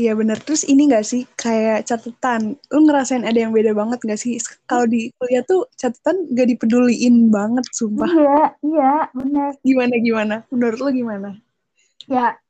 iya 0.00 0.12
bener. 0.16 0.40
Terus 0.40 0.64
ini 0.64 0.88
nggak 0.88 1.04
sih 1.04 1.28
kayak 1.36 1.84
catatan, 1.84 2.56
lu 2.72 2.80
ngerasain 2.88 3.28
ada 3.28 3.36
yang 3.36 3.52
beda 3.52 3.76
banget 3.76 4.00
nggak 4.00 4.16
sih? 4.16 4.40
Kalau 4.64 4.88
di 4.88 5.12
kuliah 5.20 5.44
tuh 5.44 5.68
catatan 5.76 6.32
gak 6.32 6.48
dipeduliin 6.48 7.28
banget, 7.28 7.68
sumpah. 7.76 8.08
Iya, 8.08 8.40
iya, 8.64 8.92
benar. 9.12 9.50
Gimana 9.60 9.94
gimana? 10.00 10.34
Menurut 10.48 10.78
lu 10.80 10.90
gimana? 10.96 11.28
Ya, 12.08 12.40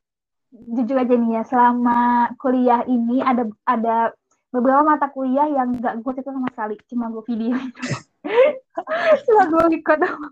jujur 0.55 0.95
aja 0.95 1.15
nih 1.19 1.31
ya, 1.35 1.43
selama 1.51 1.99
kuliah 2.39 2.87
ini 2.87 3.19
ada 3.19 3.51
ada 3.67 4.15
beberapa 4.55 4.87
mata 4.87 5.11
kuliah 5.11 5.51
yang 5.51 5.75
nggak 5.75 6.07
gue 6.07 6.13
catat 6.23 6.31
sama 6.31 6.49
sekali, 6.55 6.75
cuma 6.87 7.11
gue 7.11 7.23
video 7.27 7.59
itu. 7.59 7.83
cuma 9.27 9.43
gue 9.51 9.83
doang. 9.83 10.31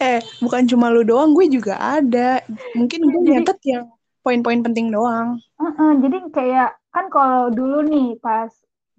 Eh, 0.00 0.24
bukan 0.40 0.64
cuma 0.64 0.88
lu 0.88 1.04
doang, 1.04 1.36
gue 1.36 1.46
juga 1.46 1.76
ada. 1.76 2.40
Mungkin 2.72 3.00
gue 3.04 3.20
nyatet 3.28 3.60
yang 3.68 3.84
poin-poin 4.28 4.60
penting 4.60 4.92
doang. 4.92 5.40
Heeh, 5.56 5.90
jadi 6.04 6.18
kayak 6.28 6.70
kan 6.92 7.08
kalau 7.08 7.48
dulu 7.48 7.80
nih 7.88 8.20
pas 8.20 8.52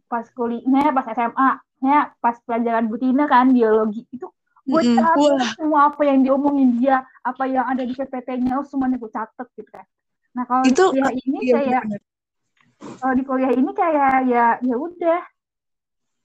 pas 0.09 0.25
kuliah, 0.33 0.89
pas 0.89 1.05
SMA, 1.13 1.49
ya 1.85 2.09
pas 2.17 2.33
pelajaran 2.41 2.89
butina 2.89 3.29
kan 3.29 3.53
biologi 3.53 4.09
itu 4.09 4.25
gue 4.65 4.81
Mm-mm. 4.85 4.97
catat 4.97 5.17
Wah. 5.17 5.53
semua 5.53 5.79
apa 5.93 6.01
yang 6.05 6.25
diomongin 6.25 6.81
dia, 6.81 7.05
apa 7.21 7.45
yang 7.45 7.65
ada 7.69 7.85
di 7.85 7.93
PPT-nya, 7.93 8.57
oh, 8.57 8.65
semuanya 8.65 8.97
gue 8.97 9.11
catet 9.13 9.47
gitu 9.53 9.69
kan. 9.69 9.85
Nah 10.33 10.43
kalau 10.49 10.65
di 10.65 10.73
Itu 10.73 10.83
kuliah 10.89 11.13
ini 11.13 11.37
iya 11.45 11.53
kayak 11.57 11.81
bener, 11.85 12.01
kalau 12.97 13.13
di 13.13 13.23
kuliah 13.25 13.51
ini 13.53 13.71
kayak 13.73 14.13
ya 14.25 14.45
ya 14.65 14.75
udah 14.77 15.21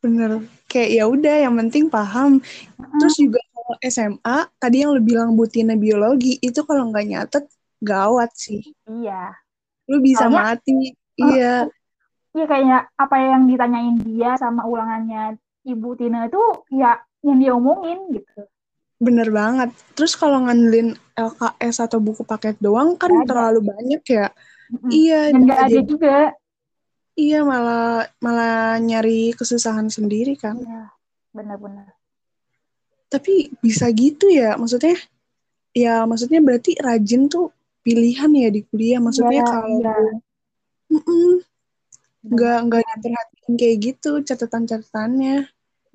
bener. 0.04 0.30
Kayak 0.68 0.90
ya 0.90 1.04
udah, 1.08 1.36
yang 1.48 1.54
penting 1.56 1.84
paham. 1.88 2.42
Terus 3.00 3.14
juga 3.16 3.40
kalau 3.54 3.74
SMA, 3.80 4.36
tadi 4.60 4.76
yang 4.84 4.92
lu 4.92 5.00
bilang 5.00 5.32
butina 5.32 5.72
biologi, 5.78 6.36
itu 6.44 6.60
kalau 6.68 6.92
nggak 6.92 7.06
nyatet, 7.08 7.44
gawat 7.84 8.32
sih. 8.34 8.64
iya 8.88 9.36
Lu 9.84 10.00
bisa 10.00 10.26
Soalnya- 10.26 10.56
mati. 10.56 10.72
Oh, 11.20 11.28
Iya. 11.36 11.68
iya 12.32 12.44
kayak 12.44 12.82
apa 12.96 13.16
yang 13.20 13.44
ditanyain 13.44 13.94
dia 14.00 14.34
sama 14.34 14.64
ulangannya 14.64 15.36
Ibu 15.62 15.94
Tina 15.94 16.26
itu 16.26 16.40
ya 16.68 16.96
yang 17.20 17.38
dia 17.38 17.52
omongin 17.52 18.10
gitu 18.10 18.42
Bener 18.96 19.28
banget. 19.28 19.68
Terus 19.92 20.14
kalau 20.14 20.42
ngandelin 20.42 20.96
LKS 21.12 21.84
atau 21.84 21.98
buku 21.98 22.22
paket 22.22 22.56
doang 22.58 22.96
kan 22.96 23.12
ada. 23.12 23.26
terlalu 23.26 23.60
banyak 23.68 24.02
ya. 24.02 24.26
Mm-mm. 24.72 24.88
Iya, 24.88 25.20
dan 25.28 25.40
nggak 25.44 25.60
ada 25.60 25.68
jadi- 25.70 25.86
juga 25.86 26.16
iya 27.14 27.40
malah 27.42 28.08
malah 28.18 28.74
nyari 28.80 29.30
kesusahan 29.32 29.86
sendiri 29.86 30.34
kan. 30.34 30.56
iya 30.58 30.88
benar-benar 31.30 31.94
Tapi 33.06 33.54
bisa 33.60 33.86
gitu 33.90 34.26
ya, 34.26 34.56
maksudnya 34.56 34.98
ya 35.70 36.02
maksudnya 36.02 36.38
berarti 36.38 36.74
rajin 36.76 37.26
tuh 37.26 37.50
pilihan 37.84 38.30
ya 38.32 38.48
di 38.48 38.64
kuliah. 38.64 38.98
Maksudnya 38.98 39.44
Iya, 39.44 39.46
kalau. 39.46 40.18
Mm-mm, 40.88 41.44
nggak 42.24 42.58
nggak 42.68 42.82
diperhatiin 43.04 43.54
kayak 43.60 43.76
gitu 43.84 44.10
catatan-catatannya. 44.24 45.36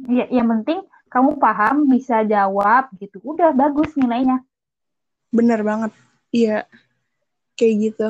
ya 0.07 0.25
yang 0.31 0.47
penting 0.47 0.79
kamu 1.11 1.35
paham 1.41 1.89
bisa 1.89 2.21
jawab 2.23 2.87
gitu 3.01 3.19
udah 3.25 3.51
bagus 3.51 3.91
nilainya 3.97 4.45
Bener 5.29 5.61
banget. 5.61 5.91
Iya, 6.29 6.65
kayak 7.53 7.75
gitu. 7.81 8.09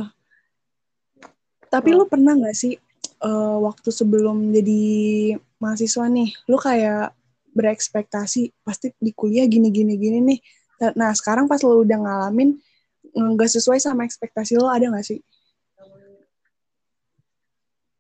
Tapi 1.68 1.90
lu 1.96 2.08
pernah 2.08 2.36
nggak 2.36 2.56
sih 2.56 2.76
eh, 3.20 3.58
waktu 3.64 3.90
sebelum 3.92 4.52
jadi 4.56 4.84
mahasiswa 5.60 6.08
nih, 6.08 6.30
lu 6.48 6.56
kayak 6.60 7.12
berekspektasi 7.52 8.56
pasti 8.64 8.96
di 9.00 9.12
kuliah 9.12 9.44
gini-gini 9.48 10.00
gini 10.00 10.20
nih. 10.24 10.40
Nah 10.96 11.12
sekarang 11.12 11.52
pas 11.52 11.60
lu 11.60 11.84
udah 11.84 11.98
ngalamin 12.00 12.56
nggak 13.14 13.50
sesuai 13.50 13.80
sama 13.82 14.06
ekspektasi 14.06 14.58
lo 14.60 14.70
ada 14.70 14.90
nggak 14.90 15.06
sih? 15.06 15.20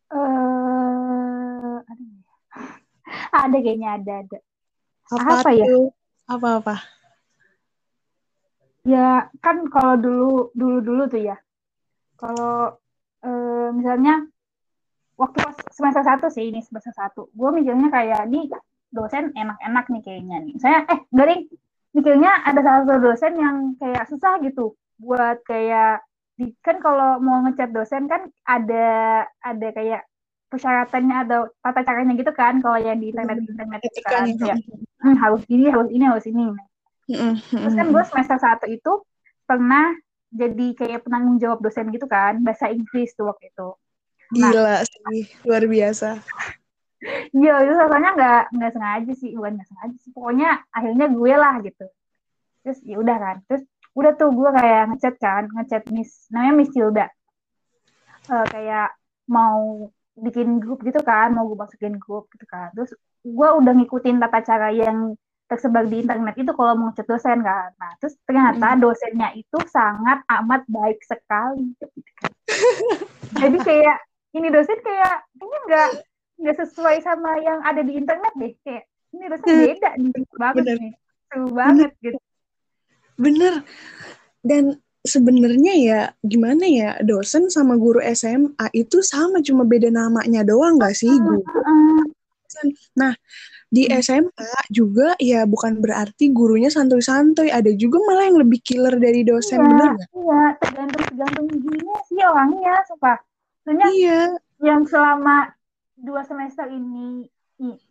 eh 0.09 1.75
aduh. 1.85 2.09
ada 3.45 3.57
kayaknya 3.61 3.89
ada 4.01 4.13
ada 4.25 4.39
Apa, 5.09 5.41
Apa 5.41 5.49
ya? 5.53 5.65
Apa-apa? 6.29 6.75
ya 8.87 9.27
kan 9.43 9.67
kalau 9.69 9.95
dulu 9.99 10.29
dulu 10.55 10.77
dulu 10.81 11.03
tuh 11.11 11.21
ya 11.21 11.37
kalau 12.17 12.73
eh, 13.21 13.69
misalnya 13.75 14.25
waktu 15.19 15.37
pas 15.45 15.55
semester 15.69 16.01
satu 16.01 16.25
sih 16.31 16.47
ini 16.49 16.63
semester 16.63 16.95
satu 16.95 17.27
gue 17.35 17.49
mikirnya 17.53 17.91
kayak 17.91 18.25
nih 18.31 18.49
dosen 18.89 19.29
enak-enak 19.35 19.85
nih 19.93 20.01
kayaknya 20.01 20.37
nih 20.41 20.55
saya 20.57 20.77
eh 20.89 20.99
enggak 21.11 21.27
ding 21.27 21.41
mikirnya 21.93 22.31
ada 22.47 22.59
salah 22.65 22.81
satu 22.87 22.99
dosen 23.03 23.33
yang 23.37 23.55
kayak 23.77 24.07
susah 24.09 24.39
gitu 24.41 24.73
buat 24.99 25.41
kayak 25.47 26.03
di, 26.39 26.55
kan 26.63 26.79
kalau 26.79 27.19
mau 27.19 27.43
ngechat 27.43 27.71
dosen 27.71 28.07
kan 28.07 28.31
ada 28.47 29.23
ada 29.43 29.67
kayak 29.75 30.07
persyaratannya 30.49 31.17
atau 31.27 31.51
tata 31.61 31.81
caranya 31.83 32.15
gitu 32.15 32.31
kan 32.31 32.63
kalau 32.63 32.79
yang 32.79 32.97
di 32.97 33.11
internet 33.11 33.43
internet 33.43 33.79
itu 33.85 33.99
kan 34.01 34.23
Etikanya. 34.25 34.35
kayak 34.39 34.57
hmm, 35.03 35.15
harus 35.19 35.43
ini 35.51 35.65
harus 35.69 35.89
ini 35.91 36.05
harus 36.07 36.25
ini 36.27 36.43
Mm-mm, 37.09 37.33
Terus 37.41 37.73
kan 37.73 37.87
gue 37.89 38.03
semester 38.05 38.37
satu 38.37 38.65
itu 38.69 39.01
pernah 39.49 39.97
jadi 40.29 40.77
kayak 40.77 41.09
penanggung 41.09 41.41
jawab 41.41 41.57
dosen 41.65 41.89
gitu 41.89 42.05
kan, 42.05 42.37
bahasa 42.45 42.69
Inggris 42.69 43.17
tuh 43.17 43.33
waktu 43.33 43.49
itu. 43.49 43.69
Nah. 44.37 44.53
Gila 44.53 44.77
sih, 44.85 45.25
luar 45.41 45.65
biasa. 45.65 46.21
Iya 47.33 47.65
itu 47.65 47.73
rasanya 47.73 48.09
nggak 48.13 48.41
nggak 48.53 48.71
sengaja 48.77 49.13
sih, 49.17 49.33
bukan 49.33 49.57
nggak 49.57 49.69
sengaja 49.73 49.97
sih. 50.05 50.11
Pokoknya 50.13 50.49
akhirnya 50.69 51.05
gue 51.09 51.33
lah 51.33 51.55
gitu. 51.65 51.85
Terus 52.61 52.79
ya 52.85 52.95
udah 53.01 53.17
kan, 53.17 53.35
terus 53.49 53.65
udah 53.97 54.11
tuh 54.15 54.29
gue 54.31 54.49
kayak 54.53 54.83
ngechat 54.93 55.15
kan, 55.17 55.43
ngechat 55.49 55.83
Miss, 55.89 56.29
namanya 56.29 56.53
Miss 56.55 56.71
Hilda. 56.73 57.07
Eh, 58.29 58.45
kayak 58.53 58.93
mau 59.25 59.89
bikin 60.19 60.59
grup 60.61 60.83
gitu 60.85 60.99
kan, 61.01 61.31
mau 61.33 61.47
gue 61.49 61.57
masukin 61.57 61.95
grup 61.97 62.29
gitu 62.35 62.45
kan. 62.45 62.69
Terus 62.75 62.93
gue 63.25 63.49
udah 63.59 63.73
ngikutin 63.73 64.21
tata 64.21 64.39
cara 64.45 64.69
yang 64.69 65.15
tersebar 65.49 65.89
di 65.89 66.05
internet 66.05 66.37
itu 66.37 66.51
kalau 66.53 66.77
mau 66.77 66.93
ngechat 66.93 67.09
dosen 67.09 67.41
kan. 67.41 67.73
Nah, 67.81 67.91
terus 67.97 68.13
ternyata 68.29 68.77
dosennya 68.77 69.33
itu 69.33 69.57
sangat 69.65 70.21
amat 70.29 70.61
baik 70.69 71.01
sekali. 71.01 71.73
Jadi 73.33 73.57
kayak 73.65 73.97
ini 74.37 74.47
dosen 74.53 74.77
kayak 74.85 75.25
kayaknya 75.41 75.59
nggak 75.65 75.89
nggak 76.39 76.55
sesuai 76.61 77.01
sama 77.01 77.41
yang 77.41 77.65
ada 77.65 77.81
di 77.81 77.97
internet 77.97 78.33
deh. 78.37 78.53
Kayak 78.61 78.85
ini 79.09 79.25
dosen 79.25 79.47
beda 79.65 79.89
nih, 79.97 80.11
bagus 80.37 80.65
Bener. 80.69 80.77
nih, 80.77 80.93
seru 81.33 81.47
banget 81.49 81.91
gitu. 82.05 82.19
Bener. 83.19 83.61
Dan 84.39 84.79
sebenarnya 85.03 85.73
ya 85.79 85.99
gimana 86.23 86.63
ya 86.67 86.95
dosen 87.03 87.47
sama 87.51 87.75
guru 87.79 87.99
SMA 88.03 88.67
itu 88.75 88.99
sama 88.99 89.39
cuma 89.39 89.63
beda 89.63 89.87
namanya 89.91 90.43
doang 90.43 90.75
nggak 90.79 90.95
sih 90.95 91.11
guru. 91.19 91.43
Nah 92.99 93.15
di 93.69 93.85
Hmm. 93.85 94.01
SMA 94.01 94.49
juga 94.73 95.13
ya 95.21 95.45
bukan 95.45 95.77
berarti 95.77 96.33
gurunya 96.33 96.73
santuy-santuy, 96.73 97.53
ada 97.53 97.69
juga 97.77 98.01
malah 98.01 98.25
yang 98.25 98.41
lebih 98.41 98.59
killer 98.65 98.97
dari 98.97 99.21
dosen, 99.21 99.61
Iya, 99.61 99.69
bener 99.69 99.89
gak? 99.93 100.09
iya, 100.09 100.41
tergantung 100.57 101.03
tergantung 101.05 101.47
gini 101.53 101.93
sih 102.09 102.19
orangnya, 102.25 102.75
sumpah. 102.89 103.17
Soalnya 103.61 103.87
Iya, 103.93 104.19
yang 104.65 104.81
selama 104.89 105.53
dua 106.01 106.25
semester 106.25 106.65
ini 106.73 107.29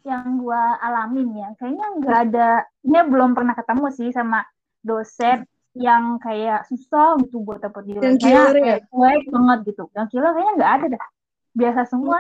yang 0.02 0.42
gua 0.42 0.82
alamin 0.82 1.30
ya, 1.46 1.48
kayaknya 1.62 1.86
nggak 2.02 2.18
ada, 2.26 2.50
ini 2.82 2.98
belum 3.06 3.38
pernah 3.38 3.54
ketemu 3.54 3.86
sih 3.94 4.10
sama 4.10 4.42
dosen 4.88 5.44
yang 5.77 6.16
kayak 6.18 6.64
susah 6.66 7.20
gitu 7.22 7.44
buat 7.44 7.61
dapet 7.61 7.83
di 7.87 7.92
Yang 8.01 8.16
Kayak 8.18 8.18
killer 8.24 8.57
ya? 8.59 8.77
cuek 8.88 9.22
banget 9.31 9.59
gitu. 9.68 9.85
Yang 9.92 10.07
killer 10.11 10.31
kayaknya 10.35 10.55
nggak 10.59 10.72
ada 10.74 10.87
dah. 10.96 11.07
Biasa 11.55 11.81
semua. 11.87 12.18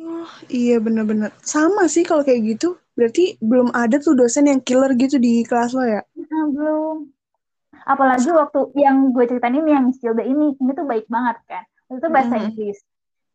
Oh, 0.00 0.28
iya 0.48 0.76
bener-bener. 0.80 1.30
Sama 1.44 1.84
sih 1.86 2.02
kalau 2.02 2.24
kayak 2.26 2.56
gitu. 2.56 2.76
Berarti 2.96 3.36
belum 3.40 3.72
ada 3.72 3.96
tuh 4.00 4.16
dosen 4.16 4.48
yang 4.48 4.60
killer 4.60 4.92
gitu 4.96 5.16
di 5.16 5.44
kelas 5.44 5.72
lo 5.72 5.84
ya? 5.84 6.02
Nah, 6.16 6.44
belum. 6.52 6.96
Apalagi 7.84 8.28
waktu 8.32 8.60
yang 8.76 9.12
gue 9.16 9.24
ceritain 9.24 9.56
ini 9.56 9.70
yang 9.72 9.84
Miss 9.88 10.00
Hilda 10.04 10.24
ini, 10.24 10.52
ini 10.56 10.70
tuh 10.76 10.84
baik 10.84 11.08
banget 11.08 11.40
kan. 11.48 11.64
Itu 11.88 12.08
bahasa 12.12 12.36
Mm-mm. 12.36 12.52
Inggris. 12.52 12.78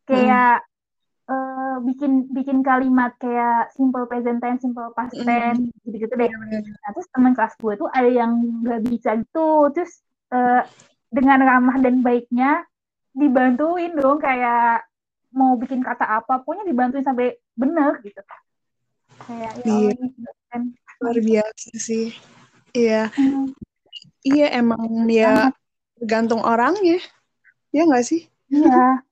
Kayak 0.06 0.62
eh, 1.26 1.76
bikin 1.82 2.30
bikin 2.30 2.58
kalimat 2.62 3.12
kayak 3.18 3.74
simple 3.74 4.06
present 4.06 4.38
tense, 4.38 4.62
simple 4.62 4.90
past 4.94 5.14
tense, 5.18 5.60
gitu-gitu 5.82 6.14
deh. 6.14 6.30
Nah, 6.30 6.90
terus 6.94 7.08
teman 7.10 7.34
kelas 7.34 7.54
gue 7.58 7.74
tuh 7.76 7.88
ada 7.90 8.08
yang 8.08 8.32
nggak 8.62 8.80
bisa 8.86 9.18
gitu. 9.18 9.70
Terus 9.74 9.92
eh, 10.32 10.62
dengan 11.10 11.38
ramah 11.42 11.76
dan 11.82 12.02
baiknya 12.02 12.62
dibantuin 13.16 13.96
dong 13.96 14.20
kayak 14.20 14.84
mau 15.36 15.56
bikin 15.58 15.84
kata 15.84 16.04
apa, 16.22 16.40
pokoknya 16.40 16.64
dibantuin 16.64 17.04
sampai 17.04 17.36
bener 17.56 18.00
gitu. 18.00 18.20
Kayak 19.26 19.52
ya 19.60 19.66
Iya. 19.66 19.74
Allah, 19.74 19.92
ini 19.98 20.08
dosen. 20.22 20.62
Luar 21.02 21.18
biasa 21.20 21.70
sih. 21.76 22.06
Iya, 22.76 23.08
Hmm, 23.16 23.56
iya 24.20 24.46
emang 24.52 25.08
ya 25.08 25.48
tergantung 25.96 26.44
orangnya. 26.44 27.00
Ya 27.72 27.88
nggak 27.88 28.04
sih? 28.04 28.28
Iya. 28.52 29.05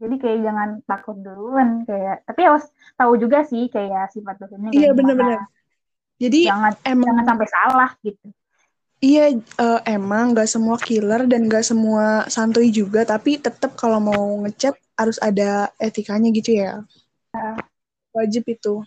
Jadi 0.00 0.14
kayak 0.16 0.38
jangan 0.40 0.68
takut 0.88 1.16
duluan 1.20 1.84
kayak 1.84 2.24
tapi 2.24 2.40
harus 2.48 2.64
tahu 2.96 3.20
juga 3.20 3.44
sih 3.44 3.68
kayak 3.68 4.08
sifat 4.16 4.40
dosennya 4.40 4.72
Iya 4.72 4.90
gimana. 4.90 4.96
bener-bener. 4.96 5.40
Jadi 6.16 6.40
Jangan 6.48 6.72
emang 6.88 7.06
jangan 7.12 7.24
sampai 7.28 7.48
salah 7.52 7.90
gitu. 8.00 8.26
iya 9.00 9.24
eh, 9.36 9.80
emang 9.88 10.32
nggak 10.32 10.48
semua 10.48 10.76
killer 10.80 11.24
dan 11.28 11.48
nggak 11.48 11.64
semua 11.64 12.24
santuy 12.32 12.72
juga. 12.72 13.04
Tapi 13.04 13.40
tetap 13.40 13.76
kalau 13.76 14.00
mau 14.00 14.24
ngechat 14.44 14.72
harus 14.96 15.16
ada 15.20 15.68
etikanya 15.76 16.28
gitu 16.32 16.56
ya. 16.64 16.80
Wajib 18.16 18.44
itu. 18.48 18.80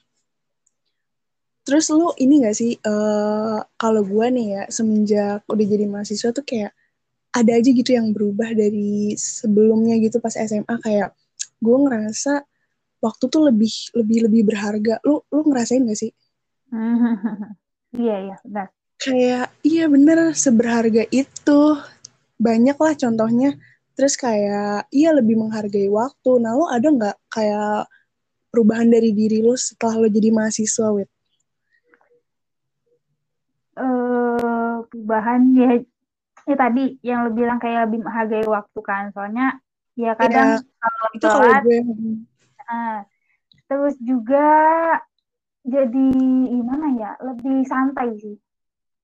Terus 1.64 1.88
lu 1.96 2.12
ini 2.20 2.44
gak 2.44 2.60
sih, 2.60 2.76
eh 2.76 3.58
kalau 3.80 4.04
gue 4.04 4.26
nih 4.36 4.48
ya, 4.52 4.64
semenjak 4.68 5.48
udah 5.48 5.64
jadi 5.66 5.88
mahasiswa 5.88 6.36
tuh 6.36 6.44
kayak 6.44 6.76
ada 7.34 7.52
aja 7.58 7.70
gitu 7.74 7.98
yang 7.98 8.14
berubah 8.14 8.54
dari 8.54 9.18
sebelumnya 9.18 9.98
gitu 9.98 10.22
pas 10.22 10.38
SMA 10.38 10.78
kayak 10.86 11.18
gue 11.58 11.78
ngerasa 11.82 12.46
waktu 13.02 13.26
tuh 13.28 13.52
lebih 13.52 13.74
lebih 13.98 14.18
lebih 14.30 14.42
berharga. 14.54 15.02
Lu 15.04 15.26
lu 15.34 15.42
ngerasain 15.50 15.84
gak 15.84 16.00
sih? 16.00 16.12
Iya 17.94 18.26
iya 18.26 18.36
benar. 18.42 18.68
Kayak 18.98 19.48
iya 19.62 19.86
bener 19.86 20.34
seberharga 20.34 21.06
itu. 21.14 21.62
Banyak 22.42 22.74
lah 22.74 22.98
contohnya. 22.98 23.54
Terus 23.94 24.18
kayak 24.18 24.90
iya 24.90 25.14
lebih 25.14 25.38
menghargai 25.38 25.94
waktu. 25.94 26.42
Nah 26.42 26.58
lu 26.58 26.66
ada 26.66 26.90
nggak 26.90 27.18
kayak 27.30 27.86
perubahan 28.50 28.90
dari 28.90 29.14
diri 29.14 29.46
lu 29.46 29.54
setelah 29.54 30.02
lu 30.02 30.10
jadi 30.10 30.34
mahasiswa, 30.34 30.90
Wit? 30.90 31.10
Eh 33.78 34.78
perubahan 34.90 35.42
ya 35.54 35.72
ya 36.44 36.56
tadi 36.56 36.86
yang 37.02 37.26
lu 37.26 37.32
bilang 37.32 37.58
kayak 37.58 37.88
lebih 37.88 38.04
menghargai 38.04 38.46
waktu 38.46 38.80
kan. 38.82 39.04
Soalnya 39.12 39.58
ya 39.94 40.14
kadang 40.14 40.60
kalau 40.78 41.08
Itu 41.14 41.26
kalau 41.26 41.40
telat 41.46 41.64
gue 41.64 41.80
ah, 42.66 42.98
terus 43.66 43.96
juga 44.00 44.48
jadi 45.64 46.08
gimana 46.50 46.88
ya 46.96 47.12
lebih 47.22 47.64
santai 47.64 48.12
sih. 48.20 48.36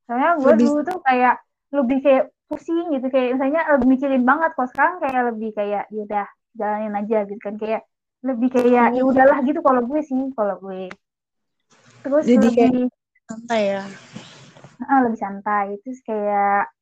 Soalnya 0.04 0.36
gue 0.36 0.52
Lebih- 0.52 0.68
dulu 0.68 0.80
tuh 0.84 1.00
kayak 1.02 1.36
lebih 1.70 1.98
kayak 2.02 2.24
pusing 2.50 2.90
gitu 2.92 3.08
kayak 3.08 3.38
misalnya 3.38 3.62
lebih 3.78 3.88
mikirin 3.88 4.26
banget 4.26 4.52
kalau 4.58 4.70
sekarang 4.74 4.96
kayak 4.98 5.22
lebih 5.30 5.50
kayak 5.54 5.86
ya 5.94 6.02
udah 6.02 6.28
jalanin 6.58 6.98
aja 6.98 7.18
gitu 7.30 7.38
kan 7.38 7.56
kayak 7.56 7.86
lebih 8.26 8.50
kayak 8.50 8.68
ya 8.74 8.84
Oh. 9.00 9.14
udahlah 9.14 9.40
gitu 9.46 9.62
kalau 9.62 9.86
gue 9.86 10.02
sih 10.02 10.18
kalau 10.34 10.58
gue 10.58 10.90
terus 12.02 12.26
Jadi 12.26 12.48
kayak- 12.50 12.74
lebih 12.74 12.86
santai 13.30 13.62
ya. 13.70 13.84
ah, 14.82 15.00
lebih 15.06 15.20
santai 15.22 15.66
terus 15.86 16.02
kayak 16.02 16.74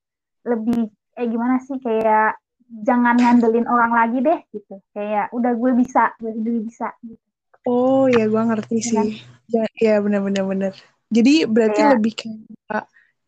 lebih 0.47 0.87
eh 1.17 1.27
gimana 1.27 1.59
sih 1.59 1.75
kayak 1.77 2.39
jangan 2.83 3.15
ngandelin 3.15 3.67
orang 3.67 3.91
lagi 3.91 4.19
deh 4.19 4.39
gitu 4.51 4.79
kayak 4.91 5.31
udah 5.31 5.51
gue 5.55 5.71
bisa 5.75 6.11
gue 6.19 6.31
sendiri 6.31 6.59
bisa 6.63 6.91
gitu. 7.03 7.19
Oh 7.67 8.07
ya 8.07 8.27
gue 8.27 8.41
ngerti 8.43 8.75
Iya 8.79 8.87
sih. 9.03 9.09
Ya, 9.47 9.63
ya 9.79 9.95
benar-benar 9.99 10.43
benar. 10.43 10.73
Jadi 11.07 11.47
berarti 11.47 11.79
Kayak- 11.79 11.93
lebih 11.99 12.13
kayak 12.15 12.83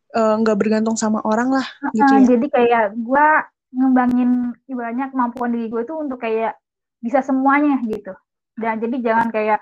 eh, 0.09 0.35
nggak 0.41 0.57
bergantung 0.57 0.97
sama 0.97 1.19
orang 1.23 1.53
lah 1.53 1.67
gitu 1.93 2.01
ya. 2.03 2.25
jadi 2.25 2.47
kayak 2.49 2.83
gue 2.97 3.27
ngembangin 3.69 4.31
ibaratnya 4.65 5.13
kemampuan 5.13 5.53
diri 5.53 5.69
gue 5.69 5.83
tuh 5.85 6.01
untuk 6.01 6.17
kayak 6.19 6.57
bisa 6.99 7.21
semuanya 7.21 7.77
gitu. 7.85 8.11
Dan 8.59 8.81
jadi 8.81 8.95
jangan 8.99 9.27
kayak 9.29 9.59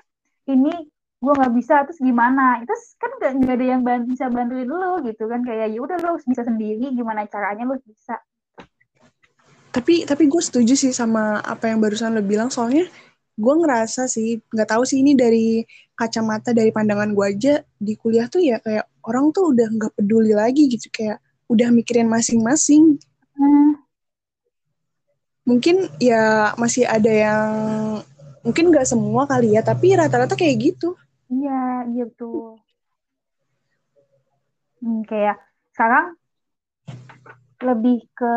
ini 0.47 0.73
gue 1.17 1.33
nggak 1.33 1.53
bisa 1.57 1.75
terus 1.89 1.97
gimana? 1.97 2.61
Itu 2.61 2.73
kan 3.01 3.11
nggak 3.17 3.31
nggak 3.41 3.55
ada 3.57 3.65
yang 3.65 3.81
ban- 3.81 4.05
bisa 4.05 4.29
bantuin 4.29 4.69
lu 4.69 5.01
gitu 5.05 5.25
kan 5.25 5.41
kayak 5.41 5.73
ya 5.73 5.79
udah 5.81 5.97
lu 5.97 6.21
bisa 6.21 6.43
sendiri 6.45 6.93
gimana 6.93 7.25
caranya 7.25 7.65
lu 7.65 7.75
bisa. 7.81 8.21
Tapi 9.73 10.05
tapi 10.05 10.23
gue 10.29 10.41
setuju 10.41 10.73
sih 10.73 10.93
sama 10.93 11.41
apa 11.41 11.69
yang 11.69 11.81
barusan 11.81 12.13
lo 12.13 12.21
bilang 12.21 12.49
soalnya 12.49 12.85
gue 13.37 13.53
ngerasa 13.53 14.09
sih 14.09 14.41
nggak 14.49 14.69
tahu 14.73 14.81
sih 14.81 15.05
ini 15.05 15.13
dari 15.13 15.61
kacamata 15.93 16.53
dari 16.53 16.73
pandangan 16.73 17.13
gue 17.13 17.25
aja 17.25 17.53
di 17.77 17.93
kuliah 17.93 18.25
tuh 18.25 18.41
ya 18.41 18.57
kayak 18.57 18.89
orang 19.05 19.29
tuh 19.29 19.53
udah 19.53 19.67
nggak 19.69 19.93
peduli 19.97 20.33
lagi 20.33 20.65
gitu 20.69 20.89
kayak 20.89 21.21
udah 21.49 21.69
mikirin 21.73 22.09
masing-masing. 22.09 22.97
Hmm, 23.37 23.77
Mungkin 25.47 25.87
ya 26.03 26.51
masih 26.59 26.83
ada 26.83 27.07
yang 27.07 27.47
mungkin 28.43 28.67
nggak 28.67 28.83
semua 28.83 29.23
kali 29.23 29.55
ya 29.55 29.63
tapi 29.63 29.95
rata-rata 29.95 30.35
kayak 30.35 30.75
gitu. 30.75 30.97
Iya 31.33 31.83
iya 31.91 32.03
betul. 32.09 32.59
Hmm, 34.77 35.01
kayak 35.09 35.37
sekarang 35.73 36.13
lebih 37.65 38.05
ke 38.13 38.35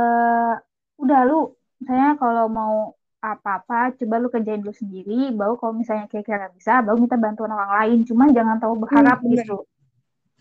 udah 0.97 1.21
lu 1.29 1.53
misalnya 1.81 2.17
kalau 2.17 2.47
mau 2.49 2.75
apa-apa 3.21 3.93
coba 4.01 4.17
lu 4.17 4.33
kerjain 4.33 4.65
dulu 4.65 4.73
sendiri 4.73 5.29
baru 5.37 5.61
kalau 5.61 5.77
misalnya 5.77 6.09
kira-kira 6.09 6.41
nggak 6.41 6.57
bisa 6.57 6.81
baru 6.81 6.97
minta 6.97 7.21
bantuan 7.21 7.53
orang 7.53 7.73
lain 7.85 7.99
cuman 8.09 8.33
jangan 8.33 8.57
tahu 8.57 8.81
berharap 8.81 9.21
Hmm, 9.21 9.29
bener. 9.29 9.45
gitu 9.45 9.59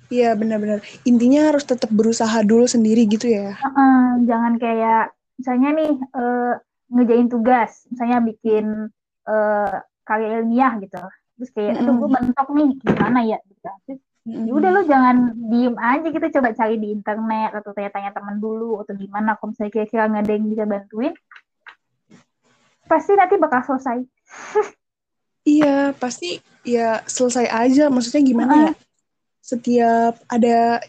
Iya 0.09 0.33
benar-benar. 0.33 0.81
Intinya 1.05 1.53
harus 1.53 1.69
tetap 1.69 1.93
berusaha 1.93 2.41
dulu 2.41 2.65
sendiri 2.65 3.05
gitu 3.05 3.29
ya. 3.29 3.53
Heeh, 3.61 4.25
jangan 4.25 4.57
kayak 4.57 5.13
misalnya 5.37 5.69
nih 5.77 5.91
eh, 6.01 6.53
ngerjain 6.89 7.27
tugas 7.29 7.85
misalnya 7.93 8.17
bikin 8.25 8.89
eh, 9.29 9.75
karya 10.01 10.41
ilmiah 10.41 10.73
gitu 10.81 10.97
terus 11.39 11.49
kayak 11.55 11.79
aduh 11.79 11.95
gue 11.95 12.09
mentok 12.11 12.47
nih 12.51 12.69
gimana 12.83 13.19
ya 13.23 13.37
gitu 13.47 13.69
terus 13.87 14.01
ya 14.27 14.51
udah 14.51 14.69
lu 14.75 14.81
jangan 14.83 15.15
diem 15.47 15.75
aja 15.79 16.07
gitu 16.11 16.27
coba 16.35 16.51
cari 16.51 16.75
di 16.75 16.87
internet 16.91 17.55
atau 17.55 17.71
tanya-tanya 17.71 18.11
teman 18.11 18.37
dulu 18.43 18.83
atau 18.83 18.93
gimana 18.99 19.39
kalau 19.39 19.55
misalnya 19.55 19.71
kira-kira 19.71 20.11
nggak 20.11 20.23
ada 20.27 20.33
yang 20.35 20.45
bisa 20.51 20.63
bantuin 20.67 21.13
pasti 22.91 23.11
nanti 23.15 23.35
bakal 23.39 23.63
selesai 23.63 24.03
Iya, 25.47 25.95
pasti 25.97 26.37
ya 26.61 27.01
selesai 27.09 27.47
aja. 27.49 27.89
Maksudnya 27.89 28.21
gimana 28.21 28.53
ya? 28.69 28.71
Setiap 29.41 30.13
ada 30.29 30.83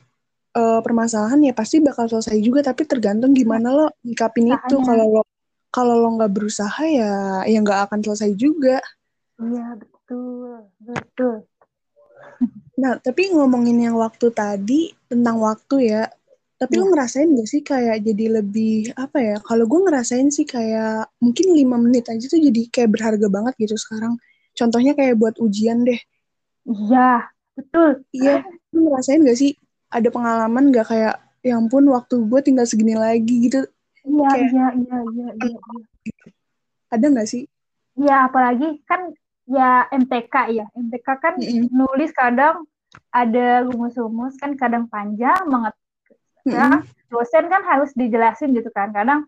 eh, 0.53 0.81
permasalahan 0.85 1.41
ya 1.41 1.55
pasti 1.57 1.81
bakal 1.81 2.11
selesai 2.11 2.37
juga. 2.45 2.61
Tapi 2.61 2.85
tergantung 2.85 3.33
gimana 3.33 3.73
lo 3.73 3.87
ngikapin 4.05 4.53
itu. 4.53 4.77
Kalau 4.85 5.07
lo 5.07 5.23
kalau 5.71 5.95
lo 5.97 6.09
nggak 6.19 6.35
berusaha 6.35 6.83
ya 6.85 7.47
ya 7.47 7.59
nggak 7.63 7.89
akan 7.89 7.99
selesai 8.05 8.35
juga. 8.37 8.83
iya 9.41 9.73
betul 9.73 9.90
betul 10.87 11.47
Nah, 12.81 12.97
tapi 12.97 13.29
ngomongin 13.37 13.77
yang 13.77 13.97
waktu 14.01 14.33
tadi 14.33 14.91
tentang 15.05 15.37
waktu 15.45 15.77
ya. 15.93 16.03
Tapi 16.61 16.77
lo 16.77 16.93
ngerasain 16.93 17.29
gak 17.37 17.49
sih 17.49 17.61
kayak 17.65 18.05
jadi 18.05 18.41
lebih 18.41 18.93
apa 18.97 19.19
ya? 19.21 19.37
Kalau 19.41 19.65
gue 19.65 19.81
ngerasain 19.85 20.29
sih 20.29 20.45
kayak 20.45 21.09
mungkin 21.21 21.57
lima 21.57 21.77
menit 21.81 22.09
aja 22.13 22.25
tuh 22.29 22.41
jadi 22.41 22.69
kayak 22.69 22.91
berharga 22.97 23.27
banget 23.33 23.55
gitu 23.61 23.77
sekarang. 23.81 24.17
Contohnya 24.57 24.93
kayak 24.93 25.17
buat 25.17 25.37
ujian 25.41 25.85
deh. 25.89 26.01
iya 26.69 27.33
betul 27.57 28.05
Iya, 28.13 28.45
lu 28.73 28.89
ngerasain 28.89 29.25
gak 29.25 29.39
sih 29.41 29.57
ada 29.89 30.09
pengalaman 30.13 30.71
gak 30.73 30.87
kayak, 30.93 31.15
ya 31.41 31.57
ampun 31.57 31.89
waktu 31.89 32.21
gue 32.29 32.41
tinggal 32.45 32.69
segini 32.69 32.95
lagi 32.95 33.49
gitu, 33.49 33.65
iya 34.05 34.31
iya 34.37 34.67
iya 34.77 34.99
iya 35.17 35.29
iya 35.41 35.57
iya. 35.57 35.81
ada 36.93 37.07
gak 37.09 37.29
sih? 37.29 37.49
Iya, 37.97 38.29
apalagi 38.29 38.81
kan 38.87 39.13
ya 39.51 39.91
MTK 39.91 40.35
ya 40.55 40.67
MTK 40.73 41.09
kan 41.19 41.35
Mm 41.37 41.45
-mm. 41.45 41.65
nulis 41.75 42.15
kadang 42.15 42.63
ada 43.11 43.67
rumus-rumus 43.67 44.39
kan 44.39 44.55
kadang 44.55 44.87
panjang 44.87 45.39
banget. 45.47 45.75
Ya 46.47 46.83
dosen 47.11 47.51
kan 47.51 47.63
harus 47.67 47.91
dijelasin 47.99 48.55
gitu 48.55 48.71
kan. 48.71 48.95
Kadang 48.95 49.27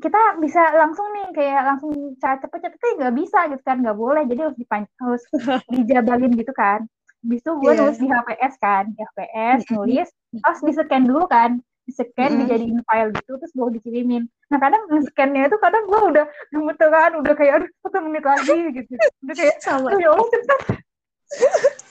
kita 0.00 0.36
bisa 0.42 0.60
langsung 0.74 1.06
nih 1.12 1.32
kayak 1.32 1.62
langsung 1.64 1.92
cara 2.18 2.36
cepet-cepet 2.40 2.98
nggak 3.00 3.14
bisa 3.16 3.38
gitu 3.48 3.62
kan 3.64 3.80
nggak 3.80 3.96
boleh. 3.96 4.22
Jadi 4.28 4.40
harus 4.44 4.56
dipan 4.56 4.84
harus 5.00 5.22
dijabarin 5.74 6.32
gitu 6.36 6.52
kan. 6.52 6.84
Habis 7.24 7.40
itu 7.40 7.50
gue 7.56 7.72
Iya. 7.72 7.80
nulis 7.80 7.98
di 8.00 8.08
HPS 8.08 8.54
kan. 8.60 8.84
Di 8.92 9.00
HPS 9.00 9.58
nulis 9.72 10.08
terus 10.34 10.60
di 10.60 10.72
scan 10.76 11.04
dulu 11.08 11.24
kan 11.24 11.56
di 11.84 11.92
scan 11.92 12.30
Mm-mm. 12.32 12.40
dijadiin 12.48 12.80
file 12.88 13.10
gitu 13.12 13.32
terus 13.36 13.52
baru 13.52 13.70
dikirimin. 13.76 14.24
Nah 14.48 14.58
kadang 14.58 14.82
scan-nya 15.04 15.52
itu 15.52 15.56
kadang 15.60 15.84
gue 15.84 16.00
udah 16.16 16.24
gemeteran 16.48 17.12
udah 17.20 17.34
kayak 17.36 17.52
aduh 17.60 17.70
satu 17.84 17.98
menit 18.00 18.24
lagi 18.24 18.58
gitu. 18.72 18.92
Udah 19.24 19.34
kayak 19.36 19.56
sama 19.60 19.92
ya 20.00 20.08
Allah 20.12 20.28
cepet 20.32 20.60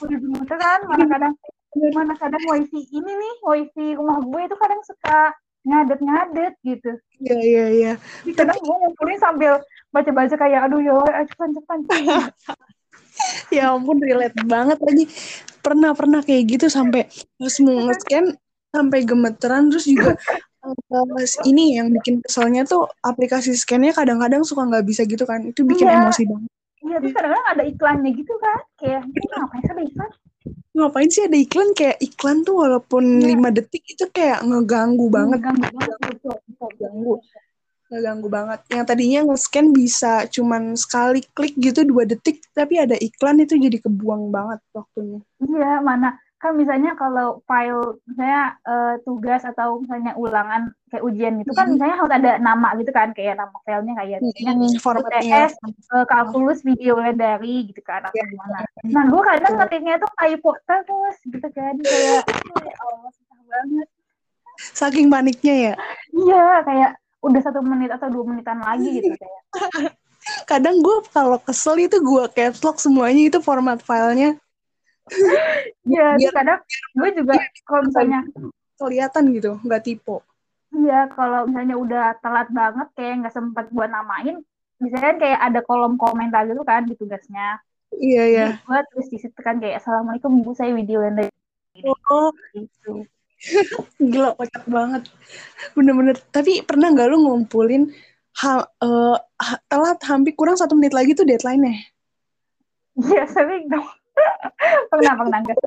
udah 0.04 0.18
gemeteran 0.18 0.80
mana 0.90 1.06
kadang 1.10 1.34
mana 1.74 2.14
kadang 2.18 2.44
wifi 2.50 2.86
ini 2.94 3.12
nih 3.12 3.34
wifi 3.46 3.88
rumah 3.98 4.22
gue 4.22 4.42
itu 4.46 4.56
kadang 4.58 4.82
suka 4.86 5.34
ngadet-ngadet 5.64 6.54
gitu. 6.66 6.92
Iya 7.24 7.38
iya 7.40 7.66
iya. 7.72 7.94
Kadang 8.36 8.60
gue 8.60 8.76
ngumpulin 8.84 9.20
sambil 9.22 9.64
baca-baca 9.96 10.36
kayak 10.36 10.68
aduh 10.68 10.82
ya 10.84 10.94
Allah, 10.98 11.24
cepetan 11.30 11.50
cepetan 11.56 11.80
ya 13.56 13.72
ampun 13.72 14.02
relate 14.02 14.36
banget 14.44 14.80
lagi. 14.84 15.06
Pernah 15.64 15.96
pernah 15.96 16.20
kayak 16.20 16.44
gitu 16.50 16.68
sampai 16.68 17.08
pas 17.40 17.56
mau 17.64 17.88
nge-scan 17.88 18.36
sampai 18.74 19.06
gemeteran 19.06 19.70
terus 19.70 19.86
juga 19.86 20.18
eh, 20.66 21.28
ini 21.46 21.78
yang 21.78 21.94
bikin 21.94 22.26
keselnya 22.26 22.66
tuh 22.66 22.90
aplikasi 23.06 23.54
scan-nya 23.54 23.94
kadang-kadang 23.94 24.42
suka 24.42 24.66
nggak 24.66 24.86
bisa 24.90 25.06
gitu 25.06 25.24
kan. 25.30 25.46
Itu 25.46 25.62
bikin 25.64 25.86
Iya. 25.86 26.02
emosi 26.02 26.24
banget. 26.26 26.50
Iya 26.84 26.98
terus 27.00 27.14
kadang-kadang 27.14 27.48
ada 27.54 27.64
iklannya 27.64 28.12
gitu 28.18 28.34
kan. 28.42 28.60
Kayak 28.82 29.02
ini 29.06 29.26
ngapain 29.30 29.62
sih 29.62 29.72
ada 29.72 29.84
iklan? 29.86 30.12
Ngapain 30.74 31.10
sih 31.12 31.24
ada 31.24 31.38
iklan? 31.38 31.70
Kayak 31.78 31.98
iklan 32.02 32.38
tuh 32.42 32.56
walaupun 32.60 33.04
Iya. 33.22 33.28
lima 33.38 33.50
detik 33.54 33.84
itu 33.86 34.06
kayak 34.10 34.42
ngeganggu 34.42 35.06
banget. 35.08 35.40
ganggu 35.40 35.68
banget 35.70 35.98
betul 36.02 36.36
betul. 36.50 36.70
Ganggu. 36.82 37.16
ngeganggu 37.94 38.26
banget. 38.26 38.60
Yang 38.74 38.86
tadinya 38.90 39.20
nge-scan 39.30 39.68
bisa 39.70 40.26
cuman 40.26 40.74
sekali 40.74 41.22
klik 41.38 41.54
gitu 41.62 41.86
dua 41.86 42.10
detik 42.10 42.42
tapi 42.50 42.82
ada 42.82 42.98
iklan 42.98 43.38
itu 43.38 43.54
jadi 43.54 43.78
kebuang 43.78 44.34
banget 44.34 44.66
waktunya. 44.74 45.22
Iya 45.46 45.78
mana 45.78 46.18
kan 46.44 46.54
misalnya 46.54 46.92
kalau 46.94 47.40
file 47.44 48.04
misalnya 48.04 48.44
eh, 48.62 48.96
tugas 49.02 49.42
atau 49.42 49.80
misalnya 49.80 50.12
ulangan 50.14 50.62
kayak 50.88 51.02
ujian 51.02 51.40
itu 51.40 51.50
kan 51.50 51.66
Mhm. 51.66 51.74
misalnya 51.74 51.96
harus 51.98 52.14
ada 52.14 52.32
nama 52.38 52.76
gitu 52.76 52.92
kan 52.92 53.10
kayak 53.12 53.40
nama 53.40 53.56
filenya 53.64 53.96
kayak 53.96 54.20
misalnya 54.20 54.52
Hmm, 54.68 54.76
formatnya 54.78 55.24
UTS 55.24 55.52
eh, 55.72 56.06
kalkulus 56.06 56.60
video 56.62 56.94
dari 57.16 57.66
gitu 57.66 57.80
kan 57.80 58.04
atau 58.04 58.14
Iya. 58.14 58.28
gimana. 58.30 58.60
Nah 58.86 59.04
gue 59.08 59.22
kadang 59.24 59.54
ngetiknya 59.58 59.96
tuh 59.98 60.12
typo 60.14 60.52
terus 60.62 61.16
gitu 61.24 61.48
kan 61.50 61.76
kayak 61.80 62.24
"Oh, 62.28 62.60
ya 62.60 62.74
Allah 62.78 63.10
susah 63.10 63.40
banget. 63.48 63.88
saking 64.54 65.08
paniknya 65.08 65.56
ya 65.64 65.74
Iya 66.12 66.44
kayak 66.62 66.92
udah 67.20 67.42
satu 67.42 67.60
menit 67.60 67.90
atau 67.90 68.12
dua 68.12 68.28
menitan 68.28 68.60
lagi 68.60 69.00
gitu 69.00 69.16
kayak. 69.16 69.42
kadang 70.46 70.80
gue 70.80 70.98
kalau 71.10 71.36
kesel 71.38 71.80
itu 71.80 71.98
gue 71.98 72.24
caps 72.32 72.60
lock 72.60 72.78
semuanya 72.78 73.28
itu 73.28 73.40
format 73.40 73.80
filenya 73.80 74.36
Iya 75.84 76.16
Biar- 76.16 76.36
kadang 76.36 76.60
gue 76.96 77.10
juga 77.12 77.34
kalau 77.68 77.82
misalnya 77.88 78.20
kelihatan 78.80 79.24
gitu 79.36 79.52
nggak 79.64 79.84
tipe 79.84 80.18
iya 80.74 81.06
kalau 81.12 81.46
misalnya 81.46 81.76
udah 81.78 82.06
telat 82.24 82.48
banget 82.50 82.88
kayak 82.98 83.14
nggak 83.24 83.36
sempat 83.36 83.66
buat 83.70 83.92
namain 83.92 84.42
misalnya 84.82 85.14
kayak 85.20 85.40
ada 85.40 85.60
kolom 85.64 85.96
komentar 85.96 86.44
gitu 86.50 86.60
kan 86.66 86.84
di 86.84 86.96
tugasnya. 86.98 87.62
iya 87.96 88.24
ya 88.28 88.48
Jadi 88.58 88.66
gue 88.66 88.80
terus 88.92 89.08
di 89.14 89.18
situ 89.22 89.40
kan 89.40 89.62
kayak 89.62 89.80
assalamualaikum 89.80 90.34
ibu 90.42 90.52
saya 90.58 90.74
video 90.74 91.00
yang 91.06 91.16
dari 91.20 91.30
oh 92.10 92.32
gitu. 92.58 93.06
gila 94.12 94.34
kocak 94.40 94.66
banget 94.66 95.04
bener-bener 95.78 96.16
tapi 96.32 96.64
pernah 96.64 96.90
nggak 96.90 97.08
lu 97.12 97.18
ngumpulin 97.28 97.92
ha, 98.42 98.66
eh, 98.66 99.18
ha- 99.20 99.62
telat 99.70 100.00
hampir 100.10 100.34
kurang 100.34 100.56
satu 100.58 100.74
menit 100.80 100.96
lagi 100.96 101.12
tuh 101.14 101.28
deadline-nya 101.28 101.76
Iya 102.94 103.26
sering 103.26 103.74
dong. 103.74 103.90
Pernah 104.92 105.14
pernah 105.18 105.38
nggak? 105.42 105.58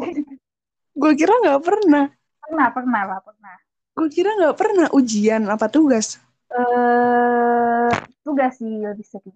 gue 0.96 1.12
kira 1.14 1.34
nggak 1.44 1.60
pernah 1.62 2.04
Pernah 2.46 2.68
pernah 2.70 3.02
lah 3.04 3.20
pernah. 3.20 3.56
gue 3.96 4.08
kira 4.08 4.30
nggak 4.38 4.56
pernah 4.56 4.86
ujian 4.92 5.42
apa 5.48 5.66
tugas 5.66 6.20
eh 6.46 7.90
tugas 8.22 8.54
sih 8.54 8.82
lebih 8.82 9.02
sering. 9.02 9.34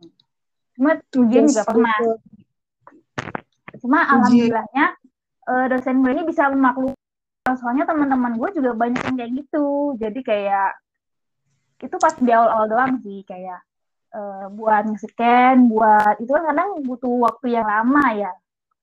Cuma 0.74 0.94
ujian 1.12 1.44
juga 1.44 1.66
pernah. 1.66 1.94
Cuma 3.78 3.98
Ujian. 3.98 4.14
alhamdulillahnya 4.14 4.86
eh, 5.46 5.64
dosen 5.68 5.96
gue 6.00 6.12
ini 6.14 6.22
bisa 6.22 6.46
memaklumi. 6.48 6.94
Soalnya 7.50 7.82
teman-teman 7.84 8.38
gue 8.38 8.48
juga 8.54 8.70
banyak 8.72 9.02
yang 9.10 9.16
kayak 9.18 9.32
gitu. 9.42 9.66
Jadi 9.98 10.20
kayak 10.22 10.70
itu 11.80 11.96
pas 11.96 12.14
di 12.14 12.30
awal-awal 12.30 12.66
doang 12.68 12.92
sih 13.02 13.26
kayak 13.26 13.58
eh, 14.14 14.46
buat 14.54 14.82
nge-scan, 14.86 15.66
buat 15.66 16.14
itu 16.22 16.30
kan 16.30 16.44
kadang 16.54 16.68
butuh 16.86 17.14
waktu 17.26 17.58
yang 17.58 17.66
lama 17.66 18.04
ya. 18.14 18.32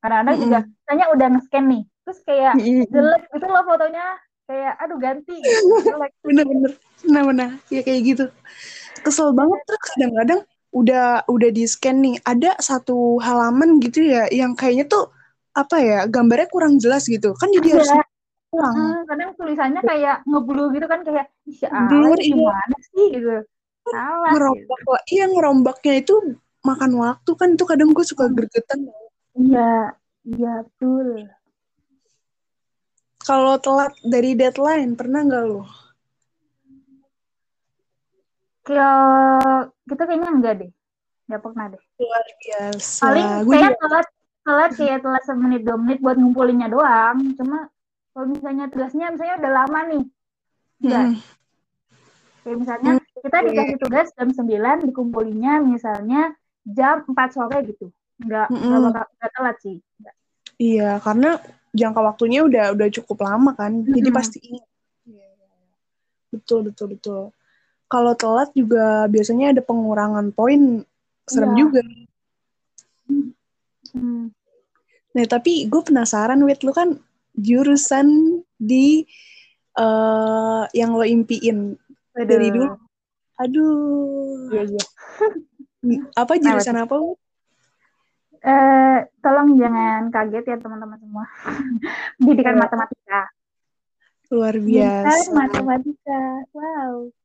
Kadang-kadang 0.07 0.37
juga 0.39 0.57
misalnya 0.63 1.05
udah 1.11 1.27
nge-scan 1.35 1.65
nih, 1.67 1.83
terus 2.07 2.19
kayak 2.23 2.53
jelek 2.87 3.23
gitu 3.27 3.45
loh 3.51 3.63
fotonya, 3.67 4.05
kayak 4.47 4.73
aduh 4.79 4.97
ganti 4.97 5.35
gitu, 5.35 5.63
jelek. 5.91 6.11
bener-bener 6.23 6.71
bener-bener 7.03 7.49
ya 7.67 7.81
kayak 7.83 8.01
gitu. 8.07 8.25
Kesel 9.03 9.35
banget 9.35 9.59
terus 9.67 9.81
kadang-kadang 9.91 10.39
udah 10.71 11.27
udah 11.27 11.49
di 11.51 11.63
scan 11.67 11.99
nih 11.99 12.15
ada 12.23 12.55
satu 12.63 13.19
halaman 13.19 13.83
gitu 13.83 13.99
ya 14.07 14.31
yang 14.31 14.55
kayaknya 14.55 14.87
tuh 14.87 15.11
apa 15.51 15.75
ya 15.83 15.99
gambarnya 16.07 16.47
kurang 16.47 16.79
jelas 16.79 17.03
gitu. 17.11 17.35
Kan 17.35 17.51
jadi 17.51 17.75
harus 17.75 17.91
Iya. 17.91 18.03
ulang 18.47 18.79
Hmm, 18.79 19.03
kadang 19.11 19.29
tulisannya 19.35 19.81
kayak 19.83 20.23
ngeblur 20.23 20.71
gitu 20.71 20.87
kan 20.87 21.03
kayak 21.03 21.27
Blur, 21.91 22.15
iya. 22.15 22.31
gimana 22.31 22.77
sih? 22.95 23.05
gitu. 23.11 23.43
Salah 23.91 24.31
gitu. 24.31 24.31
ngerombak 24.31 24.81
lah 24.87 25.01
iya 25.11 25.25
ngerombaknya 25.27 25.93
itu 25.99 26.15
makan 26.63 26.91
waktu 26.95 27.31
kan 27.35 27.49
itu 27.55 27.63
kadang 27.67 27.91
gue 27.91 28.05
suka 28.07 28.27
gergetan 28.31 28.87
iya 29.37 29.93
iya 30.25 30.53
betul. 30.65 31.29
Kalau 33.21 33.55
telat 33.59 33.93
dari 34.01 34.33
deadline 34.33 34.97
pernah 34.97 35.21
nggak 35.23 35.43
lo 35.45 35.61
kayak 38.67 39.71
kita 39.87 40.03
kayaknya 40.03 40.29
enggak 40.35 40.53
deh 40.59 40.71
nggak 41.27 41.41
pernah 41.43 41.65
deh. 41.71 41.83
Luar 41.99 42.25
biasa. 42.39 43.01
Paling 43.03 43.27
juga 43.47 43.69
telat 43.79 44.07
telat 44.47 44.71
kayak 44.75 44.99
telat 45.03 45.23
semenit 45.27 45.61
dua 45.63 45.77
menit 45.79 45.99
buat 45.99 46.15
ngumpulinnya 46.19 46.67
doang. 46.71 47.35
Cuma 47.35 47.67
kalau 48.15 48.27
misalnya 48.31 48.67
tugasnya 48.71 49.11
misalnya 49.11 49.35
udah 49.39 49.51
lama 49.63 49.79
nih. 49.91 50.03
Enggak 50.83 51.05
Mm, 51.07 51.15
kayak 52.47 52.57
misalnya 52.63 52.91
kita 53.19 53.37
oke. 53.43 53.47
dikasih 53.51 53.77
tugas 53.83 54.07
jam 54.15 54.29
9 54.31 54.87
dikumpulinnya 54.87 55.59
misalnya 55.59 56.31
jam 56.63 57.03
4 57.03 57.35
sore 57.35 57.59
gitu 57.67 57.91
nggak 58.17 58.47
nggak 58.49 58.79
bakal 58.81 59.03
nggak 59.07 59.31
telat 59.31 59.57
sih 59.61 59.77
Nggak. 59.97 60.15
iya 60.57 60.89
karena 60.97 61.29
jangka 61.71 62.01
waktunya 62.01 62.39
udah 62.41 62.73
udah 62.73 62.87
cukup 62.89 63.17
lama 63.21 63.53
kan 63.53 63.85
jadi 63.85 64.09
Mm-mm. 64.09 64.17
pasti 64.17 64.37
ingat 64.41 64.65
Iya, 65.05 65.27
iya, 65.29 65.45
iya. 65.45 65.75
betul 66.29 66.59
betul 66.65 66.87
betul 66.91 67.21
kalau 67.87 68.13
telat 68.13 68.49
juga 68.51 69.05
biasanya 69.05 69.53
ada 69.53 69.61
pengurangan 69.61 70.29
poin 70.31 70.81
serem 71.23 71.53
Iya. 71.53 71.59
juga 71.59 71.81
Hmm. 73.93 74.29
nah 75.15 75.25
tapi 75.25 75.65
gue 75.65 75.81
penasaran 75.81 76.37
wit 76.43 76.61
lu 76.61 76.75
kan 76.75 76.99
jurusan 77.33 78.07
di 78.57 79.07
eh 79.73 80.63
yang 80.73 80.91
lo 80.91 81.05
impiin 81.05 81.77
dari 82.11 82.49
Aduh. 82.49 82.53
dulu 82.53 82.67
aduh 83.37 84.49
Iya 84.51 84.63
iya. 84.67 84.83
apa 86.13 86.33
jurusan 86.35 86.77
apa 86.77 86.95
Wit? 86.97 87.17
Eh, 88.39 88.97
tolong 89.17 89.55
jangan 89.55 90.07
kaget 90.07 90.45
ya 90.45 90.57
teman-teman 90.57 90.97
semua. 90.97 91.25
Pendidikan 92.17 92.53
Iya. 92.53 92.61
matematika. 92.61 93.21
luar 94.27 94.59
biasa 94.59 95.31
matematika. 95.31 96.19
Wow. 96.51 97.15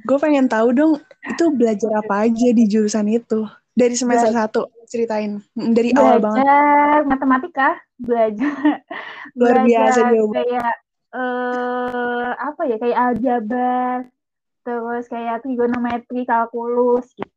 gue 0.00 0.18
pengen 0.18 0.44
tahu 0.44 0.70
dong 0.70 0.92
itu 1.24 1.44
belajar 1.48 1.90
apa 1.96 2.26
aja 2.26 2.48
di 2.50 2.64
jurusan 2.64 3.06
itu 3.08 3.42
dari 3.72 3.94
semester 3.94 4.28
Belajar- 4.28 4.50
satu 4.50 4.60
ceritain 4.84 5.38
Mm, 5.52 5.72
dari 5.72 5.90
awal 5.92 6.18
banget 6.20 6.42
Belajar 6.42 6.98
matematika, 7.04 7.68
belajar 7.96 8.54
luar 9.38 9.56
biasa 9.62 9.98
belajar 9.98 10.10
jawaban 10.10 10.34
kayak 10.36 10.72
eh 11.14 12.28
apa 12.36 12.62
ya 12.64 12.76
kayak 12.76 12.98
aljabar, 13.00 13.96
terus 14.60 15.04
kayak 15.06 15.40
trigonometri, 15.40 16.20
kalkulus 16.24 17.06
gitu. 17.14 17.33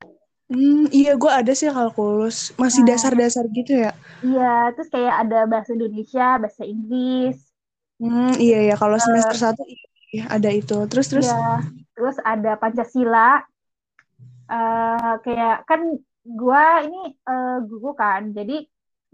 Hmm, 0.47 0.87
iya 0.99 1.11
gue 1.21 1.31
ada 1.39 1.51
sih 1.59 1.67
kalkulus 1.77 2.37
masih 2.61 2.81
Nah. 2.81 2.89
dasar-dasar 2.89 3.43
gitu 3.57 3.73
ya. 3.83 3.91
Iya, 4.25 4.41
terus 4.73 4.89
kayak 4.93 5.15
ada 5.21 5.37
bahasa 5.51 5.69
Indonesia, 5.77 6.25
bahasa 6.41 6.63
Inggris, 6.73 7.37
Hmm, 8.01 8.29
iya 8.45 8.57
ya 8.69 8.75
kalau 8.81 8.97
semester 9.05 9.37
satu 9.43 9.61
iya 10.13 10.23
ada 10.35 10.49
itu. 10.59 10.73
Terus 10.91 11.07
terus 11.11 11.27
Iya, 11.27 11.33
terus 11.95 12.15
ada 12.31 12.51
Pancasila. 12.61 13.43
Eh 14.53 15.11
kayak 15.25 15.55
kan 15.69 15.81
gue 16.39 16.63
ini 16.87 16.97
uh, 17.31 17.57
guru 17.69 17.87
kan, 18.01 18.21
jadi 18.37 18.53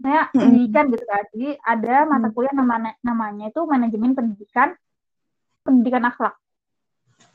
saya 0.02 0.20
Mm-mm. 0.34 0.42
pendidikan 0.42 0.84
gitu 0.92 1.04
kan. 1.12 1.22
Jadi 1.32 1.46
ada 1.72 1.92
mata 2.10 2.26
Hmm. 2.26 2.34
kuliah 2.34 2.54
namanya 2.60 2.90
namanya 3.08 3.44
itu 3.50 3.60
manajemen 3.72 4.12
pendidikan 4.18 4.68
pendidikan 5.66 6.04
akhlak. 6.10 6.34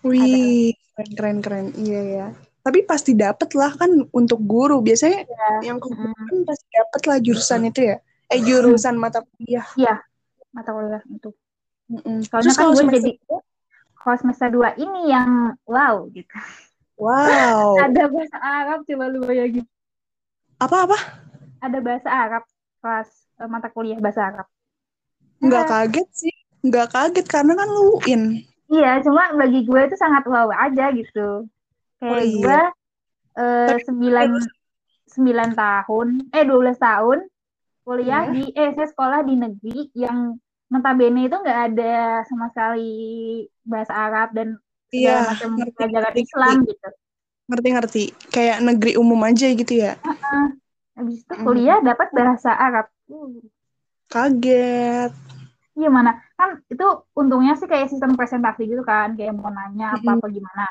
Wih, 0.08 0.72
keren 0.95 1.12
keren 1.18 1.38
keren. 1.45 1.66
Iya 1.84 2.02
ya. 2.16 2.26
Tapi 2.66 2.80
pasti 2.89 3.12
dapet 3.16 3.49
lah 3.60 3.72
kan 3.80 3.91
untuk 4.20 4.39
guru. 4.43 4.80
Biasanya 4.88 5.20
Ya, 5.30 5.49
yang 5.66 5.78
ke 5.84 5.88
guru 5.91 6.14
mm, 6.14 6.28
kan 6.30 6.38
pasti 6.49 6.66
dapet 6.78 7.01
lah 7.10 7.18
jurusan 7.26 7.62
itu 7.70 7.82
ya. 7.91 7.95
Eh 8.34 8.39
jurusan 8.47 8.95
mata 8.99 9.20
kuliah. 9.26 9.68
mata 10.55 10.70
kuliah 10.76 11.03
itu. 11.16 11.30
Mm-mm. 11.89 12.18
Soalnya 12.30 12.53
Terus 12.53 12.57
kan 12.57 12.68
gue 12.74 12.84
jadi 12.95 13.12
kalau 13.99 14.18
semester 14.22 14.47
2 14.55 14.70
ini 14.80 15.12
yang 15.14 15.53
wow 15.68 16.07
gitu. 16.16 16.34
wow. 16.97 17.76
Ada 17.84 18.03
bahasa 18.12 18.38
Arab 18.41 18.80
coba 18.88 19.05
lu 19.12 19.20
bayangin. 19.28 19.66
Apa 20.60 20.78
apa? 20.88 20.97
Ada 21.66 21.80
bahasa 21.86 22.10
Arab 22.24 22.43
kelas 22.84 23.10
eh, 23.41 23.49
mata 23.53 23.68
kuliah 23.72 23.99
bahasa 24.03 24.22
Arab. 24.30 24.47
Nggak 25.45 25.66
Ya, 25.66 25.72
kaget 25.72 26.07
sih. 26.22 26.36
Nggak 26.68 26.88
kaget 26.95 27.26
karena 27.34 27.53
kan 27.60 27.68
lu 27.76 27.82
UIN. 27.99 28.22
iya, 28.74 28.88
cuma 29.05 29.24
bagi 29.39 29.60
gue 29.68 29.80
itu 29.88 29.95
sangat 30.03 30.24
wow 30.32 30.49
aja 30.66 30.84
gitu. 30.99 31.20
Oh 32.00 32.08
Kayak 32.08 32.24
iya. 32.24 32.36
gue 32.36 32.60
eh, 33.36 33.68
Tapi 33.70 33.82
sembilan 33.84 34.28
sembilan 35.10 35.50
tahun, 35.52 36.08
eh 36.32 36.43
12 36.45 36.78
tahun 36.78 37.20
kuliah 37.82 38.24
ya. 38.30 38.32
di 38.32 38.43
eh 38.54 38.70
saya 38.78 38.88
sekolah 38.88 39.20
di 39.26 39.34
negeri 39.34 39.89
yang 39.97 40.38
notabene 40.70 41.26
itu 41.26 41.34
nggak 41.34 41.60
ada 41.74 42.22
sama 42.30 42.54
sekali 42.54 42.93
bahasa 43.66 43.93
Arab 43.97 44.30
dan 44.32 44.47
segala 44.88 44.93
Iya, 44.93 45.18
macam 45.26 45.50
pelajaran 45.74 46.14
Islam 46.14 46.56
gitu. 46.66 46.89
Ngerti 47.50 47.70
ngerti. 47.74 48.04
Kayak 48.30 48.58
negeri 48.62 48.91
umum 48.93 49.18
aja 49.26 49.47
gitu 49.50 49.74
ya. 49.74 49.97
Habis 50.93 51.26
itu 51.26 51.34
Mm. 51.34 51.43
kuliah 51.43 51.80
dapat 51.82 52.08
bahasa 52.14 52.54
Arab. 52.54 52.86
Uh, 53.10 53.41
Kaget. 54.06 55.10
gimana? 55.74 56.12
Kan 56.36 56.60
itu 56.68 56.86
untungnya 57.16 57.56
sih 57.56 57.66
kayak 57.66 57.88
sistem 57.88 58.14
presentasi 58.14 58.68
gitu 58.68 58.84
kan, 58.84 59.16
kayak 59.16 59.32
mau 59.34 59.50
nanya 59.50 59.95
Mm-mm. 59.95 60.04
apa-apa 60.06 60.28
gimana. 60.28 60.66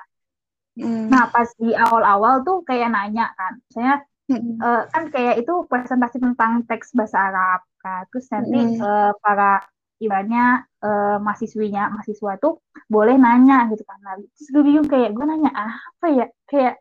Mm. 0.78 1.10
Nah, 1.10 1.24
pas 1.34 1.48
di 1.58 1.70
awal-awal 1.74 2.46
tuh 2.46 2.62
kayak 2.68 2.88
nanya 2.94 3.34
kan. 3.34 3.52
Saya 3.74 3.92
Mm-mm. 4.30 4.60
eh, 4.60 4.82
kan 4.92 5.04
kayak 5.10 5.34
itu 5.42 5.52
presentasi 5.70 6.16
tentang 6.20 6.62
teks 6.68 6.94
bahasa 6.94 7.18
Arab 7.30 7.60
kan. 7.82 8.06
Terus 8.12 8.26
nanti 8.30 8.58
Mm-mm. 8.60 8.82
eh, 8.82 9.12
para 9.24 9.50
ibaratnya 9.98 10.44
eh, 10.84 11.16
mahasiswinya 11.18 11.90
mahasiswa 11.94 12.32
tuh 12.38 12.62
boleh 12.86 13.16
nanya 13.18 13.66
gitu 13.72 13.82
kan. 13.82 13.98
Nah, 14.04 14.14
terus 14.20 14.48
gue 14.54 14.62
bingung 14.62 14.88
kayak 14.88 15.10
gue 15.16 15.24
nanya 15.26 15.50
apa 15.52 16.06
ya? 16.14 16.26
Kayak 16.46 16.74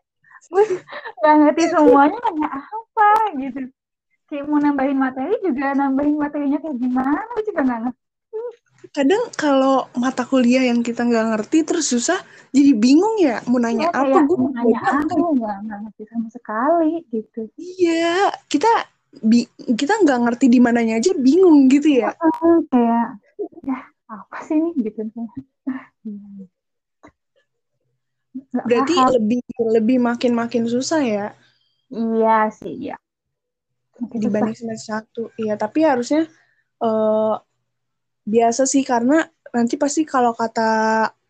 gue 0.52 0.64
nggak 1.18 1.34
ngerti 1.42 1.62
semuanya 1.74 2.18
nanya 2.30 2.48
apa 2.54 3.08
gitu. 3.42 3.60
Kayak 4.28 4.44
mau 4.46 4.60
nambahin 4.60 4.98
materi 5.00 5.34
juga 5.40 5.66
nambahin 5.74 6.16
materinya 6.20 6.58
kayak 6.62 6.76
gimana? 6.78 7.18
Gue 7.32 7.42
juga 7.48 7.60
nggak 7.66 7.80
ngerti. 7.88 8.07
Kadang 8.94 9.34
kalau 9.34 9.90
mata 9.98 10.22
kuliah 10.22 10.62
yang 10.62 10.86
kita 10.86 11.02
nggak 11.02 11.34
ngerti 11.34 11.66
terus 11.66 11.90
susah, 11.90 12.18
jadi 12.54 12.72
bingung 12.78 13.18
ya 13.18 13.42
mau 13.50 13.58
nanya 13.58 13.90
Ya 13.90 14.06
apa. 14.06 14.18
Gue 14.22 14.38
mau 14.38 14.50
nanya 14.54 14.78
apa 14.78 15.14
nggak 15.14 15.78
ngerti 15.82 16.02
sama 16.06 16.28
sekali 16.30 17.02
gitu. 17.10 17.50
Iya, 17.58 18.30
kita 18.46 18.70
bi 19.18 19.50
kita 19.74 19.98
nggak 19.98 20.18
ngerti 20.30 20.46
di 20.46 20.58
mananya 20.62 21.02
aja 21.02 21.10
bingung 21.18 21.66
gitu 21.66 21.90
ya. 21.90 22.14
Eh, 22.14 22.58
kayak 22.70 23.18
ya 23.66 23.78
apa 24.06 24.36
sih 24.46 24.56
ini 24.56 24.70
gitu. 24.78 25.10
Berarti 28.62 28.94
paham. 28.94 29.10
lebih 29.18 29.40
lebih 29.74 29.98
makin 29.98 30.32
makin 30.38 30.64
susah 30.70 31.02
ya 31.02 31.26
Iya 31.88 32.52
sih, 32.52 32.88
iya. 32.88 32.96
Makin 33.98 34.20
susah. 34.20 34.22
dibanding 34.22 34.56
semester 34.56 34.86
satu. 35.00 35.22
Iya, 35.40 35.56
tapi 35.56 35.88
harusnya 35.88 36.28
eh, 36.84 37.34
biasa 38.28 38.68
sih 38.68 38.84
karena 38.84 39.24
nanti 39.56 39.80
pasti 39.80 40.04
kalau 40.04 40.36
kata 40.36 40.70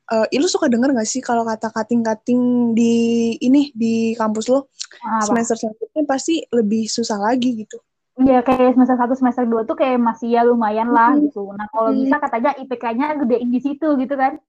eh 0.08 0.26
ih, 0.34 0.40
lu 0.40 0.48
suka 0.48 0.66
denger 0.72 0.96
gak 0.96 1.06
sih 1.06 1.20
kalau 1.20 1.44
kata 1.44 1.68
kating-kating 1.70 2.72
di 2.72 3.36
ini 3.44 3.70
di 3.76 4.16
kampus 4.16 4.48
lo 4.48 4.72
Apa? 5.04 5.20
semester 5.22 5.54
selanjutnya 5.54 6.02
pasti 6.08 6.34
lebih 6.48 6.88
susah 6.88 7.20
lagi 7.20 7.62
gitu. 7.62 7.78
Iya 8.18 8.42
kayak 8.42 8.74
semester 8.74 8.98
1 8.98 9.14
semester 9.14 9.44
2 9.46 9.62
tuh 9.62 9.78
kayak 9.78 9.94
masih 10.02 10.34
ya 10.34 10.42
lumayan 10.42 10.90
lah 10.90 11.14
Mm-mm. 11.14 11.30
gitu. 11.30 11.54
Nah, 11.54 11.70
kalau 11.70 11.94
Mm-mm. 11.94 12.02
bisa 12.02 12.16
katanya 12.18 12.50
IPK-nya 12.58 13.06
gedein 13.22 13.48
di 13.54 13.60
situ 13.62 13.88
gitu 13.94 14.14
kan. 14.18 14.42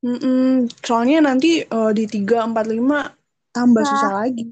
Mm-mm. 0.00 0.64
Soalnya 0.80 1.18
nanti 1.28 1.60
eh, 1.60 1.90
di 1.92 2.04
3, 2.08 2.48
4, 2.48 2.66
5 2.72 2.98
tambah 3.52 3.84
Susah. 3.84 3.92
susah 4.00 4.10
lagi. 4.16 4.48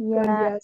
Iya. 0.00 0.56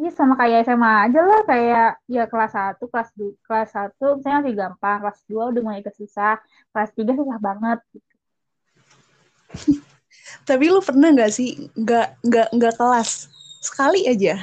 Iya 0.00 0.10
sama 0.16 0.32
kayak 0.40 0.64
SMA 0.64 1.12
aja 1.12 1.20
lah 1.20 1.44
kayak 1.44 2.00
ya 2.08 2.24
kelas 2.24 2.56
1, 2.56 2.88
kelas 2.88 3.12
2, 3.20 3.36
kelas 3.44 3.68
1 3.68 4.16
misalnya 4.16 4.38
masih 4.40 4.54
gampang, 4.56 4.96
kelas 5.04 5.20
2 5.28 5.52
udah 5.52 5.60
mulai 5.60 5.84
ke 5.84 5.92
susah, 5.92 6.40
kelas 6.72 6.90
3 6.96 7.12
susah 7.20 7.36
banget 7.36 7.78
gitu. 7.92 8.14
Tapi 10.48 10.64
lu 10.72 10.80
pernah 10.80 11.12
nggak 11.12 11.32
sih 11.36 11.68
nggak 11.76 12.06
nggak 12.24 12.48
nggak 12.48 12.74
kelas 12.80 13.28
sekali 13.60 14.08
aja? 14.08 14.40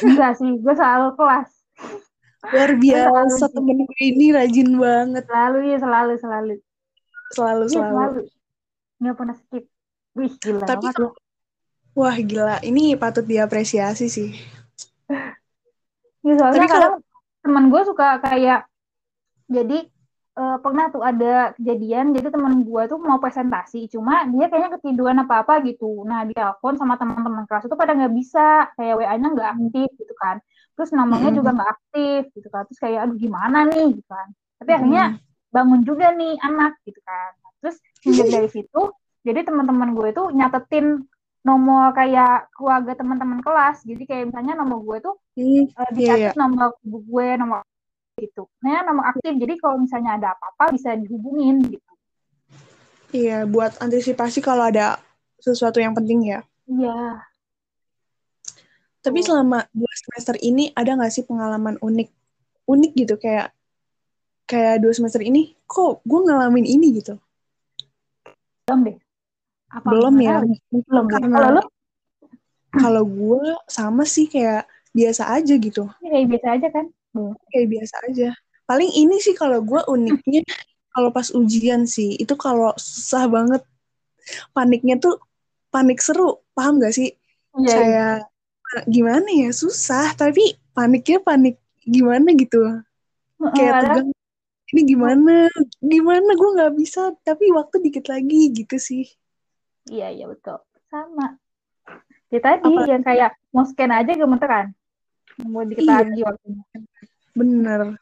Enggak 0.00 0.40
sih, 0.40 0.48
gue 0.48 0.74
selalu 0.74 1.12
kelas. 1.20 1.50
Luar 2.48 2.72
biasa 2.72 3.44
temen 3.52 3.84
gue 3.84 4.00
ini 4.00 4.32
rajin 4.32 4.80
banget 4.80 5.28
Selalu 5.28 5.58
ya, 5.68 5.76
selalu, 5.76 6.12
selalu. 6.16 6.54
selalu 7.36 7.64
Iya, 7.68 7.84
selalu. 7.84 8.20
Nggak 8.96 9.14
pernah 9.20 9.36
skip. 9.36 9.64
Wih, 10.16 10.32
gila 10.40 10.64
Tapi 10.64 10.88
banget 10.88 11.04
ya. 11.04 11.27
Wah 11.98 12.14
gila. 12.14 12.62
Ini 12.62 12.94
patut 12.94 13.26
diapresiasi 13.26 14.06
sih. 14.06 14.30
Ya, 16.22 16.32
soalnya 16.38 16.62
Tapi 16.62 16.68
kalau- 16.70 16.80
kadang 16.80 16.96
teman 17.42 17.64
gue 17.72 17.82
suka 17.82 18.08
kayak 18.22 18.60
jadi 19.48 19.78
eh, 20.38 20.58
pernah 20.62 20.86
tuh 20.94 21.02
ada 21.02 21.50
kejadian 21.58 22.14
jadi 22.14 22.30
teman 22.30 22.62
gue 22.62 22.82
tuh 22.86 22.98
mau 23.02 23.18
presentasi 23.18 23.90
cuma 23.90 24.22
dia 24.30 24.46
kayaknya 24.46 24.78
ketiduran 24.78 25.18
apa 25.18 25.42
apa 25.42 25.58
gitu. 25.66 26.06
Nah 26.06 26.22
dia 26.30 26.38
telepon 26.54 26.78
sama 26.78 26.94
teman-teman 26.94 27.42
kelas 27.50 27.66
itu 27.66 27.74
pada 27.74 27.98
nggak 27.98 28.14
bisa. 28.14 28.70
Kayak 28.78 28.94
WA-nya 29.02 29.28
nggak 29.34 29.50
aktif 29.58 29.88
gitu 29.98 30.14
kan. 30.14 30.38
Terus 30.78 30.94
nomornya 30.94 31.34
Mm-mm. 31.34 31.38
juga 31.42 31.50
nggak 31.58 31.70
aktif 31.74 32.22
gitu 32.38 32.48
kan. 32.54 32.62
Terus 32.70 32.78
kayak 32.78 32.98
aduh 33.02 33.18
gimana 33.18 33.58
nih? 33.66 33.98
Gitu 33.98 34.06
kan. 34.06 34.26
Tapi 34.62 34.70
akhirnya 34.70 35.04
Mm-mm. 35.18 35.50
bangun 35.50 35.80
juga 35.82 36.06
nih 36.14 36.32
anak 36.38 36.72
gitu 36.86 37.00
kan. 37.02 37.30
Terus 37.58 37.76
sejak 37.98 38.26
dari 38.30 38.48
situ 38.52 38.82
jadi 39.26 39.42
teman-teman 39.42 39.90
gue 39.98 40.14
tuh 40.14 40.30
nyatetin 40.30 41.02
nomor 41.48 41.96
kayak 41.96 42.52
keluarga 42.52 42.92
teman-teman 42.92 43.40
kelas 43.40 43.80
jadi 43.88 44.02
kayak 44.04 44.24
misalnya 44.28 44.52
nomor 44.60 44.84
gue 44.84 44.98
tuh 45.00 45.16
Hmm, 45.38 45.70
uh, 45.70 45.90
iya, 45.94 46.34
dicatat 46.34 46.34
nomor 46.34 46.76
gue 46.82 47.26
nomor 47.38 47.62
gitu. 48.18 48.50
Nah, 48.66 48.82
nomor 48.82 49.06
aktif. 49.14 49.32
Jadi 49.38 49.54
kalau 49.62 49.78
misalnya 49.78 50.18
ada 50.18 50.34
apa-apa 50.34 50.74
bisa 50.74 50.98
dihubungin 50.98 51.62
gitu. 51.70 51.86
iya 53.08 53.48
buat 53.48 53.72
antisipasi 53.80 54.44
kalau 54.44 54.68
ada 54.68 55.00
sesuatu 55.40 55.80
yang 55.80 55.96
penting 55.96 56.28
ya. 56.28 56.40
Iya. 56.68 57.24
Tapi 59.00 59.24
selama 59.24 59.64
dua 59.72 59.92
semester 59.96 60.36
ini 60.44 60.68
ada 60.76 60.92
nggak 60.92 61.14
sih 61.14 61.24
pengalaman 61.24 61.80
unik 61.80 62.10
unik 62.68 62.92
gitu 62.98 63.14
kayak 63.16 63.56
kayak 64.44 64.84
dua 64.84 64.92
semester 64.92 65.24
ini 65.24 65.56
kok 65.64 66.04
gue 66.04 66.20
ngalamin 66.20 66.68
ini 66.68 67.00
gitu? 67.00 67.16
Belum 68.68 68.92
deh. 68.92 68.98
Apa 69.68 69.86
Belum 69.92 70.14
ya? 70.20 70.40
Belum 70.72 71.06
karena 71.08 71.28
Kalau 71.36 71.50
lu 71.56 71.62
kalau 72.68 73.02
gue 73.08 73.56
sama 73.64 74.04
sih 74.04 74.28
kayak 74.28 74.68
biasa 74.92 75.32
aja 75.32 75.54
gitu. 75.56 75.88
ya 76.04 76.08
kayak 76.12 76.26
biasa 76.28 76.46
aja 76.56 76.68
kan? 76.68 76.86
Belum. 77.16 77.32
kayak 77.48 77.68
biasa 77.72 77.94
aja. 78.08 78.28
Paling 78.68 78.90
ini 78.92 79.16
sih 79.24 79.32
kalau 79.32 79.64
gue 79.64 79.80
uniknya 79.88 80.44
kalau 80.92 81.08
pas 81.08 81.32
ujian 81.32 81.88
sih 81.88 82.16
itu 82.20 82.34
kalau 82.36 82.76
susah 82.76 83.24
banget 83.28 83.62
paniknya 84.52 85.00
tuh 85.00 85.16
panik 85.72 86.04
seru 86.04 86.44
paham 86.52 86.80
gak 86.80 86.92
sih? 86.92 87.16
Iya, 87.56 87.76
iya. 87.80 88.08
Kayak 88.68 88.84
gimana 88.92 89.28
ya 89.32 89.48
susah 89.48 90.12
tapi 90.12 90.52
paniknya 90.76 91.24
panik 91.24 91.56
gimana 91.88 92.36
gitu 92.36 92.60
kayak 93.56 93.80
tegang 93.80 94.08
ini 94.68 94.82
gimana 94.84 95.48
gimana 95.80 96.30
gue 96.36 96.50
nggak 96.60 96.74
bisa 96.76 97.16
tapi 97.24 97.48
waktu 97.48 97.80
dikit 97.80 98.12
lagi 98.12 98.52
gitu 98.52 98.76
sih 98.76 99.08
Iya, 99.88 100.08
iya 100.10 100.26
betul. 100.26 100.58
Sama. 100.86 101.36
Ya 102.28 102.38
tadi 102.38 102.68
Apa- 102.68 102.86
yang 102.86 103.02
kayak 103.02 103.30
mau 103.50 103.64
scan 103.64 103.88
aja 103.90 104.12
gemeteran. 104.12 104.66
Mau 105.40 105.62
dikit 105.62 105.84
Iya. 105.84 106.24
waktunya. 106.24 106.64
bener 107.30 107.94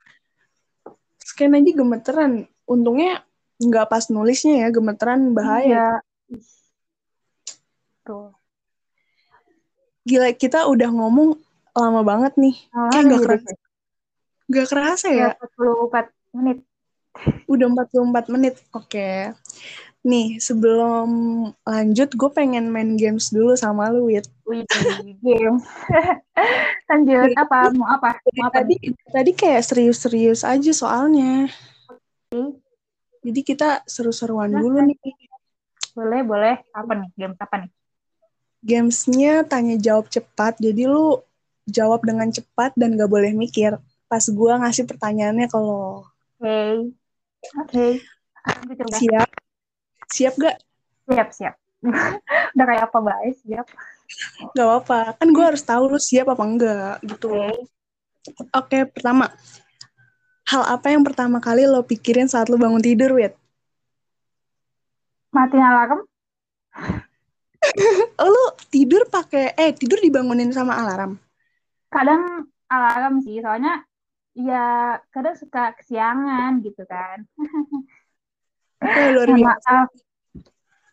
scan 1.20 1.52
aja 1.52 1.70
gemeteran 1.70 2.32
untungnya 2.64 3.20
nggak 3.58 3.84
pas 3.84 4.08
nulisnya 4.08 4.64
ya 4.64 4.68
gemeteran 4.72 5.36
bahaya 5.36 6.00
Iya. 6.00 6.40
Tuh. 8.00 8.32
gila 10.02 10.32
kita 10.32 10.64
udah 10.64 10.88
ngomong 10.88 11.36
lama 11.72 12.00
banget 12.00 12.32
nih 12.40 12.56
Oh, 12.72 12.88
Kayak 12.88 13.04
iya, 13.04 13.18
kerasa. 13.20 13.50
iya. 13.50 13.56
Gak 14.46 14.66
kerasa 14.70 15.06
Ya, 15.10 15.18
ya, 15.18 15.28
44 15.36 16.06
menit. 16.32 16.58
udah 17.44 17.66
44 17.68 18.24
menit. 18.30 18.54
Oke. 18.72 19.34
Nih, 20.06 20.38
sebelum 20.38 21.08
lanjut, 21.66 22.14
gue 22.14 22.30
pengen 22.30 22.70
main 22.70 22.94
games 22.94 23.34
dulu 23.34 23.58
sama 23.58 23.90
lu, 23.90 24.06
Wit. 24.06 24.30
Wih, 24.46 24.62
game. 25.18 25.58
Lanjut, 26.90 27.34
apa? 27.34 27.74
Mau 27.74 27.90
apa? 27.90 28.14
Mau 28.38 28.46
apa? 28.46 28.62
Tadi, 28.62 28.94
tadi 29.10 29.30
kayak 29.34 29.66
serius-serius 29.66 30.46
aja 30.46 30.70
soalnya. 30.70 31.50
Jadi 33.26 33.40
kita 33.42 33.82
seru-seruan 33.90 34.54
Nah, 34.54 34.62
dulu 34.62 34.78
nih. 34.86 34.94
Boleh, 35.98 36.22
boleh. 36.22 36.54
Apa 36.70 36.92
nih? 37.02 37.10
Game 37.18 37.34
apa 37.42 37.66
nih? 37.66 37.70
Gamesnya 38.62 39.42
tanya 39.42 39.74
jawab 39.74 40.06
cepat, 40.06 40.58
jadi 40.62 40.86
lu 40.86 41.18
jawab 41.66 42.06
dengan 42.06 42.30
cepat 42.30 42.78
dan 42.78 42.94
gak 42.94 43.10
boleh 43.10 43.34
mikir. 43.34 43.74
Pas 44.06 44.22
gue 44.22 44.52
ngasih 44.62 44.86
pertanyaannya 44.86 45.50
kalau 45.50 46.06
Oke. 46.38 46.94
Oke. 47.58 47.86
Aku 48.46 48.72
coba. 48.78 48.94
siap, 48.94 49.30
siap 50.10 50.34
gak? 50.38 50.56
Siap, 51.10 51.28
siap. 51.34 51.54
Udah 52.54 52.66
kayak 52.66 52.84
apa, 52.90 52.98
guys? 53.02 53.36
Siap. 53.44 53.66
Gak 54.54 54.66
apa-apa, 54.66 55.18
kan 55.18 55.28
gue 55.34 55.44
harus 55.44 55.62
tahu 55.66 55.90
lu 55.90 55.98
siap 55.98 56.30
apa 56.30 56.44
enggak 56.46 56.96
gitu. 57.02 57.34
Oke. 57.34 57.74
Oke, 58.54 58.78
pertama. 58.90 59.30
Hal 60.46 60.62
apa 60.66 60.94
yang 60.94 61.02
pertama 61.02 61.42
kali 61.42 61.66
lo 61.66 61.82
pikirin 61.82 62.30
saat 62.30 62.46
lo 62.46 62.58
bangun 62.58 62.82
tidur, 62.82 63.18
Wit? 63.18 63.34
Matiin 65.34 65.62
alarm. 65.62 66.00
Oh, 68.18 68.30
lo 68.34 68.44
tidur 68.70 69.10
pakai 69.10 69.58
eh 69.58 69.74
tidur 69.74 69.98
dibangunin 69.98 70.54
sama 70.54 70.78
alarm. 70.78 71.18
Kadang 71.90 72.46
alarm 72.70 73.18
sih, 73.26 73.42
soalnya 73.42 73.82
ya 74.38 74.96
kadang 75.10 75.34
suka 75.34 75.74
kesiangan 75.82 76.62
gitu 76.62 76.86
kan. 76.86 77.26
Luar 78.82 79.28
biasa. 79.30 79.72
maaf, 79.72 79.88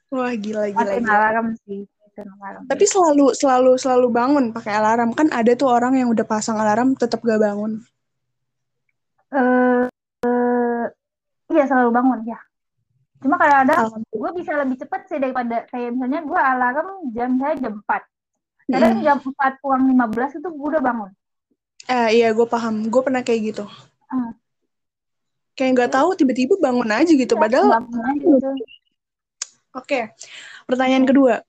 Wah, 0.10 0.34
gila 0.36 0.70
gila. 0.70 0.94
matiin 0.94 1.04
gila. 1.04 1.16
alarm 1.18 1.48
sih. 1.66 1.82
Alarm. 2.14 2.64
Tapi 2.70 2.86
selalu 2.86 3.34
selalu 3.34 3.72
selalu 3.82 4.08
bangun 4.14 4.46
pakai 4.54 4.74
alarm. 4.78 5.18
Kan 5.18 5.34
ada 5.34 5.52
tuh 5.58 5.66
orang 5.68 5.98
yang 5.98 6.10
udah 6.14 6.22
pasang 6.24 6.62
alarm 6.62 6.94
tetap 6.94 7.20
gak 7.22 7.42
bangun. 7.42 7.82
eh 9.34 9.86
eh, 10.22 10.84
iya 11.50 11.64
selalu 11.66 11.90
bangun 11.92 12.20
ya. 12.24 12.38
Cuma 13.18 13.36
kadang-kadang 13.40 13.80
Alhamdulillah. 13.90 14.20
gue 14.22 14.32
bisa 14.38 14.52
lebih 14.54 14.78
cepat 14.78 15.02
sih 15.10 15.18
daripada 15.18 15.66
kayak 15.66 15.90
misalnya 15.92 16.22
gue 16.22 16.40
alarm 16.40 16.88
jam 17.12 17.32
saya 17.42 17.56
jam 17.58 17.74
4. 17.82 18.02
Kadang 18.70 18.94
Mm-mm. 18.94 19.06
jam 19.06 19.18
4 19.18 19.62
kurang 19.64 19.84
15 19.90 20.38
itu 20.38 20.48
gue 20.50 20.68
udah 20.70 20.84
bangun. 20.84 21.12
Eh 21.90 22.10
iya, 22.22 22.32
gue 22.32 22.48
paham. 22.48 22.88
Gue 22.88 23.02
pernah 23.04 23.24
kayak 23.26 23.42
gitu. 23.50 23.66
Hmm. 24.08 24.32
Kayak 25.54 25.72
nggak 25.78 25.92
tahu 25.94 26.10
tiba-tiba 26.18 26.58
bangun 26.58 26.90
aja 26.90 27.12
gitu. 27.14 27.34
Iya, 27.38 27.42
Padahal 27.42 27.70
gitu. 28.18 28.50
Oke, 29.74 30.14
pertanyaan 30.70 31.06
kedua. 31.06 31.42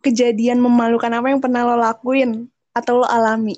Kejadian 0.00 0.62
memalukan 0.62 1.10
apa 1.10 1.26
yang 1.28 1.40
pernah 1.42 1.66
lo 1.66 1.76
lakuin 1.76 2.48
atau 2.72 3.02
lo 3.02 3.06
alami? 3.08 3.56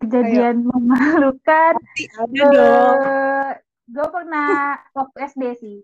Kejadian 0.00 0.64
memalukan. 0.64 1.74
Ada 2.20 2.44
dong. 2.52 2.96
Eh, 3.00 3.50
gue 3.88 4.06
pernah 4.08 4.80
waktu 4.92 5.16
SD 5.28 5.44
sih. 5.60 5.76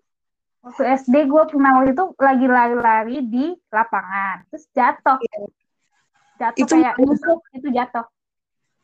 Waktu 0.60 0.82
SD 1.04 1.14
gue 1.24 1.42
pernah 1.48 1.80
waktu 1.80 1.96
itu 1.96 2.04
lagi 2.20 2.46
lari-lari 2.46 3.16
di 3.24 3.56
lapangan, 3.72 4.44
terus 4.52 4.68
jatuh, 4.76 5.16
jatuh 6.36 6.60
Itu 6.60 6.76
kayak 6.76 7.00
malu. 7.00 7.40
itu 7.56 7.68
jatuh, 7.72 8.04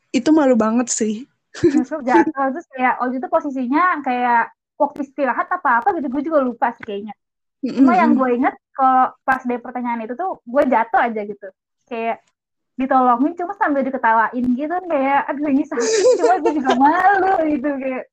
Itu 0.08 0.28
malu 0.32 0.56
banget 0.56 0.88
sih. 0.88 1.28
Nyusruk 1.62 2.02
jatuh, 2.04 2.46
terus 2.52 2.66
kayak 2.72 2.94
waktu 3.00 3.16
itu 3.20 3.28
posisinya 3.32 4.00
kayak 4.04 4.52
waktu 4.76 4.98
istirahat 5.08 5.48
apa 5.48 5.80
apa 5.80 5.88
gitu, 5.96 6.08
gue 6.12 6.22
juga 6.28 6.38
lupa 6.44 6.72
sih 6.76 6.84
kayaknya. 6.84 7.16
Cuma 7.64 7.96
yang 7.96 8.14
gue 8.14 8.30
inget 8.36 8.54
kalau 8.76 9.10
pas 9.24 9.40
dari 9.42 9.58
pertanyaan 9.58 10.04
itu 10.04 10.14
tuh 10.14 10.38
gue 10.44 10.62
jatuh 10.68 11.00
aja 11.00 11.20
gitu, 11.24 11.48
kayak 11.88 12.20
ditolongin 12.76 13.32
cuma 13.32 13.56
sambil 13.56 13.80
diketawain 13.80 14.44
gitu 14.52 14.76
kayak 14.84 15.24
aduh 15.32 15.48
ini 15.48 15.64
sakit 15.64 16.20
cuma 16.20 16.34
gue 16.44 16.52
juga 16.60 16.72
malu 16.76 17.32
gitu 17.48 17.70
kayak 17.72 18.04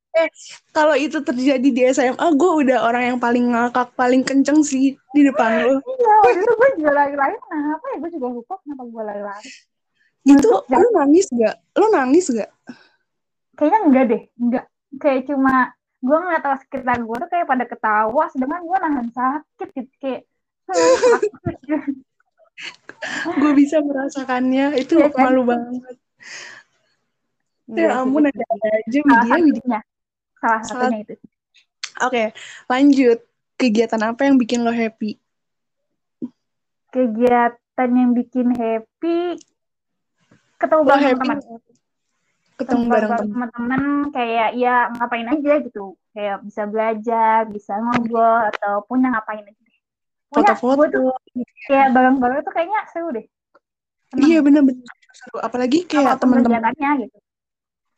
Kalau 0.70 0.94
itu 0.94 1.18
terjadi 1.26 1.70
di 1.74 1.82
SMA, 1.90 2.28
gue 2.38 2.52
udah 2.66 2.86
orang 2.86 3.04
yang 3.14 3.20
paling 3.20 3.50
ngakak, 3.50 3.90
paling 3.98 4.22
kenceng 4.22 4.62
sih 4.62 4.94
di 4.94 5.22
depan 5.26 5.66
lo. 5.66 5.82
Iya, 5.82 6.14
waktu 6.22 6.38
itu 6.38 6.54
gue 6.54 6.70
juga 6.78 6.92
lari-lari 6.94 7.36
kenapa 7.42 7.86
ya? 7.90 7.98
Gue 7.98 8.12
juga 8.14 8.28
lupa 8.30 8.54
kenapa 8.62 8.84
gue 8.86 9.04
lari-lari. 9.10 9.50
Itu 10.30 10.50
lo 10.70 10.88
nangis 10.94 11.26
gak? 11.34 11.56
Lo 11.74 11.86
nangis 11.90 12.26
gak? 12.30 12.52
Kayaknya 13.54 13.80
enggak 13.86 14.06
deh, 14.10 14.22
enggak. 14.36 14.66
Kayak 14.98 15.22
cuma 15.30 15.56
gue 16.04 16.18
ngeliat 16.20 16.44
orang 16.44 16.62
sekitar 16.62 16.98
gue 17.00 17.16
tuh 17.16 17.30
kayak 17.30 17.48
pada 17.48 17.66
ketawa, 17.66 18.24
sedangkan 18.30 18.62
gue 18.64 18.78
nahan 18.78 19.08
sakit 19.10 19.70
gitu. 19.72 19.92
Kayak 20.02 20.22
"Hmm, 20.68 20.96
sakit 20.98 21.56
gitu. 21.64 21.78
Gue 23.36 23.52
bisa 23.54 23.78
merasakannya. 23.80 24.78
Itu 24.78 25.00
Iya 25.00 25.10
kan? 25.12 25.24
malu 25.28 25.44
banget. 25.44 25.96
Iya 27.68 27.80
Ya 27.80 27.90
ampun, 28.00 28.28
ada 28.28 28.44
aja 28.84 29.00
Widya. 29.00 29.24
Satunya. 29.24 29.80
Salah 30.38 30.62
satunya 30.64 30.98
itu. 31.02 31.16
Oke, 32.04 32.24
lanjut. 32.68 33.20
Kegiatan 33.56 34.02
apa 34.04 34.22
yang 34.28 34.36
bikin 34.36 34.66
lo 34.66 34.74
happy? 34.74 35.16
Kegiatan 36.90 37.90
yang 37.90 38.12
bikin 38.14 38.54
happy 38.54 39.40
ketemu 40.58 40.82
Lo 40.84 40.90
bareng 40.90 41.18
happy. 41.18 41.73
Ketemu 42.60 42.84
bareng 42.90 43.12
teman. 43.12 43.30
teman-teman 43.34 43.84
kayak 44.14 44.50
ya 44.58 44.76
ngapain 44.94 45.28
aja 45.28 45.54
gitu. 45.66 45.98
Kayak 46.14 46.46
bisa 46.46 46.62
belajar, 46.70 47.38
bisa 47.50 47.74
ngobrol 47.82 48.50
ataupun 48.54 49.02
yang 49.02 49.14
ngapain 49.18 49.44
aja 49.44 49.62
deh. 49.62 49.78
Foto-foto. 50.34 51.14
kayak 51.70 51.88
bareng-bareng 51.94 52.46
tuh 52.46 52.54
kayaknya 52.54 52.80
seru 52.90 53.10
deh. 53.14 53.26
Seneng. 54.14 54.26
Iya 54.30 54.40
bener-bener 54.46 54.86
seru. 55.14 55.38
Apalagi 55.42 55.86
kayak 55.90 56.22
teman-teman. 56.22 56.62
gitu. 57.02 57.18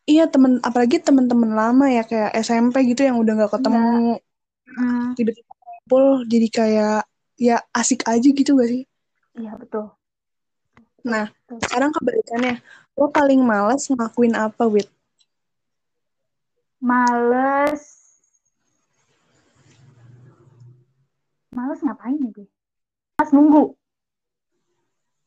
Iya 0.05 0.29
temen, 0.29 0.61
apalagi 0.61 1.01
teman-teman 1.01 1.49
lama 1.57 1.85
ya 1.89 2.05
kayak 2.05 2.37
SMP 2.45 2.85
gitu 2.93 3.01
yang 3.01 3.17
udah 3.17 3.33
nggak 3.41 3.53
ketemu 3.57 4.21
Hmm, 4.65 5.13
tiba-tiba 5.13 5.53
ngumpul 5.55 6.25
jadi 6.25 6.47
kayak 6.49 6.99
ya 7.37 7.61
asik 7.69 8.01
aja 8.09 8.25
gitu 8.25 8.57
gak 8.57 8.69
sih? 8.69 8.83
iya 9.37 9.53
betul. 9.55 9.93
Nah, 11.05 11.29
Betul. 11.45 11.61
sekarang 11.69 11.89
kebalikannya. 11.93 12.55
Lo 12.95 13.11
paling 13.11 13.43
males 13.43 13.91
ngelakuin 13.91 14.39
apa, 14.39 14.63
Wit? 14.71 14.87
Males. 16.79 17.83
Males 21.51 21.79
ngapain 21.83 22.15
ya 22.15 22.29
gue? 22.31 22.47
Males 23.19 23.31
nunggu. 23.35 23.63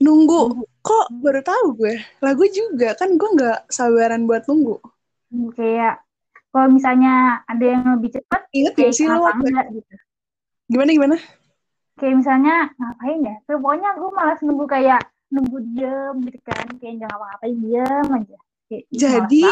Nunggu. 0.01 0.41
Nunggu. 0.49 0.65
Kok 0.81 1.07
baru 1.21 1.41
tahu 1.45 1.67
gue? 1.77 1.95
Lah 2.25 2.33
gue 2.33 2.49
juga. 2.49 2.97
Kan 2.97 3.21
gue 3.21 3.29
nggak 3.37 3.69
sabaran 3.69 4.25
buat 4.25 4.49
nunggu. 4.49 4.81
Nunggu 5.29 5.53
Kayak 5.53 6.01
kalau 6.49 6.73
misalnya 6.73 7.45
ada 7.45 7.65
yang 7.65 7.85
lebih 8.01 8.17
cepat, 8.17 8.49
Ingat 8.57 8.73
kayak 8.73 8.93
gak 8.93 8.97
sih 8.97 9.05
lo? 9.05 9.29
enggak 9.29 9.67
gitu. 9.77 9.95
Gimana, 10.73 10.91
gimana? 10.97 11.17
Kayak 12.01 12.17
misalnya 12.25 12.55
ngapain 12.81 13.21
ya? 13.29 13.37
Pokoknya 13.45 13.91
gue 14.01 14.11
malas 14.17 14.41
nunggu 14.41 14.65
kayak 14.65 15.01
nunggu 15.29 15.59
diem 15.73 16.17
gitu 16.29 16.39
kan. 16.45 16.67
Kayak 16.81 16.95
jangan 17.05 17.09
ngapa-ngapain 17.13 17.57
diem 17.61 18.07
aja. 18.13 18.39
Kayak, 18.69 18.83
malas 18.85 19.01
Jadi, 19.01 19.43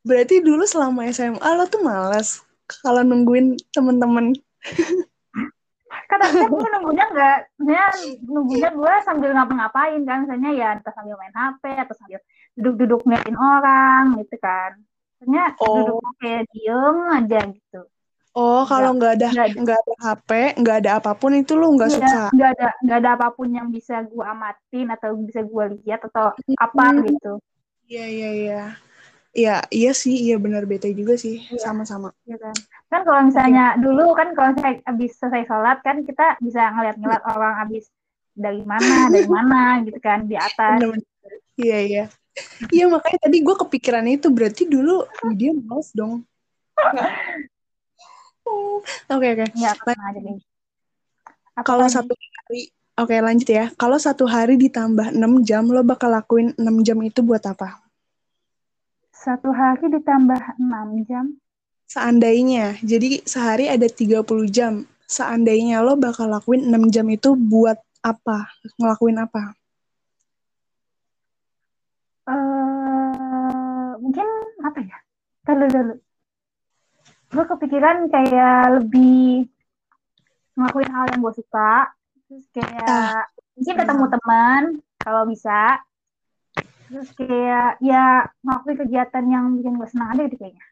berarti 0.00 0.34
dulu 0.40 0.62
selama 0.64 1.00
SMA 1.10 1.48
lo 1.56 1.64
tuh 1.66 1.82
males 1.82 2.42
kalau 2.66 3.02
nungguin 3.02 3.58
temen-temen. 3.74 4.38
Kata 6.10 6.26
kan 6.26 6.50
gue 6.50 6.70
nunggunya 6.74 7.04
enggak, 7.10 7.38
sebenarnya 7.54 7.88
nunggunya 8.26 8.70
gue 8.74 8.94
sambil 9.06 9.30
ngapa-ngapain 9.34 10.02
kan, 10.06 10.26
misalnya 10.26 10.50
ya 10.54 10.68
entah 10.78 10.94
sambil 10.94 11.14
main 11.18 11.34
HP 11.34 11.62
atau 11.74 11.94
sambil 11.98 12.18
duduk-duduk 12.58 13.00
ngeliatin 13.06 13.38
orang 13.38 14.18
gitu 14.18 14.36
kan. 14.42 14.78
Sebenarnya 15.18 15.46
Oh. 15.62 15.74
duduk 15.82 16.02
kayak 16.18 16.50
diem 16.50 16.98
aja 17.14 17.38
gitu. 17.50 17.80
Oh, 18.30 18.62
kalau 18.62 18.94
nggak 18.94 19.12
ada 19.18 19.28
nggak 19.34 19.78
ada. 19.82 19.92
HP, 19.98 20.30
nggak 20.62 20.76
ada 20.86 20.90
apa 21.02 21.12
pun 21.18 21.34
itu 21.34 21.58
lo 21.58 21.74
nggak 21.74 21.90
Iya, 21.90 21.98
suka. 21.98 22.22
nggak 22.30 22.50
ada 22.54 22.68
nggak 22.86 22.98
ada 23.02 23.10
apa 23.18 23.28
pun 23.34 23.48
yang 23.50 23.68
bisa 23.74 24.06
gue 24.06 24.22
amatin 24.22 24.86
atau 24.94 25.10
bisa 25.18 25.40
gue 25.42 25.64
lihat 25.82 26.00
atau 26.06 26.30
apa 26.54 26.84
Hmm. 26.94 27.10
gitu. 27.10 27.32
Iya, 27.90 28.04
iya, 28.06 28.30
iya. 28.30 28.62
Iya, 29.30 29.54
iya 29.70 29.90
sih, 29.94 30.14
iya 30.26 30.38
benar 30.42 30.66
bete 30.66 30.90
juga 30.94 31.14
sih, 31.14 31.38
Iya. 31.38 31.58
sama-sama. 31.62 32.10
Ya 32.26 32.38
kan? 32.38 32.54
Kan 32.90 33.00
kalau 33.06 33.22
misalnya 33.26 33.78
dulu 33.78 34.14
kan 34.14 34.34
kalau 34.34 34.54
saya 34.58 34.78
habis 34.86 35.14
selesai 35.18 35.46
sholat 35.46 35.78
kan 35.86 36.02
kita 36.02 36.34
bisa 36.42 36.70
ngeliat-ngeliat 36.74 37.22
orang 37.26 37.54
habis 37.58 37.90
dari 38.34 38.62
mana, 38.62 39.10
dari 39.10 39.26
mana 39.26 39.82
gitu 39.86 39.98
kan 40.02 40.26
di 40.26 40.34
atas. 40.38 40.78
Iya, 41.58 41.78
iya. 41.82 42.04
Iya, 42.70 42.84
makanya 42.86 43.26
tadi 43.26 43.42
gue 43.42 43.56
kepikiran 43.58 44.06
itu, 44.06 44.30
berarti 44.30 44.62
dulu 44.70 45.02
dia 45.34 45.50
males 45.50 45.90
dong. 45.94 46.22
Oke, 49.10 49.26
oke. 49.34 49.46
Ya, 49.58 49.74
aja 49.74 50.20
deh. 50.22 50.38
Apa 51.58 51.66
Kalau 51.66 51.86
satu 51.90 52.14
hari, 52.14 52.70
oke 52.94 53.14
lanjut 53.20 53.48
ya. 53.50 53.66
Kalau 53.74 53.98
satu 53.98 54.24
hari 54.24 54.54
ditambah 54.56 55.12
6 55.12 55.42
jam, 55.42 55.66
lo 55.66 55.82
bakal 55.82 56.14
lakuin 56.14 56.54
6 56.56 56.86
jam 56.86 56.98
itu 57.02 57.20
buat 57.20 57.42
apa? 57.42 57.82
Satu 59.12 59.52
hari 59.52 59.92
ditambah 59.92 60.56
6 60.56 61.04
jam. 61.04 61.36
Seandainya, 61.90 62.78
jadi 62.86 63.20
sehari 63.26 63.66
ada 63.66 63.86
30 63.90 64.46
jam. 64.48 64.86
seandainya 65.10 65.82
lo 65.82 65.98
bakal 65.98 66.30
lakuin 66.30 66.70
6 66.70 66.86
jam 66.94 67.02
itu 67.10 67.34
buat 67.34 67.82
apa? 67.98 68.46
Ngelakuin 68.78 69.18
apa? 69.18 69.58
Uh, 72.30 73.98
mungkin 73.98 74.22
apa 74.62 74.78
ya? 74.86 74.98
Kalau 75.42 75.66
dulu. 75.66 75.98
Gue 77.30 77.44
kepikiran 77.46 78.10
kayak 78.10 78.82
lebih 78.82 79.46
ngelakuin 80.58 80.90
hal 80.90 81.04
yang 81.14 81.20
gue 81.22 81.34
suka. 81.38 81.94
Terus 82.26 82.46
kayak 82.50 82.90
ah. 82.90 83.24
mungkin 83.54 83.74
ketemu 83.78 84.04
teman 84.18 84.62
kalau 84.98 85.22
bisa. 85.30 85.78
Terus 86.90 87.08
kayak 87.14 87.78
ya 87.78 88.26
ngelakuin 88.42 88.78
kegiatan 88.82 89.24
yang 89.30 89.44
bikin 89.54 89.78
gue 89.78 89.88
senang 89.88 90.18
aja 90.18 90.22
gitu 90.26 90.36
kayaknya. 90.42 90.64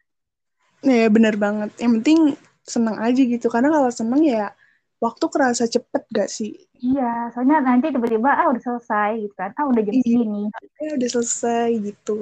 Ya 0.83 1.07
bener 1.07 1.35
banget. 1.39 1.71
Yang 1.79 1.91
penting 2.03 2.19
seneng 2.67 2.97
aja 2.99 3.21
gitu. 3.23 3.47
Karena 3.47 3.71
kalau 3.71 3.91
seneng 3.91 4.21
ya 4.27 4.51
waktu 4.99 5.25
kerasa 5.31 5.63
cepet 5.65 6.03
gak 6.11 6.29
sih? 6.29 6.59
Iya, 6.79 7.31
soalnya 7.35 7.63
nanti 7.63 7.91
tiba-tiba 7.91 8.35
ah 8.35 8.47
udah 8.51 8.63
selesai 8.63 9.19
gitu 9.23 9.35
kan. 9.35 9.51
Ah 9.55 9.67
udah 9.67 9.81
jam 9.83 9.95
iya, 9.95 10.03
segini. 10.03 10.43
Ya 10.79 10.91
udah 10.95 11.09
selesai 11.09 11.69
gitu. 11.83 12.17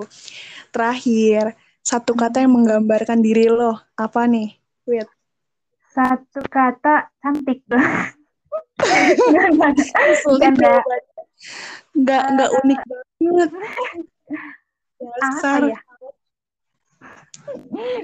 Terakhir, 0.69 1.57
satu 1.87 2.11
kata 2.19 2.43
yang 2.43 2.51
menggambarkan 2.51 3.23
diri 3.23 3.47
lo. 3.47 3.79
Apa 3.95 4.27
nih? 4.27 4.59
Wait. 4.83 5.07
Satu 5.95 6.43
kata 6.51 7.07
cantik. 7.23 7.63
Enggak, 10.35 10.59
enggak, 11.95 12.27
enggak 12.27 12.49
unik 12.59 12.79
banget. 12.83 13.49
Dasar. 14.99 15.61
Apa 15.63 15.71
ya? 15.71 15.79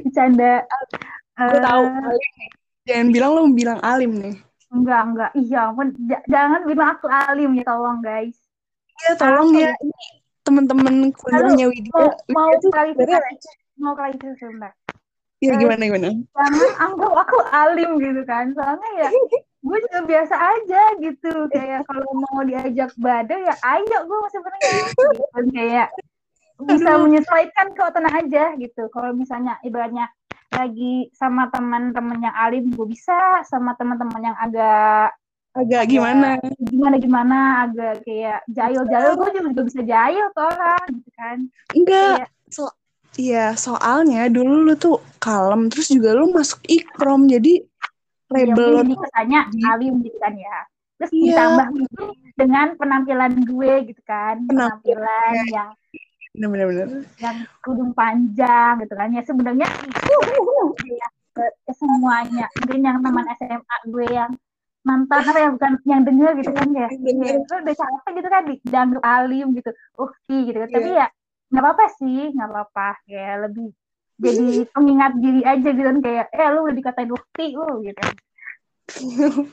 Bercanda. 0.08 0.54
Gue 1.36 1.60
uh, 1.60 1.64
tahu 1.68 1.84
eh, 1.84 2.08
alim 2.08 2.32
nih. 2.40 2.50
Jangan 2.88 3.08
bilang 3.12 3.32
lo 3.36 3.42
bilang 3.52 3.80
alim 3.84 4.12
nih. 4.16 4.36
Enggak, 4.72 5.02
enggak. 5.12 5.32
Iya 5.36 5.60
ampun. 5.68 5.88
J- 6.08 6.26
jangan 6.32 6.62
bilang 6.64 6.88
aku 6.96 7.06
alim 7.12 7.52
ya, 7.60 7.64
tolong 7.68 8.00
guys. 8.00 8.38
Iya, 9.04 9.12
tolong 9.20 9.50
ya. 9.60 9.76
Ini 9.76 9.98
teman-teman 10.44 10.96
kuliahnya 11.14 11.66
Widya. 11.68 11.92
Mau, 11.92 12.10
mau 12.32 12.52
klarifikasi. 12.58 13.63
Mau 13.80 13.94
klarifikasi 13.98 14.38
sebentar. 14.38 14.72
Iya, 15.44 15.60
gimana, 15.60 15.82
gimana? 15.84 16.10
Jangan 16.14 16.72
anggap 16.80 17.14
aku 17.28 17.38
alim 17.52 18.00
gitu 18.00 18.22
kan. 18.24 18.56
Soalnya 18.56 18.90
ya, 18.96 19.10
gue 19.60 19.78
juga 19.90 20.00
biasa 20.08 20.36
aja 20.40 20.82
gitu. 21.04 21.34
Kayak 21.52 21.84
kalau 21.90 22.10
mau 22.16 22.42
diajak 22.48 22.96
badai 22.96 23.44
ya 23.44 23.56
ayo 23.60 23.98
gue 24.08 24.18
sebenarnya. 24.32 24.72
Gitu. 24.88 25.08
Kayak 25.52 25.90
bisa 26.64 26.92
menyesuaikan 26.96 27.76
kok 27.76 27.92
tenang 27.98 28.16
aja 28.24 28.56
gitu 28.56 28.88
kalau 28.94 29.12
misalnya 29.12 29.58
ibaratnya 29.66 30.08
lagi 30.54 31.10
sama 31.18 31.50
teman-teman 31.50 32.22
yang 32.22 32.36
alim 32.38 32.70
gue 32.72 32.88
bisa 32.88 33.42
sama 33.50 33.74
teman-teman 33.74 34.22
yang 34.22 34.38
agak 34.38 35.18
agak 35.54 35.84
gimana 35.90 36.38
gimana 36.62 36.96
gimana 36.98 37.38
agak 37.68 38.06
kayak 38.06 38.46
jahil 38.50 38.86
jahil 38.86 39.18
gue 39.18 39.30
juga 39.34 39.62
bisa 39.66 39.82
jahil 39.82 40.26
tuh 40.34 40.46
orang 40.46 40.86
gitu 40.94 41.10
kan 41.18 41.38
enggak 41.74 42.14
kayak, 42.22 42.30
so 42.54 42.70
iya 43.18 43.54
soalnya 43.54 44.26
dulu 44.30 44.66
lu 44.68 44.74
tuh 44.78 44.98
kalem 45.22 45.70
terus 45.70 45.90
juga 45.94 46.18
lu 46.18 46.34
masuk 46.34 46.60
ikrom 46.66 47.30
jadi 47.30 47.62
label 48.34 48.82
ya, 48.82 48.96
kesannya 48.98 49.40
alim 49.70 49.94
gitu 50.02 50.18
kan 50.18 50.34
ya. 50.34 50.58
Terus 50.98 51.12
iya. 51.14 51.26
ditambah 51.30 51.68
dengan 52.34 52.68
penampilan 52.78 53.34
gue 53.46 53.74
gitu 53.94 54.02
kan 54.08 54.42
penampilan 54.50 55.34
yang 55.54 55.70
benar-benar 56.34 57.06
yang 57.22 57.38
kerudung 57.62 57.94
panjang 57.94 58.74
gitu 58.82 58.94
kan 58.98 59.10
ya. 59.14 59.22
Sebenarnya 59.22 59.68
ya, 60.82 61.08
ke, 61.34 61.46
semuanya. 61.78 62.46
Mungkin 62.62 62.82
yang 62.82 62.98
teman 63.06 63.26
SMA 63.38 63.78
gue 63.90 64.08
yang 64.10 64.32
mantan 64.84 65.24
apa 65.24 65.40
ya 65.40 65.50
bukan 65.56 65.72
yang 65.88 66.02
denger 66.04 66.32
gitu 66.42 66.52
kan 66.52 66.68
ya. 66.74 66.88
Ya 66.90 67.32
itu 67.38 67.54
udah 67.54 67.76
capek 67.78 68.12
gitu 68.18 68.30
kan 68.30 68.44
dianggap 68.66 69.04
alim 69.06 69.48
gitu. 69.54 69.70
Ukti 69.98 70.38
gitu 70.50 70.58
kan. 70.66 70.70
Tapi 70.74 70.90
iya. 70.90 71.06
ya 71.06 71.23
nggak 71.54 71.64
apa-apa 71.64 71.86
sih 72.02 72.34
nggak 72.34 72.50
apa-apa. 72.50 72.88
Kayak 73.06 73.36
lebih 73.48 73.68
jadi 74.18 74.66
pengingat 74.74 75.14
diri 75.22 75.42
aja 75.46 75.70
gitu 75.70 75.86
kan 75.86 75.98
kayak 76.02 76.26
eh 76.34 76.48
lu 76.50 76.60
udah 76.66 76.76
dikatain 76.76 77.12
ukti 77.14 77.46
lu 77.54 77.86
gitu. 77.86 78.04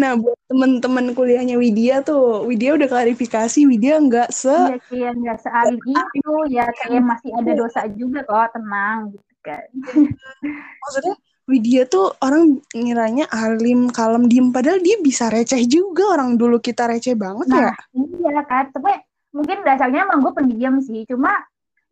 Nah 0.00 0.14
buat 0.14 0.38
temen-temen 0.46 1.10
kuliahnya 1.16 1.58
Widya 1.58 2.06
tuh 2.06 2.46
Widya 2.46 2.78
udah 2.78 2.86
klarifikasi 2.86 3.66
Widya 3.66 3.98
nggak 3.98 4.30
se 4.30 4.78
iya 4.94 5.10
nggak 5.10 5.42
sealim 5.42 5.80
itu 5.82 6.34
ya 6.54 6.70
kayak 6.84 7.02
masih 7.02 7.34
ada 7.34 7.52
dosa 7.56 7.80
juga 7.90 8.22
kok 8.22 8.54
tenang 8.54 9.16
gitu 9.16 9.34
kan. 9.42 9.66
Maksudnya 10.86 11.14
Widya 11.46 11.86
tuh 11.86 12.10
orang 12.18 12.58
ngiranya 12.74 13.30
alim 13.30 13.86
kalem 13.94 14.26
diem 14.26 14.50
padahal 14.50 14.82
dia 14.82 14.98
bisa 14.98 15.30
receh 15.30 15.62
juga 15.70 16.18
orang 16.18 16.34
dulu 16.34 16.58
kita 16.58 16.90
receh 16.90 17.14
banget 17.14 17.46
nah, 17.46 17.70
ya 17.70 17.72
iya 17.94 18.42
kan 18.50 18.66
tapi 18.74 18.90
mungkin 19.36 19.60
dasarnya 19.60 20.08
emang 20.08 20.24
gue 20.24 20.32
pendiam 20.32 20.80
sih. 20.80 21.04
Cuma 21.04 21.36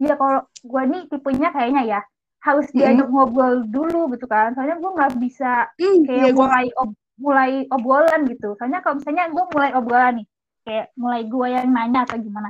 ya 0.00 0.16
kalau 0.16 0.48
gue 0.48 0.82
nih 0.88 1.02
tipenya 1.12 1.52
kayaknya 1.52 1.82
ya 1.84 2.00
harus 2.40 2.68
diajak 2.72 3.08
mm. 3.08 3.12
ngobrol 3.12 3.54
dulu 3.68 4.08
gitu 4.16 4.24
kan. 4.24 4.56
Soalnya 4.56 4.80
gue 4.80 4.90
nggak 4.96 5.12
bisa 5.20 5.68
mm, 5.76 6.08
kayak 6.08 6.24
yeah, 6.24 6.32
mulai 6.32 6.66
ob 6.80 6.90
mulai 7.20 7.52
obrolan 7.68 8.20
gitu. 8.32 8.56
Soalnya 8.56 8.80
kalau 8.80 8.96
misalnya 8.98 9.28
gue 9.28 9.44
mulai 9.52 9.70
obrolan 9.76 10.14
nih 10.24 10.26
kayak 10.64 10.86
mulai 10.96 11.22
gue 11.28 11.46
yang 11.52 11.68
nanya 11.68 12.08
atau 12.08 12.16
gimana 12.16 12.48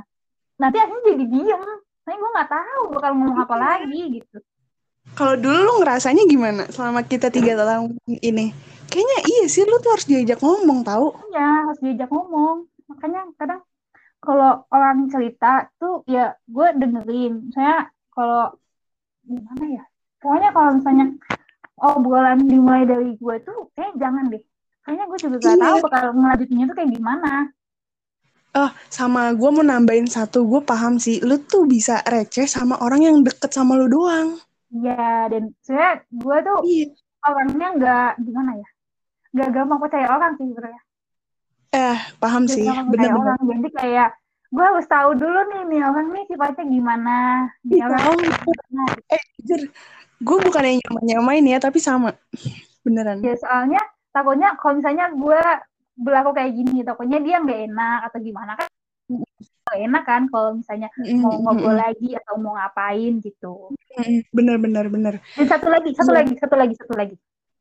nanti 0.55 0.77
akhirnya 0.79 1.03
jadi 1.11 1.25
diem. 1.27 1.63
Soalnya 2.01 2.17
gue 2.21 2.31
nggak 2.31 2.49
tahu 2.49 2.81
bakal 2.95 3.11
ngomong 3.17 3.37
apa 3.43 3.55
lagi 3.59 4.01
gitu. 4.23 4.37
Kalau 5.13 5.37
dulu 5.37 5.59
lu 5.61 5.73
ngerasanya 5.85 6.23
gimana 6.25 6.63
selama 6.73 7.05
kita 7.05 7.29
tiga 7.29 7.53
tahun 7.59 7.93
ini? 8.09 8.49
Kayaknya 8.89 9.17
iya 9.27 9.45
sih 9.45 9.67
lu 9.67 9.77
tuh 9.83 9.91
harus 9.93 10.07
diajak 10.07 10.39
ngomong 10.41 10.81
tahu 10.81 11.13
iya 11.29 11.69
harus 11.69 11.79
diajak 11.83 12.09
ngomong. 12.09 12.65
Makanya 12.89 13.21
kadang 13.37 13.61
kalau 14.25 14.65
orang 14.73 15.07
cerita 15.07 15.69
tuh 15.77 16.01
ya 16.09 16.33
gue 16.49 16.67
dengerin 16.75 17.53
saya 17.53 17.87
kalau 18.11 18.51
gimana 19.23 19.65
ya 19.81 19.83
pokoknya 20.19 20.49
kalau 20.51 20.69
misalnya 20.81 21.05
obrolan 21.79 22.39
dimulai 22.43 22.83
dari 22.83 23.13
gue 23.15 23.35
tuh 23.45 23.69
kayak 23.77 23.93
jangan 24.01 24.27
deh 24.33 24.43
kayaknya 24.85 25.05
gue 25.05 25.19
juga 25.21 25.37
gak 25.37 25.55
iya. 25.55 25.63
tahu 25.63 25.77
bakal 25.85 26.05
ngelanjutinnya 26.13 26.65
tuh 26.69 26.77
kayak 26.77 26.91
gimana 26.91 27.31
Oh, 28.55 28.71
sama 28.87 29.35
gue 29.35 29.49
mau 29.51 29.67
nambahin 29.67 30.07
satu, 30.07 30.47
gue 30.47 30.63
paham 30.63 30.95
sih, 30.95 31.19
lu 31.19 31.35
tuh 31.43 31.67
bisa 31.67 31.99
receh 32.07 32.47
sama 32.47 32.79
orang 32.79 33.03
yang 33.03 33.19
deket 33.19 33.51
sama 33.51 33.75
lu 33.75 33.91
doang. 33.91 34.39
Iya, 34.71 35.27
dan 35.27 35.51
sebenernya 35.59 36.07
gue 36.07 36.37
tuh 36.39 36.57
iya. 36.63 36.87
orangnya 37.27 37.67
nggak 37.75 38.11
gimana 38.23 38.51
ya, 38.55 38.69
nggak 39.35 39.49
gampang 39.59 39.79
percaya 39.83 40.07
orang 40.07 40.39
sih 40.39 40.47
sebenarnya. 40.47 40.81
Eh, 41.75 41.97
paham 42.23 42.47
sih, 42.47 42.63
bener-bener. 42.63 43.35
Jadi 43.35 43.69
kayak 43.75 44.09
gue 44.55 44.63
harus 44.63 44.87
tahu 44.87 45.19
dulu 45.19 45.39
nih 45.51 45.61
nih 45.67 45.81
orang 45.83 46.07
nih 46.15 46.23
sifatnya 46.31 46.63
gimana 46.63 47.17
nih 47.67 47.81
orang 47.83 48.15
gimana. 48.23 48.83
eh 49.11 49.21
jujur 49.43 49.67
gue 50.23 50.37
bukan 50.47 50.63
yang 50.63 50.79
nyamain 50.79 51.05
nyamain 51.11 51.45
ya 51.51 51.57
tapi 51.59 51.83
sama. 51.83 52.15
Beneran. 52.87 53.19
Ya 53.19 53.35
soalnya 53.35 53.81
takutnya 54.15 54.55
kalau 54.55 54.79
misalnya 54.79 55.11
gue 55.11 55.41
berlaku 55.99 56.31
kayak 56.39 56.55
gini 56.55 56.87
takutnya 56.87 57.19
dia 57.19 57.43
nggak 57.43 57.61
enak 57.67 57.99
atau 58.07 58.19
gimana 58.23 58.55
kan? 58.55 58.67
Gak 59.65 59.81
enak 59.81 60.03
kan 60.05 60.21
kalau 60.29 60.61
misalnya 60.61 60.87
mau 61.19 61.35
ngobrol 61.41 61.75
lagi 61.75 62.13
atau 62.15 62.37
mau 62.37 62.55
ngapain 62.55 63.17
gitu. 63.19 63.73
Bener 64.31 64.55
bener 64.61 64.85
bener. 64.87 65.13
Dan 65.35 65.47
satu 65.49 65.67
lagi 65.67 65.89
satu 65.97 66.13
iya. 66.13 66.17
lagi 66.21 66.33
satu 66.37 66.55
lagi 66.55 66.73
satu 66.79 66.93
lagi 66.95 67.15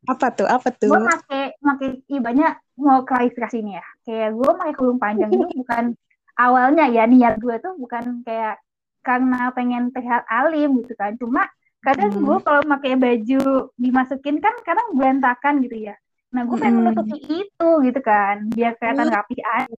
apa 0.04 0.26
tuh 0.36 0.48
apa 0.48 0.68
tuh 0.74 0.92
gue 0.92 1.00
pakai 1.00 1.44
pakai 1.56 1.88
ibanya 2.12 2.60
mau 2.76 3.02
klarifikasi 3.04 3.56
ini 3.60 3.80
ya 3.80 3.86
kayak 4.04 4.30
gue 4.36 4.50
pakai 4.52 4.74
kerudung 4.76 5.00
panjang 5.00 5.30
itu 5.32 5.46
bukan 5.64 5.96
awalnya 6.36 6.84
ya 6.90 7.08
niat 7.08 7.40
gue 7.40 7.56
tuh 7.62 7.72
bukan 7.80 8.20
kayak 8.26 8.60
karena 9.04 9.52
pengen 9.52 9.92
terlihat 9.92 10.24
alim 10.28 10.84
gitu 10.84 10.94
kan 10.96 11.16
cuma 11.16 11.48
kadang 11.84 12.12
hmm. 12.16 12.24
gue 12.24 12.36
kalau 12.40 12.62
pakai 12.64 12.96
baju 12.96 13.42
dimasukin 13.76 14.40
kan 14.40 14.54
kadang 14.64 14.96
berantakan 14.96 15.60
gitu 15.64 15.92
ya 15.92 15.96
nah 16.32 16.42
gue 16.42 16.56
pengen 16.56 16.80
hmm. 16.80 16.84
menutupi 16.90 17.18
itu 17.44 17.70
gitu 17.84 18.00
kan 18.00 18.48
biar 18.52 18.74
kelihatan 18.80 19.08
hmm. 19.08 19.14
rapi 19.14 19.36
aja 19.40 19.76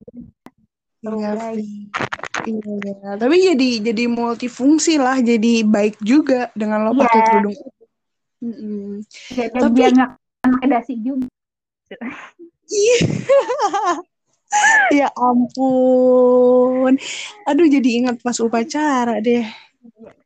iya, 2.50 2.58
iya, 2.66 2.94
iya. 2.98 3.10
Tapi 3.14 3.36
jadi 3.38 3.68
jadi 3.92 4.04
multifungsi 4.10 4.98
lah, 4.98 5.22
jadi 5.22 5.62
baik 5.62 6.02
juga 6.02 6.50
dengan 6.58 6.82
lo 6.82 6.98
yeah. 6.98 7.06
pakai 7.06 7.20
kerudung. 7.30 7.56
Mm 8.46 8.54
-hmm. 8.54 8.90
ya, 9.34 9.46
Tapi 9.50 9.74
dia 9.74 9.88
nggak 9.90 10.10
pakai 10.46 10.68
dasi 10.70 10.94
juga. 11.02 11.26
Iya. 12.70 12.98
ya 15.02 15.08
ampun. 15.18 16.94
Aduh 17.50 17.66
jadi 17.66 17.88
ingat 18.02 18.22
pas 18.22 18.38
upacara 18.38 19.18
deh. 19.18 19.42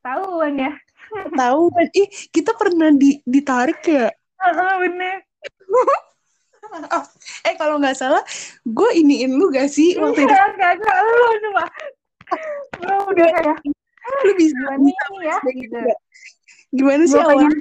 Tahuan 0.04 0.52
ya. 0.56 0.72
Tahuan. 1.40 1.86
Ih, 1.96 2.08
kita 2.28 2.52
pernah 2.56 2.92
di, 2.94 3.20
ditarik 3.24 3.80
ya? 3.84 4.08
Oh, 4.40 4.76
bener. 4.80 5.20
eh 7.44 7.54
kalau 7.60 7.76
nggak 7.76 7.92
salah, 7.92 8.24
gue 8.64 8.90
iniin 8.96 9.36
lu 9.36 9.52
gak 9.52 9.68
sih 9.68 9.92
waktu 10.00 10.24
itu? 10.24 10.32
Enggak, 10.32 10.80
enggak, 10.80 10.96
lu 11.04 11.28
cuma. 11.44 11.64
Lu 12.80 12.94
udah 13.12 13.28
kayak. 13.36 13.58
Lu 14.24 14.32
bisa, 14.40 14.56
gimana 14.80 15.18
ya? 15.20 15.36
Gitu. 15.44 15.76
Gimana 16.72 17.02
sih 17.04 17.20
awalnya? 17.20 17.52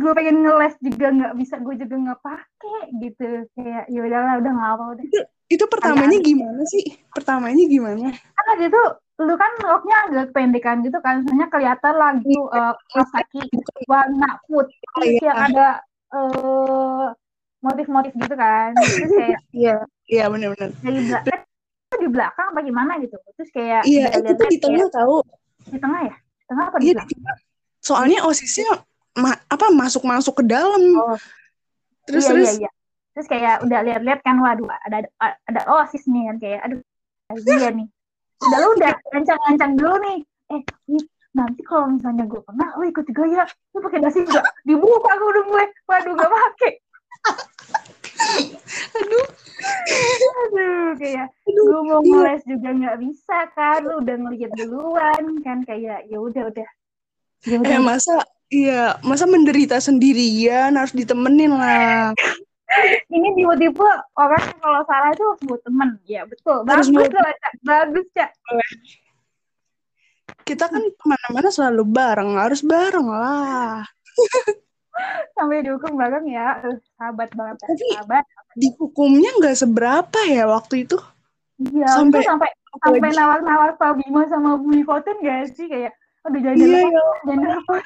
Gue 0.00 0.12
pengen 0.16 0.36
ngeles 0.40 0.74
juga 0.80 1.06
nggak 1.12 1.34
bisa 1.36 1.54
gue 1.60 1.74
juga 1.76 1.94
nggak 2.00 2.20
pakai 2.24 2.80
gitu. 3.04 3.28
Kayak 3.52 3.84
ya 3.92 4.00
udahlah 4.00 4.34
udah 4.40 4.52
nggak 4.56 4.70
apa 4.72 4.84
udah. 4.96 5.04
Itu, 5.04 5.20
itu 5.52 5.64
pertamanya 5.68 6.18
gimana 6.24 6.62
sih? 6.64 6.84
Pertamanya 7.12 7.64
gimana? 7.68 8.08
Kan 8.16 8.44
waktu 8.48 8.64
itu 8.72 8.82
lu 9.20 9.34
kan 9.36 9.52
roknya 9.60 9.96
agak 10.08 10.26
pendekan 10.32 10.80
gitu 10.80 10.96
kan 11.04 11.20
soalnya 11.20 11.52
kelihatan 11.52 11.92
lah 11.92 12.16
gitu 12.24 12.40
uh, 12.56 12.72
kaos 12.88 13.10
kaki 13.12 13.44
warna 13.84 14.40
putih 14.48 14.80
Oh, 14.96 15.04
iya. 15.04 15.20
yang 15.28 15.38
ada 15.52 15.68
eh, 16.16 17.06
motif-motif 17.60 18.12
gitu 18.16 18.34
kan. 18.34 18.72
Terus 18.80 19.12
kayak 19.12 19.40
iya 19.60 19.76
iya 20.08 20.24
benar-benar 20.32 20.72
dari 20.80 21.00
belakang 21.04 21.42
di 22.00 22.08
belakang 22.08 22.46
apa 22.56 22.60
gimana 22.64 22.92
gitu. 23.04 23.16
Terus 23.36 23.50
kayak 23.52 23.82
iya 23.84 24.08
itu 24.08 24.32
tuh 24.32 24.48
di 24.48 24.56
tengah 24.56 24.88
tahu 24.88 25.20
di 25.68 25.78
tengah 25.78 26.00
ya? 26.08 26.16
Tengah 26.48 26.64
apa 26.72 26.76
di 26.80 26.84
iya 26.88 26.92
di 26.96 26.96
belakang? 26.96 27.12
tengah. 27.20 27.36
soalnya 27.80 28.18
osisnya 28.24 28.72
ma- 29.18 29.42
apa 29.50 29.66
masuk 29.74 30.02
masuk 30.06 30.42
ke 30.42 30.44
dalam 30.46 30.82
Oh, 30.98 31.16
terus 32.06 32.26
iya, 32.26 32.32
terus 32.34 32.46
iya, 32.46 32.52
iya. 32.66 32.70
Terus 33.10 33.26
kayak 33.26 33.54
udah 33.66 33.80
lihat-lihat 33.82 34.20
kan, 34.22 34.38
waduh 34.38 34.70
ada 34.86 35.02
ada, 35.18 35.60
osis 35.82 36.06
nih 36.06 36.30
kan 36.30 36.36
kayak, 36.38 36.60
aduh 36.62 36.78
iya 37.58 37.68
nih. 37.74 37.86
Udah 38.40 38.58
lu 38.62 38.68
udah 38.78 38.92
lancang-lancang 39.12 39.72
dulu 39.76 39.94
nih. 40.06 40.18
Eh, 40.50 40.62
nanti 41.34 41.60
kalau 41.66 41.90
misalnya 41.90 42.24
gue 42.30 42.40
kena, 42.42 42.66
lu 42.78 42.84
ikut 42.86 43.04
juga 43.10 43.22
ya. 43.28 43.44
Lu 43.74 43.78
pakai 43.82 44.00
dasi 44.00 44.22
juga. 44.24 44.46
Dibuka 44.62 45.10
gue 45.18 45.42
gue. 45.42 45.64
Waduh, 45.90 46.12
gak 46.16 46.30
pakai. 46.30 46.72
aduh 48.94 49.26
Aduh, 50.40 50.96
kayak 50.96 51.26
aduh 51.44 51.64
gue 51.68 51.80
mau 51.84 52.00
iya. 52.00 52.08
ngeles 52.16 52.42
juga 52.48 52.68
nggak 52.72 52.96
bisa 53.04 53.36
kan. 53.52 53.78
Lu 53.84 54.00
udah 54.00 54.16
ngeliat 54.16 54.52
duluan 54.56 55.24
kan 55.44 55.58
kayak 55.68 56.08
ya 56.08 56.18
udah 56.18 56.44
udah. 56.48 56.68
Ya 57.44 57.56
udah. 57.60 57.76
eh 57.76 57.80
masa 57.80 58.14
iya 58.50 58.98
masa 59.00 59.24
menderita 59.24 59.78
sendirian 59.78 60.74
harus 60.74 60.90
ditemenin 60.90 61.54
lah. 61.54 62.12
Ini 63.10 63.34
tipe-tipe 63.34 63.82
orang 64.14 64.44
kalau 64.62 64.82
salah 64.86 65.10
itu 65.10 65.24
harus 65.26 65.42
buat 65.42 65.60
temen. 65.66 65.90
Ya 66.06 66.22
betul. 66.22 66.62
Harus 66.62 66.86
Bagus 66.86 67.10
buat- 67.10 67.10
Cak. 67.10 67.52
Bagus, 67.62 68.06
Cak. 68.14 68.30
kita 70.46 70.66
kan 70.66 70.82
ke 70.82 71.04
mana-mana 71.06 71.50
selalu 71.50 71.82
bareng 71.86 72.38
harus 72.38 72.62
bareng 72.62 73.06
lah. 73.06 73.82
Sampai 75.34 75.66
dihukum 75.66 75.98
bareng 75.98 76.26
ya. 76.26 76.62
Eh, 76.62 76.78
sahabat 76.94 77.34
banget 77.34 77.58
Tapi- 77.58 77.90
sahabat. 77.98 78.24
dihukumnya 78.54 79.30
nggak 79.38 79.56
seberapa 79.58 80.18
ya 80.26 80.46
waktu 80.46 80.86
itu? 80.86 80.98
Iya 81.58 81.86
Sampai- 81.90 82.22
sampai 82.22 82.50
sampai 82.78 83.10
nawar-nawar 83.10 83.74
Pak 83.74 83.98
Bima 83.98 84.22
sama 84.30 84.54
Bu 84.58 84.70
Koten 84.86 85.18
gak 85.20 85.54
sih? 85.54 85.66
Kayak 85.66 85.90
aduh 86.22 86.38
jangan 86.38 86.56
iya 86.60 86.66
lepas 86.70 86.86
ya 86.86 87.02
jangan 87.26 87.48
lepas 87.58 87.84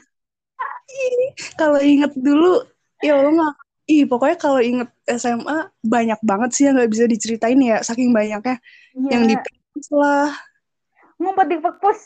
kalau 1.60 1.80
inget 1.80 2.12
dulu 2.14 2.62
ya 3.00 3.18
Allah 3.18 3.32
nggak 3.32 3.54
ih 3.84 4.04
pokoknya 4.08 4.36
kalau 4.40 4.60
inget 4.64 4.88
SMA 5.04 5.68
banyak 5.84 6.20
banget 6.24 6.50
sih 6.56 6.64
yang 6.64 6.80
nggak 6.80 6.92
bisa 6.92 7.04
diceritain 7.04 7.60
ya 7.60 7.84
saking 7.84 8.16
banyaknya. 8.16 8.56
Iya. 8.96 9.10
Yang 9.12 9.22
di 9.28 9.36
perpus 9.40 9.86
lah. 9.92 10.30
Ngumpet 11.20 11.46
di 11.52 11.58
perpus 11.60 11.98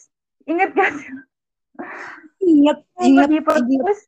inget 0.48 0.70
gak 0.72 0.90
sih 0.96 1.08
inget 2.48 2.78
inget. 3.04 3.28
di 3.28 3.40
perpus. 3.44 3.98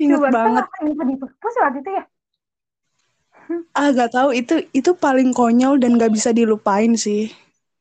Inget 0.00 0.20
banget. 0.32 0.64
ngumpet 0.80 1.06
di 1.06 1.16
perpus 1.16 1.54
waktu 1.60 1.78
itu 1.80 1.90
ya? 1.92 2.04
Ah 3.76 3.88
gak 3.94 4.12
tahu. 4.12 4.30
Itu 4.36 4.54
itu 4.74 4.90
paling 4.96 5.32
konyol 5.32 5.80
dan 5.80 5.96
gak 5.96 6.12
bisa 6.12 6.34
dilupain 6.34 6.92
sih. 6.98 7.30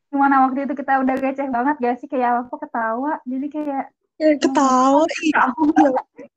Gimana 0.09 0.47
waktu 0.49 0.65
itu 0.65 0.74
kita 0.74 1.01
udah 1.01 1.15
receh 1.20 1.47
banget 1.49 1.76
gak 1.82 1.95
sih? 1.99 2.07
Kayak 2.07 2.47
apa 2.47 2.55
ketawa. 2.55 3.13
Jadi 3.26 3.47
kayak 3.51 3.86
ketawa 4.20 5.03
ih 5.24 5.32
tahu 5.32 5.63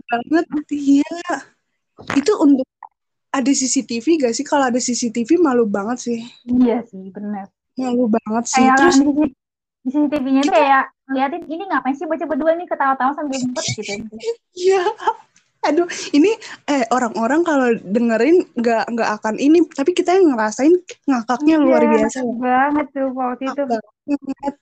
banget. 0.09 0.47
Iya. 0.71 1.25
Itu 2.15 2.33
untuk 2.39 2.67
ada 3.33 3.49
CCTV 3.49 4.07
gak 4.23 4.35
sih? 4.37 4.45
Kalau 4.45 4.69
ada 4.69 4.79
CCTV 4.79 5.41
malu 5.41 5.67
banget 5.67 5.99
sih. 5.99 6.19
Iya 6.47 6.85
sih 6.87 7.11
bener. 7.11 7.51
Malu 7.75 8.07
banget 8.07 8.45
sih. 8.47 8.63
Kayak 8.63 8.77
terus 8.79 8.97
di 8.97 9.05
CCTV 9.05 9.21
di 9.83 9.89
CCTV-nya 9.91 10.41
itu 10.47 10.53
kayak 10.55 10.85
liatin 11.11 11.43
ini 11.51 11.63
ngapain 11.67 11.97
sih 11.99 12.07
bocah 12.07 12.27
berdua 12.29 12.55
nih 12.55 12.71
ketawa-tawa 12.71 13.13
sambil 13.19 13.35
ngumpet 13.43 13.65
gitu. 13.83 13.93
Iya. 14.55 14.85
Aduh, 15.63 15.87
ini 16.11 16.35
eh 16.67 16.83
orang-orang 16.91 17.47
kalau 17.47 17.71
dengerin 17.87 18.43
nggak 18.59 18.85
nggak 18.99 19.11
akan 19.23 19.39
ini, 19.39 19.63
tapi 19.71 19.95
kita 19.95 20.19
yang 20.19 20.35
ngerasain 20.35 20.75
ngakaknya 21.07 21.55
luar 21.63 21.83
Iya, 21.87 21.91
biasa. 22.03 22.19
banget 22.35 22.87
tuh 22.91 23.09
waktu 23.15 23.43
itu. 23.47 23.63
Banget. 23.71 24.55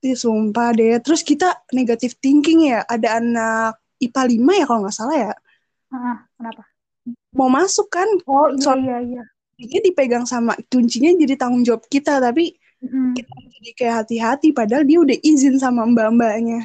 Ih, 0.00 0.16
sumpah 0.16 0.72
deh. 0.72 0.96
Terus 1.04 1.20
kita 1.20 1.60
negatif 1.76 2.16
thinking 2.18 2.72
ya. 2.72 2.80
Ada 2.88 3.20
anak 3.20 3.76
IPA 4.00 4.22
5 4.32 4.52
ya 4.56 4.64
kalau 4.64 4.80
nggak 4.84 4.96
salah 4.96 5.16
ya. 5.16 5.32
Ah, 5.92 6.24
kenapa 6.38 6.64
Mau 7.34 7.46
masuk 7.50 7.86
kan, 7.90 8.06
oh 8.26 8.50
iya 8.50 8.62
So- 8.62 8.78
iya 8.80 8.98
iya 9.02 9.22
dia 9.60 9.80
dipegang 9.84 10.24
sama 10.24 10.56
kuncinya 10.72 11.12
jadi 11.20 11.36
tanggung 11.36 11.60
jawab 11.60 11.84
kita, 11.84 12.16
tapi 12.16 12.56
Mm, 12.80 13.12
kita 13.12 13.28
jadi 13.60 13.70
kayak 13.76 13.94
hati-hati 14.00 14.56
padahal 14.56 14.88
dia 14.88 15.04
udah 15.04 15.12
izin 15.20 15.60
sama 15.60 15.84
mbak-mbaknya. 15.84 16.64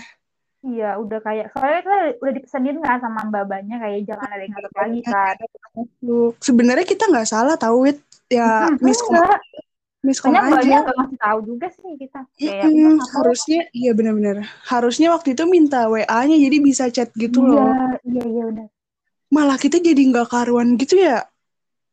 iya 0.63 0.95
udah 0.95 1.19
kayak 1.19 1.51
soalnya 1.51 1.83
kita 1.83 1.95
udah 2.23 2.33
dipesanin 2.39 2.77
kan 2.79 2.97
sama 3.03 3.27
mbak-mbaknya 3.27 3.75
kayak 3.83 3.99
jangan 4.07 4.29
ada 4.31 4.43
yang 4.47 4.55
lagi 4.55 4.99
kan 5.03 5.35
Sebenarnya 6.39 6.87
kita 6.87 7.03
nggak 7.11 7.27
salah 7.27 7.59
tahu 7.59 7.83
Wit. 7.83 7.99
Ya, 8.31 8.71
enggak. 8.79 9.39
Miskom 10.05 10.31
mbaknya 10.31 10.61
aja. 10.61 10.77
nggak 10.85 10.95
ngasih 11.01 11.19
tahu 11.19 11.39
juga 11.49 11.67
sih 11.73 11.93
kita. 11.97 12.19
Kayak 12.37 12.69
nggak 12.69 12.93
apa-apa. 12.93 13.13
harusnya 13.17 13.59
iya 13.73 13.91
benar-benar. 13.97 14.37
Harusnya 14.69 15.07
waktu 15.11 15.33
itu 15.33 15.43
minta 15.49 15.89
WA-nya 15.89 16.37
jadi 16.37 16.57
bisa 16.61 16.83
chat 16.93 17.09
gitu 17.17 17.41
iya 17.41 17.49
loh. 17.49 17.73
iya 18.05 18.23
iya 18.23 18.43
udah 18.53 18.67
malah 19.33 19.57
kita 19.59 19.81
jadi 19.81 19.99
nggak 19.99 20.31
karuan 20.31 20.77
gitu 20.79 20.95
ya? 21.01 21.25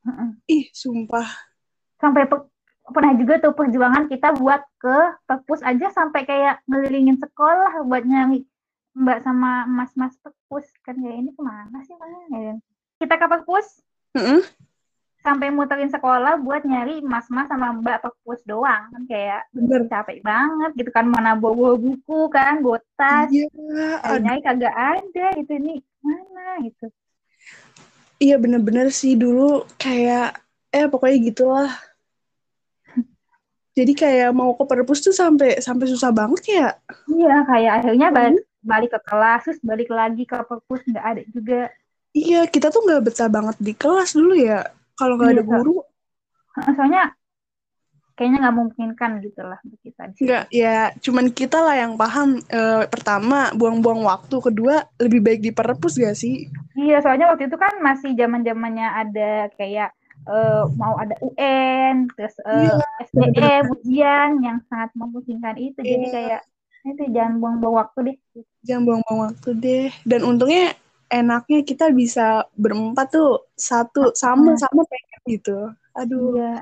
Mm-mm. 0.07 0.39
ih 0.47 0.69
sumpah. 0.71 1.27
Sampai 1.99 2.27
pe- 2.31 2.47
pernah 2.91 3.15
juga 3.19 3.39
tuh 3.41 3.55
perjuangan 3.57 4.07
kita 4.07 4.37
buat 4.37 4.63
ke 4.79 4.99
perpus 5.27 5.63
aja 5.65 5.89
sampai 5.91 6.23
kayak 6.27 6.61
ngelilingin 6.71 7.19
sekolah 7.19 7.83
buat 7.87 8.05
nyari 8.07 8.45
mbak 8.95 9.25
sama 9.25 9.65
mas-mas 9.67 10.15
perpus. 10.21 10.69
Kan 10.85 11.01
kayak 11.01 11.17
ini 11.19 11.31
ke 11.33 11.43
mana 11.43 11.79
sih 11.87 11.97
mana 11.97 12.59
kita 13.01 13.15
ke 13.19 13.27
perpus. 13.27 13.67
Heeh. 14.15 14.43
Sampai 15.23 15.55
muterin 15.55 15.89
sekolah 15.89 16.35
buat 16.43 16.67
nyari 16.67 16.99
mas-mas 17.01 17.47
sama 17.47 17.71
mbak 17.79 18.03
perpus 18.03 18.43
doang. 18.43 18.91
Kan 18.91 19.03
kayak 19.07 19.47
bener. 19.55 19.87
capek 19.87 20.19
banget 20.21 20.71
gitu 20.75 20.91
kan 20.91 21.07
mana 21.07 21.39
bawa 21.39 21.79
buku 21.79 22.27
kan 22.29 22.59
bawa 22.61 22.83
tas 22.99 23.31
iya 23.31 23.47
nyari 24.19 24.43
kagak 24.43 24.75
ada 24.75 25.27
gitu 25.39 25.53
ini 25.57 25.79
mana 26.03 26.59
gitu. 26.67 26.91
Iya 28.19 28.37
bener-bener 28.39 28.91
sih 28.91 29.15
dulu 29.15 29.67
kayak 29.79 30.43
eh 30.75 30.87
pokoknya 30.91 31.19
gitulah. 31.31 31.73
Jadi 33.79 33.93
kayak 33.95 34.35
mau 34.35 34.53
ke 34.59 34.67
perpus 34.67 35.07
tuh 35.07 35.15
sampai 35.15 35.63
sampai 35.63 35.87
susah 35.87 36.11
banget 36.11 36.43
ya? 36.51 36.69
Iya 37.07 37.47
kayak 37.47 37.73
akhirnya 37.83 38.09
balik 38.11 38.45
balik 38.63 38.91
ke 38.95 39.01
kelas 39.07 39.41
terus 39.47 39.61
balik 39.63 39.91
lagi 39.91 40.23
ke 40.27 40.35
perpus 40.43 40.83
nggak 40.91 41.07
ada 41.07 41.23
juga. 41.31 41.63
Iya 42.13 42.45
kita 42.51 42.75
tuh 42.75 42.83
nggak 42.83 43.03
betah 43.07 43.31
banget 43.31 43.57
di 43.63 43.73
kelas 43.73 44.19
dulu 44.19 44.35
ya 44.37 44.67
kalau 44.99 45.15
nggak 45.19 45.31
ada 45.35 45.45
Iya, 45.45 45.51
guru 45.51 45.75
soalnya 46.77 47.03
kayaknya 48.13 48.39
nggak 48.45 48.55
memungkinkan 48.55 49.11
gitu 49.25 49.41
lah 49.41 49.59
untuk 49.65 49.81
kita 49.81 50.03
nggak 50.21 50.45
ya 50.53 50.93
cuman 51.01 51.27
kita 51.33 51.59
lah 51.65 51.75
yang 51.81 51.93
paham 51.97 52.39
Eh, 52.53 52.85
pertama 52.93 53.49
buang-buang 53.57 54.05
waktu 54.05 54.37
kedua 54.37 54.85
lebih 55.01 55.21
baik 55.25 55.41
di 55.41 55.51
perpus 55.51 55.97
gak 55.97 56.17
sih 56.17 56.47
Iya, 56.77 57.01
soalnya 57.05 57.33
waktu 57.33 57.49
itu 57.49 57.57
kan 57.57 57.81
masih 57.81 58.13
zaman 58.17 58.45
zamannya 58.45 58.89
ada 58.89 59.49
kayak 59.57 59.93
eh, 60.29 60.63
mau 60.77 60.95
ada 60.97 61.17
UN, 61.21 62.09
terus 62.15 62.37
eh, 62.45 62.69
Iya, 62.71 62.85
SBM, 63.11 63.65
ujian 63.75 64.31
yang 64.41 64.59
sangat 64.71 64.91
memungkinkan 64.95 65.57
itu. 65.59 65.81
Jadi 65.83 66.05
Iya. 66.07 66.13
kayak 66.15 66.41
itu 66.83 67.03
jangan 67.15 67.35
buang-buang 67.39 67.77
waktu 67.79 67.99
deh. 68.13 68.17
jangan 68.63 68.83
buang-buang 68.87 69.21
waktu 69.31 69.49
deh 69.59 69.89
dan 70.07 70.21
untungnya 70.23 70.75
enaknya 71.13 71.61
kita 71.61 71.93
bisa 71.93 72.49
berempat 72.57 73.13
tuh 73.13 73.45
satu 73.53 74.17
sama-sama 74.17 74.83
pengen 74.89 75.21
gitu 75.29 75.59
aduh 75.93 76.33
Iya, 76.41 76.53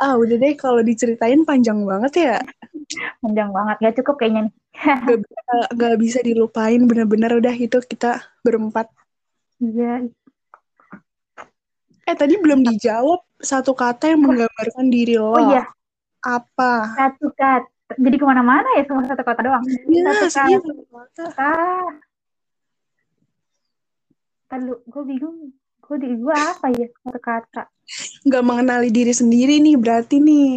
ah 0.00 0.16
udah 0.16 0.36
deh 0.40 0.52
kalau 0.56 0.80
diceritain 0.80 1.44
panjang 1.44 1.84
banget 1.84 2.12
ya 2.16 2.36
panjang 3.20 3.48
banget. 3.52 3.76
Gak 3.80 3.94
cukup 4.00 4.14
kayaknya 4.20 4.40
nih. 4.48 4.54
gak, 5.08 5.18
bisa- 5.20 5.68
gak 5.76 5.96
bisa 6.00 6.18
dilupain 6.24 6.80
bener-bener 6.88 7.30
udah 7.40 7.54
itu 7.56 7.78
kita 7.84 8.24
berempat 8.40 8.88
Iya, 9.62 10.08
eh 12.08 12.16
tadi 12.18 12.34
belum 12.40 12.66
dijawab 12.66 13.22
satu 13.38 13.76
kata 13.78 14.10
yang 14.10 14.26
menggambarkan 14.26 14.86
diri 14.90 15.14
lo 15.20 15.38
oh 15.38 15.42
iya, 15.54 15.68
apa 16.24 16.96
satu 16.98 17.30
kata. 17.36 17.68
Jadi 17.92 18.16
ke 18.16 18.24
mana-mana 18.24 18.64
ya 18.80 18.88
cuma 18.88 19.04
satu 19.04 19.20
kata 19.20 19.40
doang. 19.44 19.60
Iya, 19.86 20.08
Satu 20.08 20.26
kata. 20.32 20.64
satu 20.64 20.72
kata. 21.20 21.28
Ah, 24.52 24.60
Lalu 24.60 24.74
gue 24.84 25.02
bingung. 25.08 25.38
Gue 25.80 25.96
di 25.96 26.12
gue 26.12 26.34
apa 26.36 26.68
ya 26.76 26.86
satu 27.00 27.20
kata? 27.20 27.62
Nggak 28.28 28.44
mengenali 28.44 28.88
diri 28.92 29.12
sendiri 29.16 29.56
nih 29.64 29.80
berarti 29.80 30.20
nih. 30.20 30.52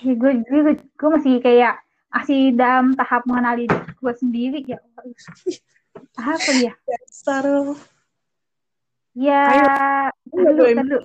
Ya, 0.00 0.12
gue, 0.16 0.32
gue, 0.48 0.60
gue 0.80 1.08
masih 1.12 1.34
kayak 1.44 1.76
masih 2.08 2.56
dalam 2.56 2.96
tahap 2.96 3.22
mengenali 3.28 3.68
gue 3.68 4.12
sendiri 4.16 4.64
ya. 4.64 4.80
Apa 6.16 6.50
ya? 6.56 6.72
Dasar. 6.88 7.44
Ya, 9.14 9.44
dulu, 10.32 10.64
dulu. 10.64 10.98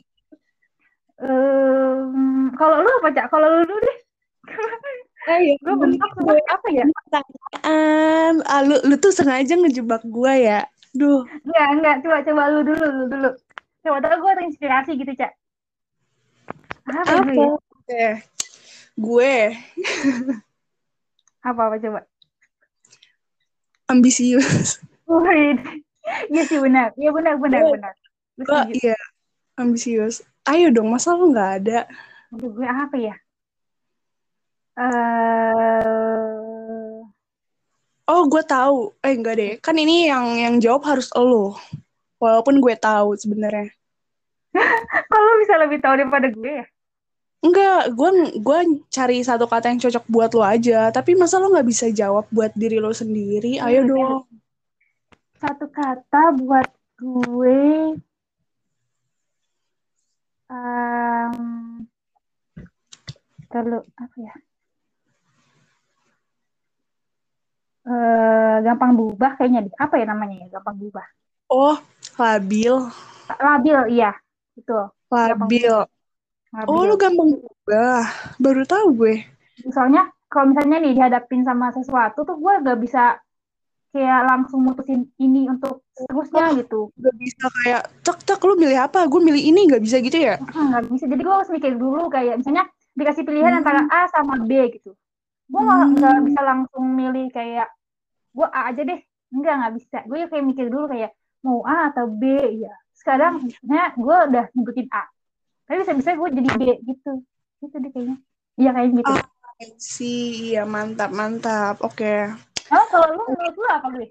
Um, 1.19 2.49
kalau 2.55 2.81
lu 2.81 2.89
apa, 3.03 3.07
Cak? 3.11 3.27
Kalau 3.29 3.47
lu 3.51 3.61
dulu 3.67 3.79
deh. 3.83 3.97
Ayo, 5.29 5.53
gue 5.61 5.75
bentuk 5.75 6.09
apa 6.49 6.67
ya? 6.71 6.83
pertanyaan. 6.87 8.33
Ah, 8.47 8.63
lu, 8.63 8.79
lu 8.87 8.95
tuh 8.97 9.11
sengaja 9.11 9.59
ngejebak 9.59 10.01
gue 10.07 10.33
ya. 10.39 10.63
Duh. 10.91 11.21
Enggak, 11.45 11.67
enggak. 11.75 11.95
Coba, 12.01 12.17
coba 12.25 12.43
lu 12.49 12.61
dulu, 12.65 12.85
lu 12.87 13.03
dulu. 13.07 13.29
Coba 13.79 13.97
tahu 14.01 14.15
gue 14.19 14.31
terinspirasi 14.35 14.91
gitu, 14.95 15.13
Cak. 15.15 15.31
Apa, 16.89 17.13
Apa? 17.13 17.29
gue? 17.29 17.49
Oke. 17.79 18.05
Gue 18.99 19.33
Apa, 21.39 21.61
apa 21.71 21.75
coba? 21.79 22.01
ambisius. 23.87 24.77
Wih, 25.09 25.57
iya 26.29 26.43
sih 26.45 26.61
benar. 26.61 26.93
Iya 26.93 27.09
benar, 27.09 27.41
benar, 27.41 27.61
Gue- 27.63 27.73
benar. 27.73 27.93
Gue 28.37 28.61
iya, 28.77 28.97
ambisius. 29.57 30.21
Ayo 30.45 30.69
dong, 30.69 30.93
masa 30.93 31.17
lu 31.17 31.33
nggak 31.33 31.51
ada? 31.63 31.79
Aduh, 32.29 32.53
gue 32.53 32.67
apa 32.69 32.95
ya? 32.97 33.15
Eh, 34.79 36.38
Oh, 38.09 38.25
gue 38.25 38.41
tahu. 38.41 38.89
Eh, 39.05 39.13
enggak 39.13 39.35
deh. 39.37 39.53
Kan 39.61 39.77
ini 39.77 40.09
yang 40.09 40.25
yang 40.33 40.55
jawab 40.57 40.81
harus 40.89 41.13
lo. 41.13 41.53
Walaupun 42.17 42.57
gue 42.57 42.73
tahu 42.73 43.13
sebenarnya. 43.13 43.69
lu 45.13 45.33
bisa 45.45 45.61
lebih 45.61 45.77
tahu 45.77 45.93
daripada 45.93 46.25
gue 46.33 46.65
ya? 46.65 46.65
Enggak, 47.39 47.93
gue 47.93 48.09
gue 48.41 48.59
cari 48.89 49.21
satu 49.21 49.45
kata 49.45 49.69
yang 49.69 49.79
cocok 49.79 50.05
buat 50.09 50.31
lo 50.33 50.41
aja. 50.41 50.89
Tapi 50.89 51.13
masa 51.13 51.37
lo 51.37 51.53
nggak 51.53 51.69
bisa 51.69 51.85
jawab 51.93 52.25
buat 52.33 52.51
diri 52.57 52.81
lo 52.81 52.91
sendiri? 52.91 53.61
Ayo 53.61 53.85
Hmm, 53.85 53.89
dong. 53.93 54.21
Satu 55.37 55.69
kata 55.69 56.35
buat 56.35 56.67
gue. 56.97 57.95
Um, 60.49 61.85
Terlalu 63.49 63.85
apa 64.01 64.15
ya? 64.17 64.33
Eh, 67.89 68.55
gampang 68.61 68.93
berubah 68.93 69.33
kayaknya 69.33 69.65
deh. 69.65 69.73
Apa 69.81 69.97
ya 69.97 70.05
namanya 70.05 70.45
ya? 70.45 70.47
Gampang 70.61 70.77
berubah. 70.77 71.05
Oh, 71.49 71.73
labil. 72.21 72.85
Labil, 73.33 73.79
iya. 73.97 74.13
Betul. 74.53 74.93
Labil. 75.09 75.73
Labil. 76.53 76.69
Oh, 76.69 76.85
lu 76.85 76.95
gampang 77.01 77.29
berubah. 77.33 78.05
Baru 78.37 78.61
tahu 78.69 78.87
gue. 78.93 79.15
Soalnya 79.73 80.13
kalau 80.29 80.53
misalnya 80.53 80.77
nih 80.85 80.93
dihadapin 80.93 81.41
sama 81.41 81.73
sesuatu 81.73 82.21
tuh 82.21 82.37
gue 82.37 82.53
gak 82.61 82.77
bisa 82.77 83.17
kayak 83.89 84.21
langsung 84.29 84.61
mutusin 84.61 85.09
ini 85.17 85.49
untuk 85.49 85.81
seterusnya 85.97 86.61
gitu. 86.61 86.93
Gak 86.93 87.15
bisa 87.17 87.45
kayak, 87.49 87.81
cek 88.05 88.17
cek 88.21 88.41
lu 88.45 88.53
milih 88.53 88.85
apa? 88.85 89.09
Gue 89.09 89.17
milih 89.17 89.41
ini 89.41 89.65
gak 89.65 89.81
bisa 89.81 89.97
gitu 89.97 90.13
ya? 90.13 90.37
Hmm, 90.37 90.77
nggak 90.77 90.93
bisa. 90.93 91.09
Jadi 91.09 91.21
gue 91.25 91.33
harus 91.33 91.49
mikir 91.49 91.73
dulu 91.73 92.05
kayak 92.13 92.37
misalnya 92.37 92.69
dikasih 92.93 93.25
pilihan 93.25 93.49
Hmm. 93.57 93.61
antara 93.65 93.81
A 93.89 94.05
sama 94.13 94.37
B 94.45 94.77
gitu. 94.77 94.93
Gue 95.49 95.61
Hmm. 95.65 95.97
nggak 95.97 96.17
bisa 96.29 96.41
langsung 96.45 96.85
milih 96.93 97.33
kayak 97.33 97.65
gue 98.29 98.47
A 98.47 98.61
aja 98.69 98.81
deh. 98.81 98.99
Enggak 99.29 99.53
nggak 99.61 99.73
bisa. 99.77 99.97
Gue 100.09 100.25
kayak 100.25 100.45
mikir 100.45 100.65
dulu 100.69 100.89
kayak 100.89 101.11
mau 101.45 101.61
A 101.63 101.93
atau 101.93 102.09
B 102.09 102.23
ya. 102.59 102.73
Sekarang 102.93 103.39
misalnya 103.45 103.93
gue 103.95 104.15
udah 104.29 104.45
nyebutin 104.57 104.87
A. 104.91 105.03
Tapi 105.69 105.85
bisa-bisa 105.85 106.17
gue 106.17 106.29
jadi 106.33 106.49
B 106.57 106.61
gitu. 106.83 107.11
Gitu 107.61 107.75
deh 107.77 107.91
kayaknya. 107.93 108.17
Iya 108.59 108.69
kayak 108.75 108.89
gitu. 108.97 109.13
Ah. 109.13 109.27
sih, 109.75 110.55
iya 110.55 110.63
mantap 110.63 111.11
mantap. 111.11 111.83
Oke. 111.83 112.31
Oh, 112.71 112.85
kalau 112.87 113.07
lu 113.11 113.23
menurut 113.27 113.55
lu 113.55 113.67
apa 113.67 113.87
gue? 113.91 114.07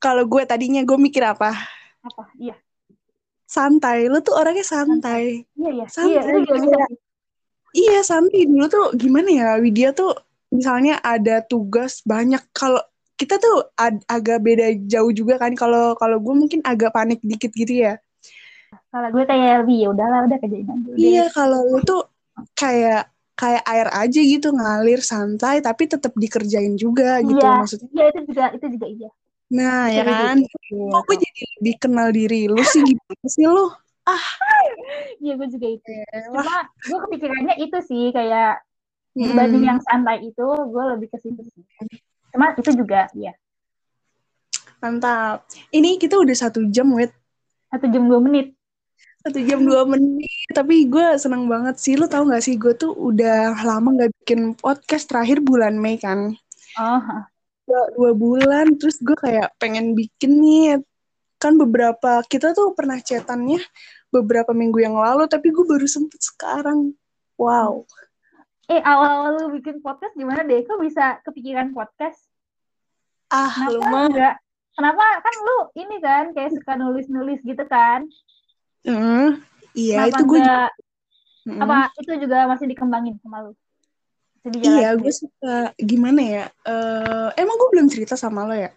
Kalau 0.00 0.24
gue 0.24 0.42
tadinya 0.48 0.80
gue 0.80 0.96
mikir 0.96 1.20
apa? 1.20 1.52
Apa? 2.00 2.32
Iya. 2.40 2.56
Santai. 3.44 4.08
Lu 4.08 4.24
tuh 4.24 4.38
orangnya 4.38 4.64
santai. 4.64 5.44
Iya 5.52 5.70
iya. 5.74 5.86
Santai, 5.90 6.12
Iya, 6.16 6.20
itu 6.24 6.38
juga 6.48 6.54
bisa 6.56 6.68
kayak- 6.72 6.88
sih. 6.88 6.98
Iya 7.70 8.00
santai. 8.02 8.40
Dulu 8.48 8.66
tuh 8.66 8.86
gimana 8.96 9.28
ya? 9.28 9.48
Widya 9.60 9.92
tuh 9.92 10.16
misalnya 10.50 10.98
ada 11.00 11.40
tugas 11.42 12.02
banyak. 12.04 12.42
Kalau 12.52 12.82
kita 13.16 13.38
tuh 13.38 13.70
ad- 13.78 14.04
agak 14.06 14.42
beda 14.42 14.66
jauh 14.86 15.10
juga 15.14 15.38
kan. 15.38 15.54
Kalau 15.54 15.94
kalau 15.96 16.18
gue 16.18 16.34
mungkin 16.34 16.60
agak 16.66 16.94
panik 16.94 17.18
dikit 17.22 17.54
gitu 17.54 17.86
ya. 17.86 17.98
Kalau 18.90 19.08
gue 19.10 19.24
kayak 19.26 19.64
lebih 19.66 19.76
ya 19.82 19.88
udahlah 19.90 20.20
udah 20.26 20.38
kerjain 20.38 20.66
aja. 20.66 20.90
Iya, 20.94 21.24
kalau 21.34 21.60
lu 21.66 21.78
tuh 21.82 22.02
kayak 22.54 23.10
kayak 23.34 23.64
air 23.64 23.88
aja 23.88 24.20
gitu 24.20 24.52
ngalir 24.52 25.00
santai 25.00 25.64
tapi 25.64 25.88
tetap 25.88 26.12
dikerjain 26.12 26.76
juga 26.76 27.18
gitu 27.24 27.40
Iya. 27.40 27.56
maksudnya. 27.56 27.88
Iya 27.90 28.04
itu 28.12 28.20
juga 28.28 28.44
itu 28.52 28.66
juga 28.76 28.86
iya. 28.86 29.10
Nah, 29.50 29.90
ya 29.90 30.02
kan? 30.06 30.36
Iya, 30.46 30.86
Kok 30.94 31.02
gue 31.10 31.16
jadi 31.26 31.42
lebih 31.58 31.74
kenal 31.82 32.08
diri 32.14 32.46
lu 32.46 32.62
sih 32.62 32.82
gimana 32.86 33.26
sih 33.26 33.46
lu? 33.50 33.66
Iya 35.20 35.32
gue 35.36 35.48
juga 35.50 35.66
itu. 35.68 35.90
Cuma 36.30 36.56
gue 36.70 36.98
kepikirannya 37.08 37.54
itu 37.58 37.78
sih 37.84 38.14
kayak 38.14 38.62
dibanding 39.12 39.64
yang 39.66 39.80
santai 39.82 40.22
itu 40.22 40.46
gue 40.46 40.84
lebih 40.96 41.08
ke 41.10 41.18
situ. 41.18 41.42
Cuma 42.30 42.54
itu 42.54 42.70
juga 42.74 43.10
ya 43.14 43.34
mantap. 44.80 45.44
Ini 45.70 46.00
kita 46.00 46.16
udah 46.16 46.36
satu 46.36 46.64
jam, 46.72 46.88
wet. 46.96 47.12
satu 47.70 47.86
jam 47.86 48.08
dua 48.08 48.18
menit. 48.18 48.56
Satu 49.20 49.38
jam 49.44 49.60
dua 49.62 49.84
menit. 49.84 50.48
Tapi 50.50 50.88
gue 50.88 51.20
seneng 51.20 51.46
banget 51.46 51.76
sih. 51.78 51.94
Lu 51.94 52.08
tau 52.08 52.24
gak 52.26 52.42
sih, 52.42 52.56
gue 52.56 52.72
tuh 52.74 52.90
udah 52.96 53.54
lama 53.62 53.94
gak 53.94 54.10
bikin 54.24 54.56
podcast 54.56 55.06
terakhir 55.12 55.44
bulan 55.44 55.76
Mei 55.76 56.00
kan. 56.00 56.34
Oh, 56.80 57.00
Dua, 57.70 57.86
dua 57.94 58.12
bulan, 58.18 58.74
terus 58.82 58.98
gue 58.98 59.14
kayak 59.14 59.54
pengen 59.62 59.94
bikin 59.94 60.42
nih. 60.42 60.82
Kan 61.38 61.54
beberapa, 61.54 62.24
kita 62.26 62.50
tuh 62.50 62.74
pernah 62.74 62.98
chatannya 62.98 63.62
beberapa 64.10 64.50
minggu 64.50 64.82
yang 64.82 64.98
lalu, 64.98 65.30
tapi 65.30 65.54
gue 65.54 65.62
baru 65.62 65.86
sempet 65.86 66.18
sekarang. 66.18 66.98
Wow. 67.38 67.86
Eh 68.70 68.80
awal-awal 68.86 69.30
lu 69.34 69.46
bikin 69.58 69.82
podcast 69.82 70.14
gimana 70.14 70.46
deh? 70.46 70.62
Kok 70.62 70.78
bisa 70.78 71.18
kepikiran 71.26 71.74
podcast? 71.74 72.22
Ah, 73.26 73.66
lu 73.66 73.82
Kenapa 73.82 73.90
mah. 73.90 74.06
enggak? 74.06 74.36
Kenapa 74.78 75.04
kan 75.26 75.34
lu 75.42 75.58
ini 75.74 75.96
kan 75.98 76.24
kayak 76.30 76.54
suka 76.54 76.78
nulis-nulis 76.78 77.42
gitu 77.42 77.64
kan? 77.66 78.06
Hmm, 78.86 79.42
iya, 79.74 80.06
Kenapa 80.06 80.14
itu 80.14 80.22
gue 80.22 80.38
enggak? 80.38 80.70
Mm. 81.50 81.60
Apa 81.66 81.76
itu 81.98 82.12
juga 82.22 82.46
masih 82.46 82.66
dikembangin 82.70 83.18
sama 83.18 83.50
lu? 83.50 83.52
Iya, 84.40 84.50
dijalanin 84.56 85.02
gue 85.02 85.12
gitu? 85.12 85.20
suka 85.26 85.56
gimana 85.76 86.20
ya? 86.24 86.44
eh 86.64 87.28
emang 87.36 87.56
gue 87.60 87.68
belum 87.76 87.86
cerita 87.92 88.14
sama 88.16 88.48
lo 88.48 88.54
ya? 88.56 88.70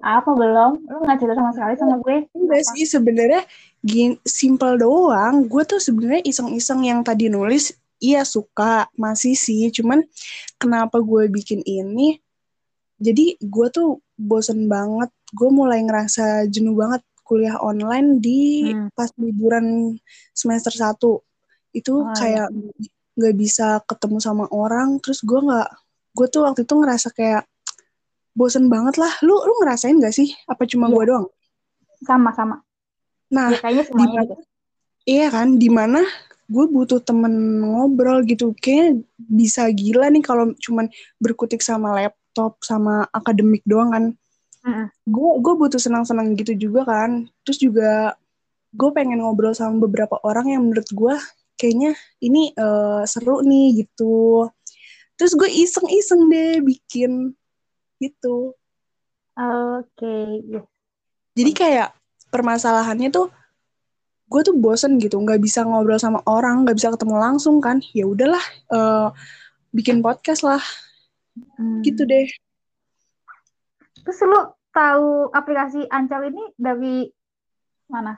Apa 0.00 0.30
belum? 0.32 0.86
Lu 0.86 0.98
nggak 1.04 1.18
cerita 1.18 1.34
sama 1.36 1.50
sekali 1.52 1.74
sama 1.76 1.96
gue? 2.00 2.16
Enggak 2.32 2.62
sih, 2.72 2.84
sebenarnya 2.86 3.42
gin 3.84 4.16
simple 4.24 4.76
doang. 4.80 5.44
Gue 5.48 5.64
tuh 5.68 5.80
sebenarnya 5.80 6.22
iseng-iseng 6.24 6.84
yang 6.84 7.00
tadi 7.04 7.28
nulis, 7.32 7.74
iya 7.98 8.22
suka, 8.22 8.88
masih 8.94 9.34
sih. 9.34 9.68
Cuman 9.70 10.04
kenapa 10.56 10.98
gue 10.98 11.28
bikin 11.28 11.60
ini? 11.62 12.20
Jadi 12.96 13.36
gue 13.38 13.66
tuh 13.68 14.00
bosen 14.14 14.66
banget. 14.66 15.12
Gue 15.32 15.48
mulai 15.48 15.84
ngerasa 15.84 16.48
jenuh 16.48 16.72
banget 16.72 17.00
kuliah 17.22 17.58
online 17.58 18.22
di 18.22 18.70
Hmm. 18.70 18.88
pas 18.94 19.10
liburan 19.18 19.96
semester 20.30 20.70
1. 20.70 21.20
Itu 21.72 22.06
Oh, 22.06 22.14
kayak 22.14 22.48
nggak 23.16 23.34
bisa 23.34 23.80
ketemu 23.84 24.18
sama 24.18 24.44
orang. 24.48 24.96
Terus 25.02 25.20
gue 25.20 25.36
nggak, 25.36 25.68
gue 26.14 26.26
tuh 26.28 26.46
waktu 26.46 26.62
itu 26.62 26.74
ngerasa 26.74 27.10
kayak 27.12 27.44
bosen 28.32 28.68
banget 28.68 28.96
lah. 28.96 29.12
Lu 29.24 29.32
lu 29.34 29.52
ngerasain 29.60 29.96
gak 29.96 30.12
sih? 30.12 30.32
Apa 30.46 30.64
cuma 30.64 30.86
Iya. 30.86 30.94
gue 30.94 31.04
doang? 31.08 31.26
Sama-sama. 32.00 32.60
Nah, 33.26 33.50
Ya 33.50 33.58
kayaknya 33.58 33.84
semuanya 33.88 34.06
Dimana- 34.06 34.24
gitu. 34.24 34.34
Iya 35.06 35.26
kan, 35.30 35.48
di 35.54 35.68
mana 35.70 36.00
gue 36.46 36.64
butuh 36.70 37.02
temen 37.02 37.62
ngobrol 37.62 38.22
gitu. 38.26 38.54
Kayaknya 38.58 39.02
bisa 39.18 39.66
gila 39.70 40.10
nih 40.10 40.22
kalau 40.22 40.54
cuman 40.62 40.86
berkutik 41.18 41.60
sama 41.60 41.94
laptop, 41.94 42.58
sama 42.62 43.06
akademik 43.10 43.62
doang 43.66 43.90
kan. 43.92 44.04
Gue 45.06 45.30
gue 45.42 45.54
butuh 45.54 45.78
senang-senang 45.78 46.34
gitu 46.38 46.54
juga 46.54 46.86
kan. 46.86 47.26
Terus 47.46 47.58
juga 47.62 48.14
gue 48.74 48.90
pengen 48.94 49.22
ngobrol 49.22 49.54
sama 49.54 49.82
beberapa 49.86 50.18
orang 50.22 50.54
yang 50.54 50.62
menurut 50.66 50.88
gue 50.90 51.14
kayaknya 51.56 51.96
ini 52.20 52.52
eh, 52.54 53.02
seru 53.06 53.42
nih 53.42 53.86
gitu. 53.86 54.50
Terus 55.16 55.32
gue 55.32 55.48
iseng-iseng 55.48 56.28
deh 56.28 56.60
bikin 56.60 57.32
gitu. 57.98 58.52
Oke, 59.36 60.14
iya. 60.48 60.62
Jadi 61.36 61.52
kayak 61.52 61.88
permasalahannya 62.32 63.12
tuh 63.12 63.28
gue 64.26 64.40
tuh 64.42 64.54
bosen 64.58 64.98
gitu, 64.98 65.16
nggak 65.16 65.38
bisa 65.38 65.62
ngobrol 65.62 65.98
sama 65.98 66.18
orang, 66.26 66.66
nggak 66.66 66.76
bisa 66.76 66.90
ketemu 66.90 67.16
langsung 67.16 67.62
kan. 67.62 67.78
Ya 67.94 68.04
udahlah, 68.04 68.42
eh, 68.70 69.08
bikin 69.70 70.02
podcast 70.02 70.42
lah, 70.42 70.62
Hmm. 71.56 71.84
gitu 71.84 72.02
deh. 72.02 72.26
Terus 74.02 74.18
lu 74.24 74.40
tahu 74.70 75.28
aplikasi 75.30 75.84
Ancol 75.88 76.32
ini 76.32 76.44
dari 76.56 77.06
mana? 77.86 78.16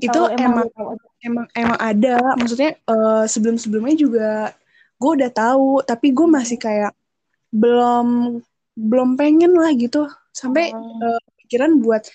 Itu 0.00 0.08
Atau 0.08 0.34
emang 0.34 0.64
lu 0.64 0.72
tahu 0.72 0.88
aja? 0.96 1.06
emang 1.20 1.46
emang 1.52 1.78
ada, 1.78 2.14
maksudnya 2.34 2.80
eh, 2.80 3.24
sebelum-sebelumnya 3.28 3.96
juga 3.96 4.30
gue 4.96 5.10
udah 5.20 5.30
tahu, 5.32 5.84
tapi 5.84 6.12
gue 6.12 6.26
masih 6.26 6.56
kayak 6.56 6.92
belum 7.52 8.38
belum 8.72 9.20
pengen 9.20 9.52
lah 9.52 9.70
gitu, 9.76 10.08
sampai 10.32 10.72
Oh. 10.72 11.04
eh, 11.04 11.20
pikiran 11.44 11.76
buat 11.82 12.06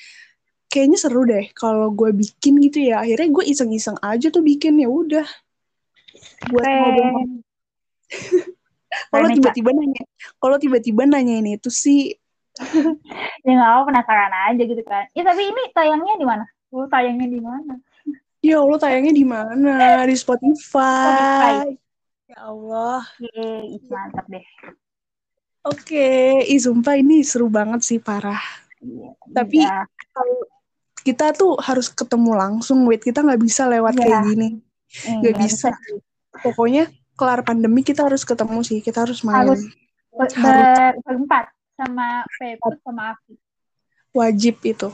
kayaknya 0.75 0.99
seru 0.99 1.23
deh 1.23 1.47
kalau 1.55 1.87
gue 1.95 2.11
bikin 2.11 2.59
gitu 2.59 2.91
ya. 2.91 2.99
Akhirnya 3.07 3.31
gue 3.31 3.43
iseng-iseng 3.47 3.95
aja 4.03 4.27
tuh 4.27 4.43
bikin 4.43 4.75
ya 4.83 4.91
udah. 4.91 5.23
Buat 6.51 6.67
ngobrol. 6.67 7.15
kalau 9.11 9.27
tiba-tiba 9.31 9.71
nanya, 9.71 10.03
kalau 10.43 10.57
tiba-tiba 10.59 11.01
nanya 11.07 11.39
ini 11.39 11.55
itu 11.55 11.71
sih 11.71 12.11
ya 13.45 13.51
nggak 13.51 13.71
apa 13.71 13.81
penasaran 13.87 14.33
aja 14.51 14.63
gitu 14.67 14.83
kan. 14.83 15.07
Ya 15.15 15.23
tapi 15.23 15.47
ini 15.47 15.63
tayangnya 15.71 16.13
di 16.19 16.27
mana? 16.27 16.43
Lu 16.75 16.87
tayangnya 16.91 17.27
di 17.31 17.39
mana? 17.39 17.73
Ya 18.43 18.59
Allah 18.59 18.79
tayangnya 18.79 19.13
di 19.15 19.25
mana? 19.25 20.03
Di 20.03 20.15
Spotify. 20.19 20.59
Spotify. 20.59 21.55
Ya 22.29 22.39
Allah. 22.51 23.01
Yeay, 23.19 23.79
mantap 23.87 24.27
deh. 24.27 24.45
Oke, 25.65 25.97
okay. 25.97 26.53
ih 26.53 26.61
sumpah 26.61 26.93
ini 26.93 27.25
seru 27.25 27.49
banget 27.49 27.81
sih 27.81 27.97
parah. 27.97 28.37
Iya, 28.85 29.17
Tapi 29.33 29.65
iya. 29.65 29.81
Kita 31.05 31.37
tuh 31.37 31.53
harus 31.61 31.85
ketemu 31.93 32.33
langsung, 32.33 32.81
wait 32.89 33.05
kita 33.05 33.21
nggak 33.21 33.37
bisa 33.37 33.69
lewat 33.69 33.93
iya. 33.93 34.01
kayak 34.01 34.19
gini, 34.25 34.49
iya, 35.05 35.21
nggak 35.21 35.35
bisa. 35.45 35.69
bisa. 35.69 36.01
Pokoknya 36.41 36.89
kelar 37.13 37.45
pandemi 37.45 37.85
kita 37.85 38.09
harus 38.09 38.25
ketemu 38.25 38.65
sih, 38.65 38.81
kita 38.81 39.05
harus 39.05 39.21
main. 39.21 39.45
Harus 39.45 39.61
harus. 40.33 40.97
berempat 41.05 41.53
sama 41.77 42.25
Peput 42.41 42.81
sama 42.81 43.13
Afi. 43.13 43.37
Wajib 44.17 44.57
itu. 44.65 44.89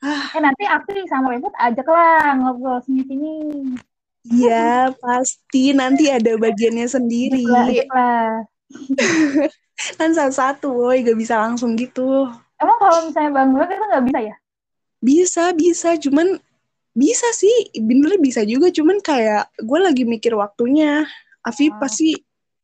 Ah. 0.00 0.32
Eh 0.32 0.40
nanti 0.40 0.64
Afi 0.64 1.04
sama 1.10 1.34
Peput 1.34 1.52
ajaklah 1.58 2.38
ngobrol 2.38 2.78
sini-sini. 2.86 3.66
Iya, 4.30 4.94
pasti 5.00 5.72
nanti 5.72 6.12
ada 6.12 6.36
bagiannya 6.36 6.86
sendiri. 6.86 7.48
kan 9.98 10.12
satu-satu, 10.12 10.76
woi, 10.76 11.00
gak 11.00 11.16
bisa 11.16 11.40
langsung 11.40 11.72
gitu. 11.72 12.28
Emang 12.60 12.76
kalau 12.76 13.08
misalnya 13.08 13.32
Bang 13.32 13.56
Gue 13.56 13.64
itu 13.64 13.80
gak 13.80 14.04
bisa 14.04 14.20
ya? 14.20 14.36
Bisa, 15.00 15.50
bisa. 15.56 15.96
Cuman 15.96 16.38
bisa 16.94 17.28
sih, 17.32 17.72
bener 17.76 18.20
bisa 18.20 18.44
juga. 18.44 18.70
Cuman 18.70 19.00
kayak 19.00 19.50
gue 19.58 19.78
lagi 19.80 20.04
mikir 20.04 20.36
waktunya. 20.36 21.08
Afi 21.40 21.72
oh. 21.72 21.80
pasti 21.80 22.14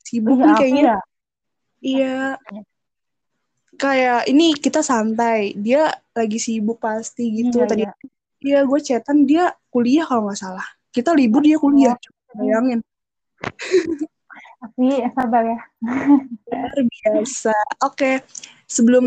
sibuk 0.05 0.37
nih 0.39 0.55
kayaknya. 0.57 0.85
Ya? 0.85 0.99
Iya. 1.81 2.19
Kayak 3.77 4.21
ini 4.29 4.53
kita 4.57 4.81
santai. 4.85 5.57
Dia 5.57 5.91
lagi 6.13 6.37
sibuk 6.37 6.81
pasti 6.81 7.33
gitu. 7.33 7.65
Iya, 7.65 7.69
Tadi 7.69 7.85
iya. 7.85 7.93
dia 8.37 8.59
gue 8.63 8.81
chatan 8.85 9.25
dia 9.25 9.51
kuliah 9.77 10.09
kalau 10.09 10.29
nggak 10.29 10.41
salah 10.41 10.65
kita 10.97 11.13
libur 11.13 11.45
dia 11.45 11.61
kuliah 11.61 11.93
bayangin 12.33 12.81
tapi 14.65 15.05
sabar 15.13 15.45
ya 15.45 15.61
luar 16.49 16.79
biasa 16.81 17.53
oke 17.85 17.93
okay. 17.93 18.15
sebelum 18.65 19.05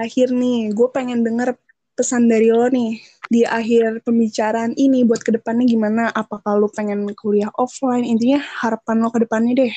akhir 0.00 0.32
nih 0.32 0.72
gue 0.72 0.88
pengen 0.88 1.20
denger 1.20 1.52
pesan 1.98 2.30
dari 2.30 2.54
lo 2.54 2.70
nih 2.70 3.02
di 3.26 3.42
akhir 3.42 4.06
pembicaraan 4.06 4.70
ini 4.78 5.02
buat 5.02 5.18
ke 5.26 5.34
depannya 5.34 5.66
gimana? 5.66 6.14
Apakah 6.14 6.54
lo 6.54 6.70
pengen 6.70 7.02
kuliah 7.18 7.50
offline? 7.58 8.06
Intinya 8.06 8.38
harapan 8.38 9.02
lo 9.02 9.10
ke 9.10 9.26
depannya 9.26 9.66
deh. 9.66 9.74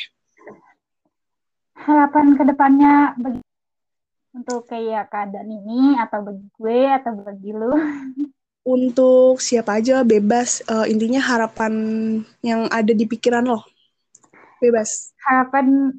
Harapan 1.82 2.38
ke 2.38 2.44
depannya 2.46 3.18
bagi 3.18 3.42
untuk 4.38 4.70
kayak 4.70 5.10
keadaan 5.10 5.50
ini 5.50 5.98
atau 5.98 6.22
bagi 6.22 6.46
gue 6.54 6.82
atau 6.94 7.12
bagi 7.26 7.52
lo? 7.58 7.74
Untuk 8.62 9.42
siapa 9.42 9.82
aja 9.82 10.06
bebas. 10.06 10.62
Uh, 10.70 10.86
intinya 10.86 11.18
harapan 11.18 11.74
yang 12.46 12.70
ada 12.70 12.94
di 12.94 13.10
pikiran 13.10 13.50
lo. 13.50 13.66
Bebas. 14.62 15.18
Harapan 15.26 15.98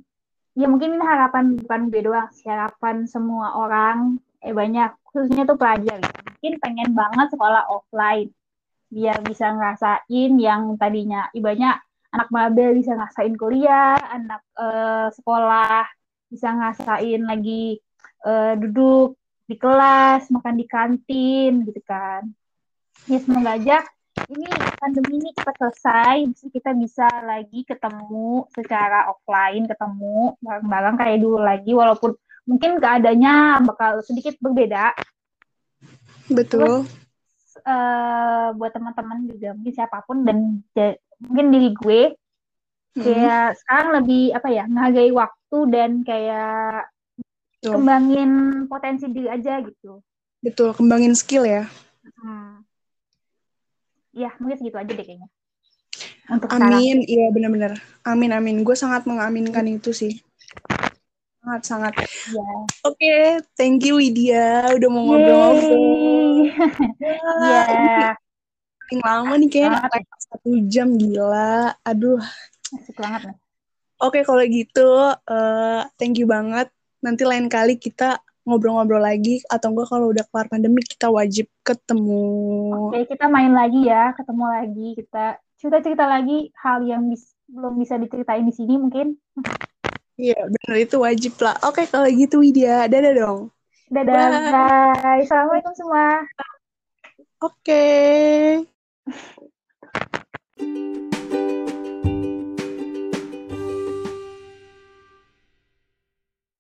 ya 0.55 0.71
mungkin 0.71 0.95
ini 0.95 1.03
harapan 1.03 1.59
bukan 1.59 1.91
gue 1.91 2.07
doang 2.07 2.31
harapan 2.47 3.11
semua 3.11 3.59
orang. 3.59 4.23
Eh 4.39 4.55
banyak 4.55 5.02
khususnya 5.13 5.45
tuh 5.45 5.61
pelajar. 5.61 6.01
Mungkin 6.03 6.59
pengen 6.59 6.91
banget 6.97 7.29
sekolah 7.37 7.69
offline. 7.69 8.33
Biar 8.93 9.21
bisa 9.25 9.53
ngerasain 9.53 10.33
yang 10.37 10.77
tadinya 10.77 11.29
ibaratnya 11.33 11.81
anak 12.13 12.29
mabel 12.29 12.77
bisa 12.77 12.93
ngerasain 12.93 13.35
kuliah 13.41 13.97
anak 13.97 14.45
uh, 14.61 15.09
sekolah 15.17 15.89
bisa 16.29 16.53
ngerasain 16.53 17.25
lagi 17.25 17.81
uh, 18.25 18.53
duduk 18.57 19.17
di 19.49 19.57
kelas 19.57 20.29
makan 20.29 20.57
di 20.61 20.67
kantin 20.69 21.53
gitu 21.65 21.81
kan. 21.85 22.29
Ya 23.09 23.19
semoga 23.21 23.57
aja 23.57 23.81
ini 24.29 24.49
pandemi 24.77 25.21
ini 25.21 25.31
cepat 25.33 25.57
selesai 25.57 26.29
kita 26.53 26.77
bisa 26.77 27.09
lagi 27.25 27.65
ketemu 27.65 28.45
secara 28.53 29.09
offline 29.09 29.65
ketemu 29.65 30.37
bareng-bareng 30.41 30.97
kayak 31.01 31.19
dulu 31.21 31.39
lagi 31.41 31.73
walaupun 31.73 32.13
mungkin 32.47 32.83
keadaannya 32.83 33.63
bakal 33.67 34.03
sedikit 34.03 34.35
berbeda. 34.43 34.95
Betul. 36.31 36.87
Terus, 36.87 36.91
uh, 37.67 38.55
buat 38.57 38.73
teman-teman 38.75 39.29
juga 39.31 39.55
mungkin 39.55 39.75
siapa 39.75 40.03
pun 40.07 40.27
dan 40.27 40.63
mungkin 41.23 41.47
diri 41.55 41.71
gue 41.77 42.01
hmm. 42.99 43.03
kayak 43.03 43.47
sekarang 43.63 43.89
lebih 44.03 44.23
apa 44.35 44.49
ya 44.51 44.65
menghargai 44.67 45.13
waktu 45.15 45.59
dan 45.71 45.91
kayak 46.03 46.91
betul. 47.61 47.73
kembangin 47.79 48.31
potensi 48.67 49.07
diri 49.11 49.29
aja 49.31 49.63
gitu. 49.63 50.03
Betul 50.43 50.75
kembangin 50.75 51.15
skill 51.15 51.47
ya. 51.47 51.71
Hmm. 52.19 52.67
Ya 54.13 54.35
mungkin 54.43 54.59
segitu 54.59 54.77
aja 54.77 54.91
deh 54.91 55.07
kayaknya. 55.07 55.29
Untuk 56.31 56.49
amin. 56.51 57.05
Iya 57.07 57.31
benar-benar. 57.31 57.73
Amin 58.03 58.35
amin. 58.35 58.67
Gue 58.67 58.75
sangat 58.75 59.07
mengaminkan 59.07 59.67
itu 59.69 59.95
sih 59.95 60.19
sangat 61.43 61.63
sangat. 61.67 61.93
Ya. 61.99 62.07
oke 62.87 62.95
okay, 62.95 63.43
thank 63.59 63.83
you 63.83 63.99
Widya. 63.99 64.71
Udah 64.73 64.89
mau 64.89 65.03
ngobrol-ngobrol. 65.11 65.83
Ya 67.43 68.15
paling 68.93 69.09
lama 69.09 69.35
nih 69.41 69.49
kayaknya 69.49 70.05
satu 70.21 70.51
jam 70.69 71.01
gila. 71.01 71.73
Aduh. 71.81 72.21
Asik 72.77 73.01
banget 73.01 73.33
nih. 73.33 73.37
Oke 74.05 74.21
okay, 74.21 74.23
kalau 74.29 74.45
gitu 74.45 74.89
uh, 75.17 75.81
thank 75.97 76.21
you 76.21 76.29
banget. 76.29 76.69
Nanti 77.01 77.25
lain 77.25 77.49
kali 77.49 77.81
kita 77.81 78.21
ngobrol-ngobrol 78.45 79.01
lagi 79.01 79.41
atau 79.49 79.73
enggak 79.73 79.89
kalau 79.89 80.13
udah 80.13 80.29
kelar 80.29 80.47
pandemi 80.53 80.85
kita 80.85 81.09
wajib 81.09 81.49
ketemu. 81.65 82.29
Oke, 82.93 83.09
kita 83.17 83.33
main 83.33 83.55
lagi 83.55 83.87
ya, 83.87 84.13
ketemu 84.13 84.45
lagi, 84.45 84.89
kita 84.99 85.41
cerita-cerita 85.57 86.05
lagi 86.05 86.51
hal 86.61 86.83
yang 86.85 87.07
bis 87.09 87.33
belum 87.49 87.79
bisa 87.81 87.97
diceritain 87.97 88.45
di 88.45 88.53
sini 88.53 88.77
mungkin. 88.77 89.17
Iya, 90.21 90.39
benar 90.45 90.77
itu 90.77 90.97
wajib 91.01 91.33
lah. 91.41 91.57
Oke, 91.65 91.89
kalau 91.89 92.09
gitu 92.13 92.45
Widya, 92.45 92.85
dadah 92.89 93.13
dong. 93.17 93.41
Dadah, 93.89 94.29
bye. 94.29 94.53
bye. 95.01 95.21
Assalamualaikum 95.25 95.73
semua. 95.77 96.25
Oke. 97.41 98.65
Okay. 100.61 101.13